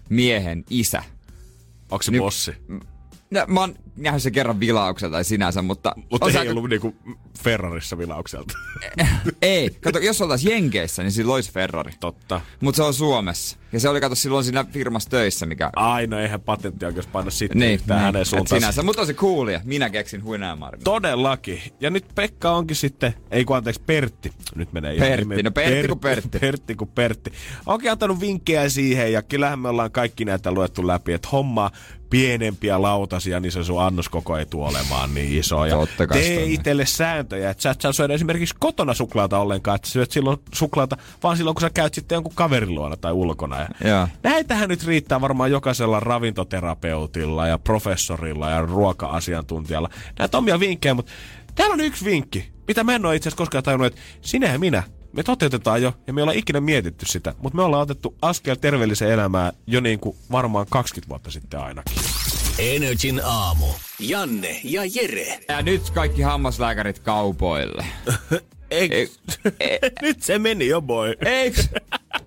[0.10, 1.04] miehen isä.
[1.92, 2.52] Onko se Niin- bossi?
[3.32, 5.94] No, mä oon nähnyt se kerran vilaukselta sinänsä, mutta...
[6.12, 6.96] Mutta ei se aika- ollut niinku
[7.44, 8.54] Ferrarissa vilaukselta.
[9.42, 11.94] Ei, kato, jos oltais Jenkeissä, niin sillä olisi Ferrari.
[12.00, 12.42] Totta.
[12.62, 13.58] Mutta se on Suomessa.
[13.76, 15.70] Ja se oli, kato, silloin siinä firmassa töissä, mikä...
[15.76, 18.62] Aina eihän patenttioikeus paina sitten niin, yhtään hänen et suuntaan.
[18.62, 18.84] sinänsä.
[18.84, 19.62] Mutta on se coolia.
[19.64, 20.84] Minä keksin huinajamarinadin.
[20.84, 21.62] Todellakin.
[21.82, 24.32] Ja nyt Pekka onkin sitten, ei kun anteeksi Pertti.
[24.56, 26.40] Nyt menee ihan Pertti, nimen- no Pertti kuin Pertti.
[26.40, 27.34] Pertti kuin Pertti.
[27.66, 31.72] Onkin antanut vinkkejä siihen ja kyllähän me ollaan kaikki näitä luettu läpi, että hommaa
[32.10, 35.66] pienempiä lautasia, niin se sun annoskoko ei tule olemaan niin iso.
[35.66, 35.76] Ja
[36.12, 40.12] tee itselle sääntöjä, että sä et saa syödä esimerkiksi kotona suklaata ollenkaan, että sä syöt
[40.12, 43.65] silloin suklaata, vaan silloin kun sä käyt sitten jonkun kaverin luona tai ulkona.
[43.84, 44.08] Ja Joo.
[44.24, 49.90] Näitähän nyt riittää varmaan jokaisella ravintoterapeutilla ja professorilla ja ruoka-asiantuntijalla.
[50.20, 51.12] Näitä omia vinkkejä, mutta
[51.56, 54.60] täällä on yksi vinkki, mitä mä en ole itse asiassa koskaan tajunnut, että sinä ja
[54.60, 58.56] minä, me toteutetaan jo ja me ollaan ikinä mietitty sitä, mutta me ollaan otettu askel
[58.56, 61.98] terveelliseen elämään jo niin kuin varmaan 20 vuotta sitten ainakin.
[62.60, 63.66] Energin aamu.
[64.00, 65.40] Janne ja Jere.
[65.50, 67.86] Ja nyt kaikki hammaslääkärit kaupoille.
[68.72, 68.96] Eikö?
[68.96, 71.14] Ei- nyt se meni jo, boy.
[71.26, 71.70] Eiks?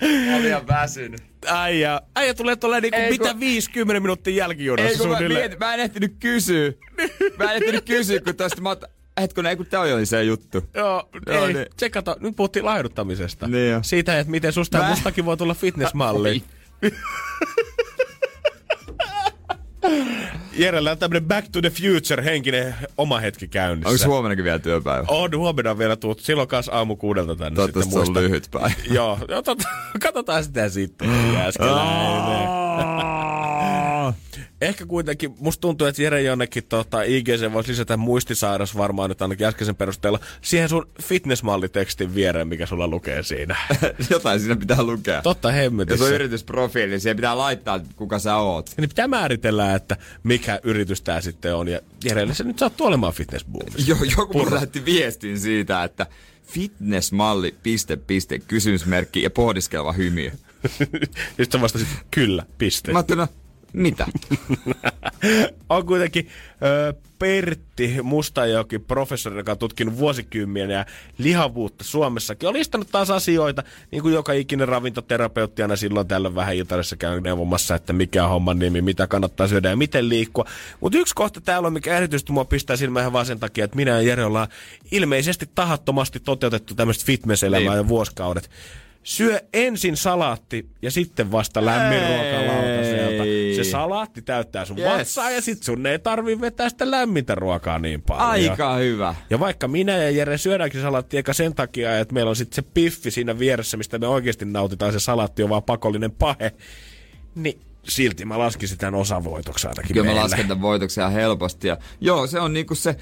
[0.00, 1.20] Mä ihan väsynyt.
[1.46, 5.40] Äijä, äijä tulee tuolla niinku Ei, kun- mitä 50 minuuttia jälkijunassa mä, suunnilleen.
[5.40, 6.72] mietin, mä en ehtinyt kysyä.
[7.38, 8.84] Mä en ehtinyt kysyä, kun tosta mä oot...
[9.20, 10.64] Hetkonen, ei kun toi oli se juttu.
[10.74, 11.52] Joo, Joo, ei.
[11.54, 11.66] niin.
[11.76, 13.46] Tsekata, nyt puhuttiin laiduttamisesta.
[13.48, 13.80] Niin jo.
[13.82, 16.42] Siitä, että miten susta Mä- mustakin voi tulla fitnessmalli.
[20.52, 23.90] Jerellä on tämmönen Back to the Future henkinen oma hetki käynnissä.
[23.90, 25.04] Onko huomennakin vielä työpäivä?
[25.08, 26.20] On, huomenna vielä tuut.
[26.20, 28.20] Silloin kanssa aamu kuudelta tänne Toivottavasti se sitten on muista.
[28.20, 28.70] lyhyt päivä.
[28.96, 29.58] Joo, joo tot,
[30.02, 31.08] katsotaan sitä sitten.
[31.34, 32.48] Jääskeläinen.
[34.60, 39.46] Ehkä kuitenkin, musta tuntuu, että Jere jonnekin tota, IGC voisi lisätä muistisairas varmaan nyt ainakin
[39.46, 43.56] äskeisen perusteella siihen sun fitnessmallitekstin viereen, mikä sulla lukee siinä.
[44.10, 45.22] Jotain siinä pitää lukea.
[45.22, 46.04] Totta hemmetissä.
[46.04, 48.70] Jos on yritysprofiili, niin siihen pitää laittaa, kuka sä oot.
[48.76, 51.68] Niin pitää määritellä, että mikä yritys tää sitten on.
[51.68, 53.90] Ja Jerelle se nyt sattuu olemaan fitnessboomissa.
[53.90, 56.06] Jo, joku mun lähetti viestin siitä, että
[56.42, 60.30] fitnessmalli, piste, piste, kysymysmerkki ja pohdiskeleva hymiö.
[61.36, 62.92] Sitten vastasit, kyllä, piste.
[62.92, 63.28] Mä ajattelin, no,
[63.72, 64.06] mitä?
[65.68, 66.28] on kuitenkin
[66.62, 70.86] ö, Pertti Mustajoki, professori, joka on tutkinut vuosikymmeniä
[71.18, 72.48] lihavuutta Suomessakin.
[72.48, 77.20] On listannut taas asioita, niin kuin joka ikinen ravintoterapeutti aina silloin tällöin vähän iltaisessa käy
[77.20, 80.44] neuvomassa, että mikä on homman nimi, mitä kannattaa syödä ja miten liikkua.
[80.80, 83.90] Mutta yksi kohta täällä on, mikä erityisesti mua pistää silmään vaan sen takia, että minä
[83.90, 84.48] ja Jere ollaan
[84.90, 87.76] ilmeisesti tahattomasti toteutettu tämmöistä fitness-elämää niin.
[87.76, 88.50] jo vuosikaudet
[89.02, 93.24] syö ensin salaatti ja sitten vasta lämmin ruoka lautaselta.
[93.56, 94.88] Se salaatti täyttää sun yes.
[94.88, 98.50] vatsaa ja sit sun ei tarvi vetää sitä lämmintä ruokaa niin paljon.
[98.50, 99.14] Aika hyvä.
[99.30, 102.70] Ja vaikka minä ja Jere syödäänkin salaatti eikä sen takia, että meillä on sitten se
[102.74, 106.52] piffi siinä vieressä, mistä me oikeasti nautitaan, se salaatti on vaan pakollinen pahe,
[107.34, 110.20] niin silti mä laskisin tämän osavoitoksi ainakin Kyllä meille.
[110.20, 111.68] mä lasken tämän voitoksia helposti.
[111.68, 112.96] Ja, joo, se on niinku se,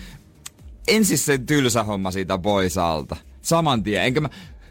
[0.89, 3.17] ensin se tylsä homma siitä pois alta.
[3.43, 4.05] Saman tien.
[4.05, 4.29] Enkä mä,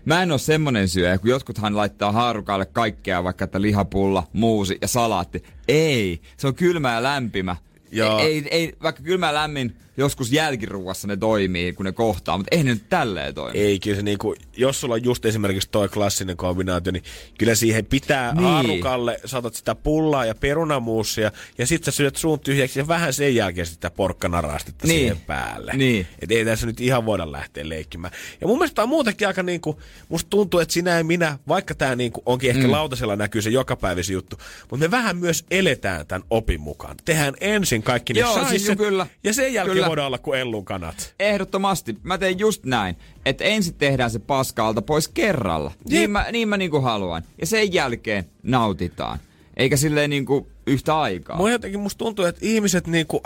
[0.08, 4.88] Mä en oo semmonen syöjä, kun jotkuthan laittaa haarukalle kaikkea, vaikka että lihapulla, muusi ja
[4.88, 5.44] salaatti.
[5.68, 7.56] Ei, se on kylmä ja lämpimä.
[7.92, 8.20] Joo.
[8.20, 12.64] Ei, ei, vaikka kylmä ja lämmin, joskus jälkiruuassa ne toimii, kun ne kohtaa, mutta ei
[12.64, 13.60] ne nyt tälleen toimi.
[13.60, 17.04] Ei, kyllä se niinku, jos sulla on just esimerkiksi toi klassinen kombinaatio, niin
[17.38, 18.46] kyllä siihen pitää niin.
[18.46, 23.36] aarukalle, saatat sitä pullaa ja perunamuusia, ja sit sä syöt suun tyhjäksi ja vähän sen
[23.36, 25.00] jälkeen sitä porkkanarastetta niin.
[25.00, 25.74] siihen päälle.
[25.76, 26.08] Niin.
[26.20, 28.14] Et ei tässä nyt ihan voida lähteä leikkimään.
[28.42, 29.80] Ja mun mielestä on muutenkin aika niinku,
[30.10, 32.72] musta tuntuu, että sinä ja minä, vaikka tämä niinku onkin ehkä mm.
[32.72, 36.96] lautasella näkyy se jokapäiväisen juttu, mutta me vähän myös eletään tämän opin mukaan.
[37.06, 39.08] Tehdään ensin kaikki ne Joo, siis kyllä.
[39.24, 41.14] ja sen jälkeen kyllä voidaan olla kuin ellun kanat.
[41.20, 41.98] Ehdottomasti.
[42.04, 45.72] Mä teen just näin, että ensin tehdään se paskaalta pois kerralla.
[45.90, 47.24] Niin mä, niin mä niinku haluan.
[47.42, 49.20] Ja sen jälkeen nautitaan.
[49.58, 51.38] Eikä silleen niinku yhtä aikaa.
[51.38, 53.22] Mua jotenkin musta tuntuu, että ihmiset niinku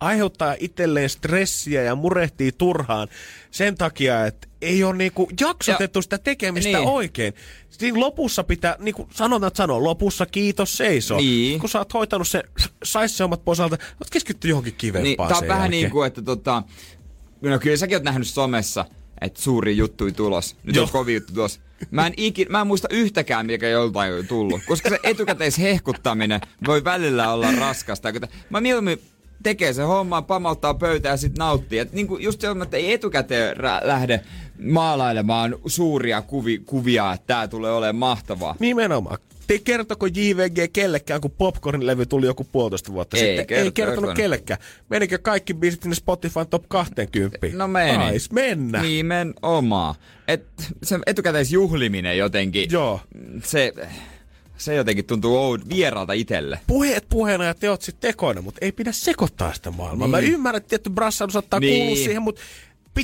[0.00, 3.08] aiheuttaa itselleen stressiä ja murehtii turhaan
[3.50, 6.88] sen takia, että ei ole niinku jaksotettu ja, sitä tekemistä niin.
[6.88, 7.34] oikein.
[7.70, 11.16] Siinä lopussa pitää, niin kuin sanotaan sanoa, lopussa kiitos seiso.
[11.16, 11.60] Niin.
[11.60, 12.42] Kun sä oot hoitanut se,
[12.84, 15.70] sais se omat pois alta, oot keskitty johonkin kivempaan niin, Tää on vähän jälkeen.
[15.70, 16.62] niin kuin, että tota,
[17.40, 18.84] no kyllä säkin oot nähnyt somessa,
[19.20, 20.56] että suuri juttu tulos.
[20.64, 20.84] Nyt Joo.
[20.84, 21.60] on kovin juttu tulos.
[21.90, 24.60] Mä en, ikin, mä en muista yhtäkään, mikä joltain on tullut.
[24.66, 28.08] Koska se etukäteishehkuttaminen voi välillä olla raskasta.
[28.50, 29.00] Mä mieluummin
[29.42, 31.78] tekee se homma, pamauttaa pöytää ja sitten nauttii.
[31.78, 34.20] Et niinku just se, että ei etukäteen rä- lähde
[34.64, 38.56] maalailemaan suuria kuvi, kuvia, että tämä tulee olemaan mahtavaa.
[38.58, 39.18] Nimenomaan.
[39.46, 43.58] Te kertoko JVG kellekään, kun Popcorn-levy tuli joku puolitoista vuotta ei, sitten?
[43.58, 44.60] Ei kertonut kellekään.
[44.90, 47.38] Menikö kaikki biisit sinne Spotify Top 20?
[47.52, 48.04] No meni.
[48.04, 48.82] Ais mennä.
[48.82, 49.94] Nimenomaan.
[50.28, 50.46] Et
[50.82, 52.68] se etukäteisjuhliminen jotenkin.
[52.72, 53.00] Joo.
[53.44, 53.72] Se,
[54.56, 56.60] se jotenkin tuntuu oud, vieraalta itselle.
[56.66, 60.06] Puheet puheena ja teot sitten tekoina, mutta ei pidä sekoittaa sitä maailmaa.
[60.06, 60.10] Niin.
[60.10, 61.78] Mä ymmärrän, että tietty brassailus saattaa niin.
[61.78, 62.40] kuulua siihen, mutta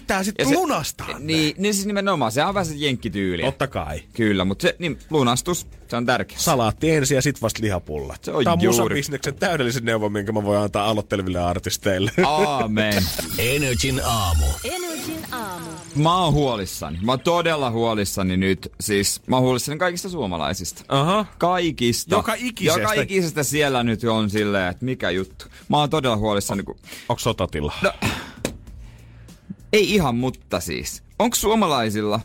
[0.01, 1.19] pitää sitten lunastaa.
[1.19, 3.43] Niin, niin siis nimenomaan, se on vähän se jenkkityyli.
[3.43, 4.03] Totta kai.
[4.13, 6.39] Kyllä, mutta se niin, lunastus, se on tärkeä.
[6.39, 8.25] Salaatti ensin ja sit vasta lihapullat.
[8.25, 8.79] Se on Tämä on juuri.
[8.79, 12.11] musabisneksen täydellisen neuvo, minkä mä voin antaa aloitteleville artisteille.
[12.27, 13.03] Aamen.
[13.39, 14.47] Energin aamu.
[14.65, 15.71] Energin aamu.
[15.95, 16.99] Mä oon huolissani.
[17.03, 18.73] Mä oon todella huolissani nyt.
[18.81, 20.85] Siis mä oon huolissani kaikista suomalaisista.
[20.89, 21.27] Aha.
[21.39, 22.15] Kaikista.
[22.15, 22.81] Joka ikisestä.
[22.81, 25.45] Joka ikisestä siellä nyt on silleen, että mikä juttu.
[25.69, 26.63] Mä oon todella huolissani.
[26.63, 26.77] Kun...
[27.09, 27.73] Onko sotatila?
[27.83, 27.93] No,
[29.73, 31.03] ei ihan, mutta siis.
[31.19, 32.21] Onko suomalaisilla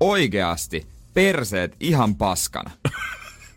[0.00, 2.70] oikeasti perseet ihan paskana?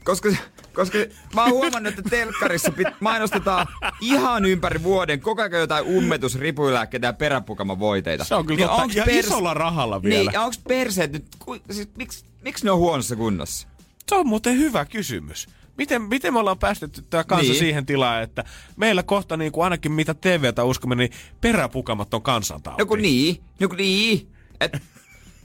[0.03, 0.29] Koska,
[0.73, 0.97] koska
[1.35, 3.67] mä oon huomannut, että telkkarissa pit, mainostetaan
[4.01, 8.23] ihan ympäri vuoden koko ajan jotain ummetus, ripulääkkeitä ja peräpukama-voiteita.
[8.23, 8.83] Se on kyllä niin totta.
[8.83, 10.23] onks Ja isolla rahalla vielä.
[10.23, 13.67] Niin, ja onks perseet nyt, ku, siis, miksi, miksi ne on huonossa kunnossa?
[14.09, 15.47] Se on muuten hyvä kysymys.
[15.77, 17.59] Miten, miten me ollaan päästetty tämä kansa Niin.
[17.59, 18.43] siihen tilaan, että
[18.75, 21.09] meillä kohta niin kuin ainakin mitä TVtä uskomme, niin
[21.41, 22.85] peräpukamat on kansantauti.
[22.85, 23.37] Kun niin,
[23.69, 24.27] kun niin.
[24.61, 24.77] Et,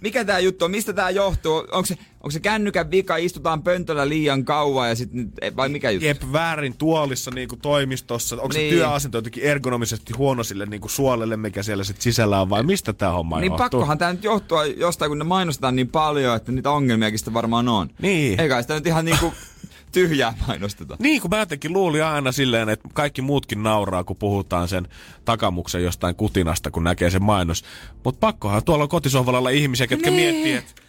[0.01, 1.57] mikä tää juttu on, mistä tää johtuu?
[1.57, 6.07] Onko se, onko se kännykän vika, istutaan pöntöllä liian kauan ja sitten, vai mikä juttu?
[6.07, 8.37] Jep, väärin tuolissa niin kuin toimistossa.
[8.37, 8.59] Onko niin.
[8.61, 8.71] Niin.
[8.73, 12.63] se työasento jotenkin ergonomisesti huono sille niin kuin suolelle, mikä siellä sitten sisällä on, vai
[12.63, 13.59] mistä tämä homma Niin johtuu?
[13.65, 17.69] pakkohan tää nyt johtua jostain, kun ne mainostetaan niin paljon, että niitä ongelmiakin sitä varmaan
[17.69, 17.91] on.
[18.03, 18.41] Niin.
[18.41, 19.33] Eikä sitä nyt ihan niinku
[19.93, 20.97] tyhjää mainosteta.
[20.99, 24.89] Niin, kun mä jotenkin luulin aina silleen, että kaikki muutkin nauraa, kun puhutaan sen
[25.25, 27.65] takamuksen jostain kutinasta, kun näkee sen mainos.
[28.05, 30.21] Mutta pakkohan tuolla on kotisohvalla ihmisiä, ketkä Nee.
[30.33, 30.83] miettii, että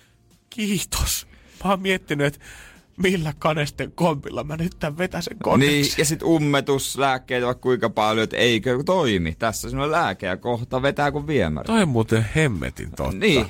[0.50, 1.28] kiitos.
[1.64, 2.40] Mä oon miettinyt, että
[2.98, 5.76] millä kanesten kompilla mä nyt tämän vetäsen koneeksi.
[5.90, 9.36] Niin, ja sit ummetuslääkkeitä vaikka kuinka paljon, että eikö toimi.
[9.40, 11.66] Tässä sinulla lääke ja kohta vetää kuin viemäri.
[11.66, 13.18] Toi on muuten hemmetin totta.
[13.18, 13.46] Niin.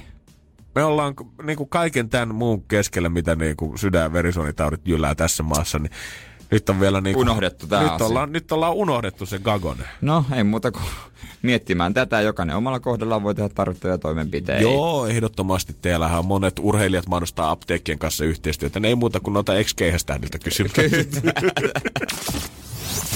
[0.76, 1.14] Me ollaan
[1.44, 5.80] niin kuin kaiken tämän muun keskellä, mitä niin kuin sydän- ja verisuonitaudit jyllää tässä maassa,
[5.80, 5.92] niin
[6.52, 8.06] nyt on vielä niin kuin, Unohdettu tää nyt asia.
[8.08, 9.84] ollaan, nyt ollaan unohdettu se Gagone.
[10.02, 10.84] No, ei muuta kuin
[11.42, 12.22] miettimään tätä.
[12.22, 14.62] Jokainen omalla kohdallaan voi tehdä tarvittavia toimenpiteitä.
[14.62, 18.80] Joo, ehdottomasti teillähän on monet urheilijat mahdostaa apteekkien kanssa yhteistyötä.
[18.80, 20.74] Ne ei muuta kuin noita ex-keihästähdiltä kysymään.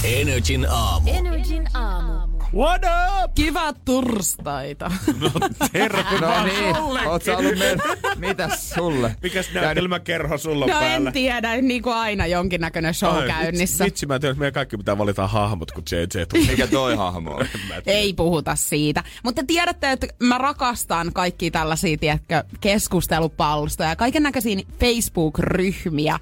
[0.04, 1.10] Energin aamu.
[1.14, 2.35] Energin aamu.
[2.56, 2.82] What
[3.24, 3.32] up?
[3.36, 4.92] Kiva torstaita.
[5.20, 5.32] No
[5.72, 7.08] terve No vaan niin, sullekin.
[7.10, 7.84] oot sä ollut meillä?
[8.16, 9.16] Mitäs sulle?
[9.24, 11.08] Mikäs näytelmäkerho sulla on No päällä?
[11.10, 13.86] en tiedä, niin kuin aina jonkinnäköinen show Ai, käynnissä.
[13.86, 16.48] Vitsi, mä tiedän, että meidän kaikki pitää valita hahmot, kun JJ tuli.
[16.48, 17.46] Mikä toi hahmo on?
[17.86, 19.04] Ei puhuta siitä.
[19.24, 26.20] Mutta tiedätte, että mä rakastan kaikki tällaisia, tiedätkö, keskustelupalstoja ja kaiken näköisiä Facebook-ryhmiä,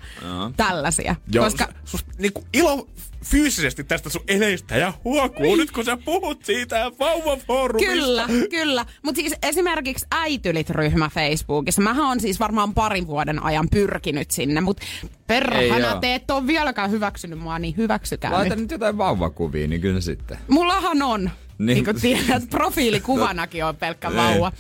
[0.58, 1.16] tällaisia.
[1.34, 1.80] Joo, Koska Koska...
[1.86, 2.88] sus, niinku, ilo
[3.26, 7.94] fyysisesti tästä sun eleistä ja huokuu nyt, kun sä puhut siitä ja vauvafoorumista.
[7.94, 8.86] Kyllä, kyllä.
[9.04, 11.82] Mutta siis esimerkiksi äitylit-ryhmä Facebookissa.
[11.82, 16.48] Mähän on siis varmaan parin vuoden ajan pyrkinyt sinne, mutta Ei perhana te et ole
[16.48, 18.64] vieläkään hyväksynyt mua, niin hyväksykää Laita nyt.
[18.64, 20.38] nyt jotain vauvakuvia, niin kyllä sitten.
[20.48, 21.30] Mullahan on.
[21.58, 21.66] Niin.
[21.66, 24.52] Niin, kuin tiedät, profiilikuvanakin on pelkkä vauva.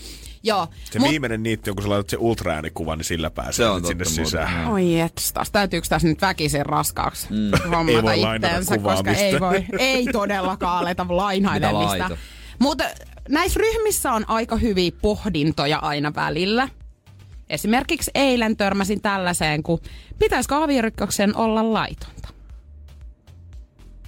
[0.43, 0.67] Joo.
[0.91, 3.75] Se Mut- viimeinen niitti on, kun sä laitat se ultraäänikuva, niin sillä pääsee Se on
[3.75, 4.67] nyt sinne muuten, sisään.
[4.67, 7.51] Oi etstas, täytyykö tässä nyt väkisin raskaaksi mm.
[7.71, 12.17] hommata Ei voi itteensä, kuvaa koska ei voi, ei todellakaan aleta lainailemista.
[12.59, 12.83] Mutta
[13.29, 16.69] näissä ryhmissä on aika hyviä pohdintoja aina välillä.
[17.49, 19.79] Esimerkiksi eilen törmäsin tällaiseen, kun
[20.19, 22.29] pitäisikö aviorikoksen olla laitonta?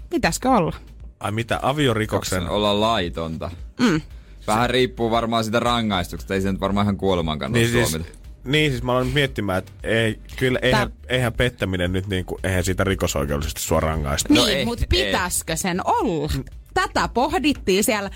[0.09, 0.75] Pitäisikö olla?
[1.19, 2.41] Ai mitä, aviorikoksen?
[2.41, 3.51] Sen olla laitonta.
[3.79, 4.01] Mm.
[4.47, 6.33] Vähän riippuu varmaan sitä rangaistuksesta.
[6.33, 8.11] Ei se nyt varmaan ihan kuoleman kannalta Niin siis, tuomita.
[8.45, 12.83] niin siis mä aloin miettimään, että ei, kyllä eihän, eihän pettäminen nyt niinku, eihän siitä
[12.83, 14.33] rikosoikeudellisesti sua rangaista.
[14.33, 15.05] Niin, No ei, mutta ei.
[15.05, 16.31] pitäisikö sen olla?
[16.73, 18.09] Tätä pohdittiin siellä.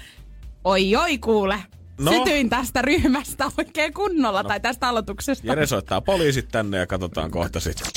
[0.64, 1.56] Oi oi kuule.
[2.00, 2.12] No.
[2.12, 2.18] No.
[2.18, 4.50] Sytyin tästä ryhmästä oikein kunnolla no.
[4.50, 5.48] tai tästä aloituksesta.
[5.48, 7.88] Jere soittaa poliisit tänne ja katsotaan kohta sitten.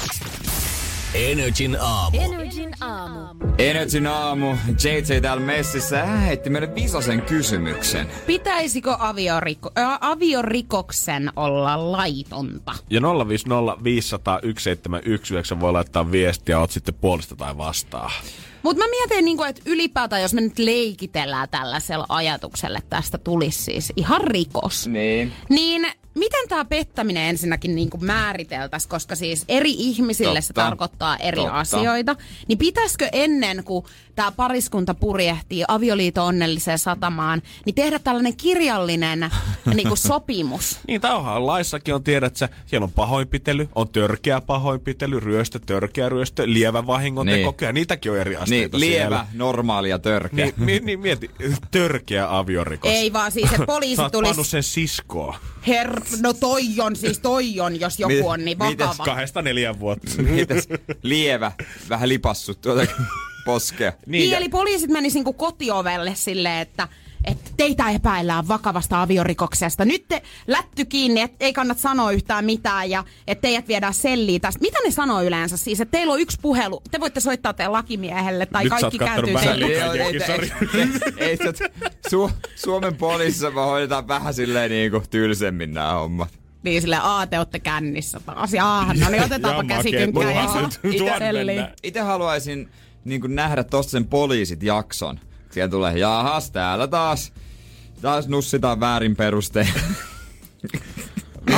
[1.15, 2.19] Energin aamu.
[2.21, 3.35] Energin aamu.
[3.59, 4.47] Energin aamu.
[4.85, 8.07] JJ täällä messissä Hän heitti meille visasen kysymyksen.
[8.27, 12.73] Pitäisikö avioriko, ä, aviorikoksen olla laitonta?
[12.91, 18.11] Ja 050 500 1719 voi laittaa viestiä, oot sitten puolesta tai vastaan.
[18.63, 23.63] Mutta mä mietin, niinku, että ylipäätään jos me nyt leikitellään tällaisella ajatuksella, että tästä tulisi
[23.63, 24.87] siis ihan rikos.
[24.87, 25.33] Niin.
[25.49, 30.63] Niin miten tämä pettäminen ensinnäkin niin kuin määriteltäisiin, koska siis eri ihmisille se Totta.
[30.69, 31.59] tarkoittaa eri Totta.
[31.59, 32.17] asioita.
[32.49, 33.85] Niin pitäisikö ennen kuin
[34.15, 39.21] tämä pariskunta purjehtii avioliiton onnelliseen satamaan, niin tehdä tällainen kirjallinen
[39.75, 40.79] niin kuin sopimus?
[40.89, 46.43] Niin tauhan laissakin on, tiedät sä, siellä on pahoinpitely, on törkeä pahoinpitely, ryöstö, törkeä ryöstö,
[46.47, 47.57] lievä vahingonteko, Niin.
[47.61, 47.75] niin.
[47.75, 49.27] niitäkin on eri Niin, asteita lievä, siellä.
[49.35, 50.45] normaali ja törkeä.
[50.45, 51.31] Niin, niin, niin mieti,
[51.71, 52.91] törkeä aviorikos.
[52.91, 54.45] Ei vaan siis, että Sä poliisi pannut tulisi...
[54.45, 55.39] sen siskoa.
[55.69, 56.01] Her...
[56.21, 59.05] No toi on siis, toi on, jos joku on niin vakava.
[59.05, 60.23] Kahdesta neljän vuotta.
[60.23, 60.69] Mitäs
[61.03, 61.53] lievä,
[61.89, 62.87] vähän lipassut tuota
[63.45, 63.93] poskea.
[64.07, 66.89] Niin, eli poliisit menis niinku kotiovelle silleen, että
[67.25, 69.85] että teitä epäillään vakavasta aviorikoksesta.
[69.85, 74.41] Nyt te lätty kiinni, että ei kannata sanoa yhtään mitään ja että teidät viedään selliin
[74.41, 74.61] tästä.
[74.61, 75.81] Mitä ne sanoo yleensä siis?
[75.81, 79.67] Että teillä on yksi puhelu, te voitte soittaa teidän lakimiehelle tai Nyt kaikki kääntyy teille.
[82.57, 86.29] Suomen poliisissa me hoidetaan vähän silleen niinku tylsemmin nämä hommat.
[86.63, 88.53] Niin sille, aa te ootte kännissä taas.
[88.53, 90.45] Jaa, no niin otetaanpa Ja käsikynkkää.
[90.85, 91.69] itse.
[91.83, 92.69] Itse haluaisin
[93.05, 95.21] niinku nähdä tosta sen poliisit jakson.
[95.53, 97.33] Siellä tulee, jahas, täällä taas.
[98.03, 99.69] Taas nussitaan väärin perustein.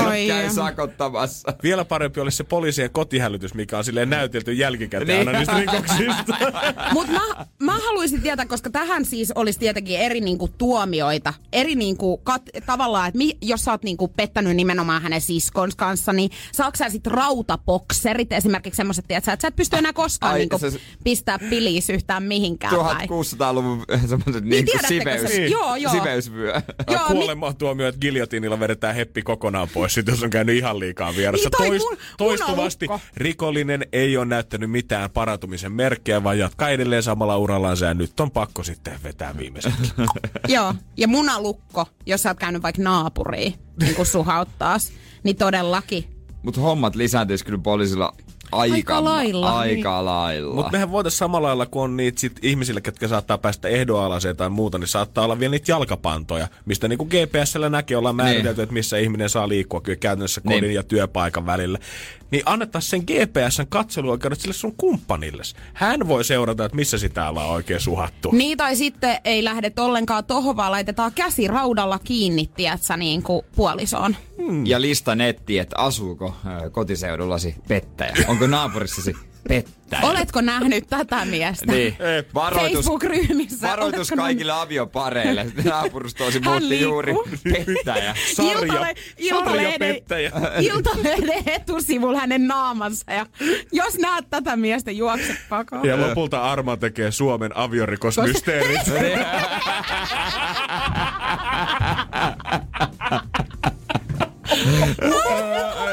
[0.08, 1.52] Oi, Käy sakottamassa.
[1.62, 5.28] Vielä parempi olisi se poliisien kotihälytys, mikä on silleen näytelty jälkikäteen Niin.
[5.28, 6.36] aina niistä rikoksista.
[6.94, 11.34] Mutta mä, mä haluaisin tietää, koska tähän siis olisi tietenkin eri niinku tuomioita.
[11.52, 16.12] Eri niinku kat, tavallaan, että mi, jos sä oot niinku pettänyt nimenomaan hänen siskons kanssa,
[16.12, 20.58] niin saako sä sit rautapokserit esimerkiksi semmoiset, että sä, et pysty enää koskaan Ai, niinku
[20.58, 20.72] se-
[21.04, 23.08] pistää piliis yhtään mihinkään päin.
[23.10, 25.46] 1600-luvun semmoiset niinku tiedättekö siveys, se?
[25.46, 25.92] Joo, joo.
[25.92, 26.62] siveysvyö.
[26.90, 30.78] Joo, mi- Kuolemaan tuomio, että giljotiinilla vedetään heppi kokonaan pois, sit jos on käynyt ihan
[30.78, 31.48] liikaa vieressä.
[31.58, 32.86] Niin, toi mun- toistuvasti
[33.16, 38.30] rikollinen ei ole näyttänyt mitään parantumisen merkkejä, vaan jatkaa edelleen samalla urallaan ja nyt on
[38.30, 39.72] pakko sitten vetää viimeiset.
[40.48, 44.76] Joo, ja munalukko, jos sä oot käynyt vaikka naapuriin, niin kuin suhauttaa,
[45.22, 46.04] niin todellakin.
[46.42, 48.14] Mutta hommat lisääntyis kyllä poliisilla
[48.54, 50.04] Aika, Aika lailla, Aika niin.
[50.04, 50.54] lailla.
[50.54, 54.50] Mutta mehän voitaisiin samalla lailla, kun on niitä sit ihmisille, ketkä saattaa päästä ehdoalaseen tai
[54.50, 58.62] muuta, niin saattaa olla vielä niitä jalkapantoja, mistä niinku GPSllä näkee, ollaan määritelty, Niin.
[58.62, 60.74] että missä ihminen saa liikkua kyllä käytännössä kodin Niin.
[60.74, 61.78] ja työpaikan välillä.
[62.30, 65.54] Niin annettaisiin sen GPSn katseluoikeudet sille sun kumppanilles.
[65.74, 68.30] Hän voi seurata, että missä sitä ollaan oikein suhattu.
[68.32, 73.42] Niin tai sitten ei lähdet ollenkaan tohon, vaan laitetaan käsi raudalla kiinni, tiedätkö, niin kuin
[73.56, 74.16] puolisoon.
[74.64, 76.34] Ja lista netti, että asuuko
[76.72, 78.14] kotiseudullasi pettäjä.
[78.28, 79.16] Onko naapurissasi
[79.48, 80.02] pettäjä?
[80.02, 81.72] Oletko nähnyt tätä miestä?
[81.72, 81.96] Niin.
[82.34, 83.68] Varoitus, Facebook-ryhmissä.
[83.68, 85.46] varoitus Oletko kaikille aviopareille.
[85.64, 87.14] Naapurustoisi muutti juuri
[87.52, 88.14] pettäjä.
[88.34, 90.32] Sarja, Iltale- Iltalehden, sarjapettäjä.
[90.60, 93.12] Iltalehden etusivulla hänen naamansa.
[93.12, 93.26] Ja
[93.72, 95.86] jos näet tätä miestä, juokse pakoon.
[95.86, 98.80] Ja lopulta Arma tekee Suomen aviorikosmysteerit.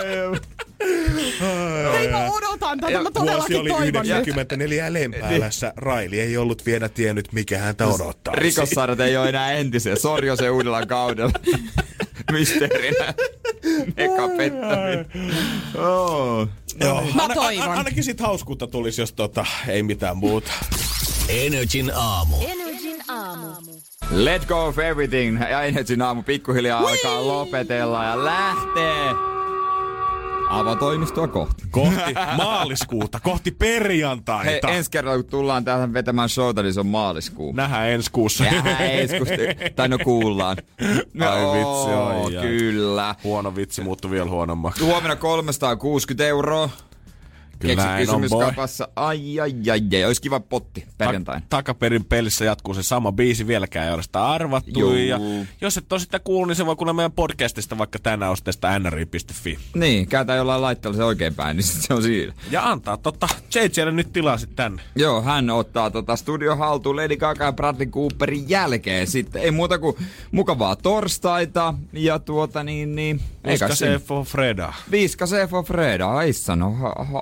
[2.11, 4.11] Mä odotan tätä, mä todellakin oli toivon nyt.
[4.11, 5.73] 94 Lempäälässä.
[5.77, 8.35] Raili ei ollut vielä tiennyt, mikä häntä odottaa.
[8.35, 9.95] Rikossarjat ei ole enää entisiä.
[9.95, 11.33] Sorjo se uudella kaudella.
[12.31, 13.13] Mysteerinä.
[13.97, 15.05] Eka pettäminen.
[15.77, 16.47] Oh.
[16.81, 17.63] Joo, Mä toivon.
[17.63, 20.51] anna- ainakin sit hauskuutta tulisi, jos tota, ei mitään muuta.
[21.29, 22.35] Energin aamu.
[22.47, 23.51] Energin aamu.
[24.11, 25.39] Let go of everything.
[25.49, 29.11] Ja Energyn aamu pikkuhiljaa alkaa lopetella ja lähtee
[30.59, 31.63] avatoimistoa kohti.
[31.71, 34.67] Kohti maaliskuuta, kohti Hei, perjantaita.
[34.69, 37.51] ensi kerralla kun tullaan tähän vetämään showta, niin se on maaliskuu.
[37.53, 38.43] Nähdään ensi kuussa.
[38.43, 39.35] Jää eskusti.
[39.75, 40.57] Tai no kuullaan.
[41.29, 42.47] Ai Oo, vitsi, ai, ai.
[42.47, 43.15] Kyllä.
[43.23, 44.83] Huono vitsi muuttui vielä huonommaksi.
[44.83, 46.69] Huomenna 360 euroa.
[47.61, 48.21] Kyllä Keksi näin on, boy.
[48.21, 48.87] kysymyskaupassa.
[48.95, 50.05] Ai, ai, ai, ai.
[50.05, 51.41] Olisi kiva potti perjantain.
[51.41, 54.79] Ta- takaperin pelissä jatkuu se sama biisi, vieläkään ei ole sitä arvattu.
[54.79, 54.95] Juu.
[54.95, 55.19] Ja
[55.61, 59.57] jos et ole sitä kuullut, niin se voi kuulla meidän podcastista vaikka tänään ostesta nri.fi.
[59.75, 62.33] Niin, käytä jollain laitteella se oikein päin, niin se on siinä.
[62.51, 64.81] Ja antaa totta JJlle nyt tilaa sit tänne.
[64.95, 69.07] Joo, hän ottaa tota studio haltuun Lady Gaga ja Bradley Cooperin jälkeen.
[69.07, 69.95] Sitten ei muuta kuin
[70.31, 73.21] mukavaa torstaita ja tuota niin, niin...
[73.43, 74.73] Koska se for Freda.
[74.91, 77.21] Viiska se for Freda, ai sano, ha, ha,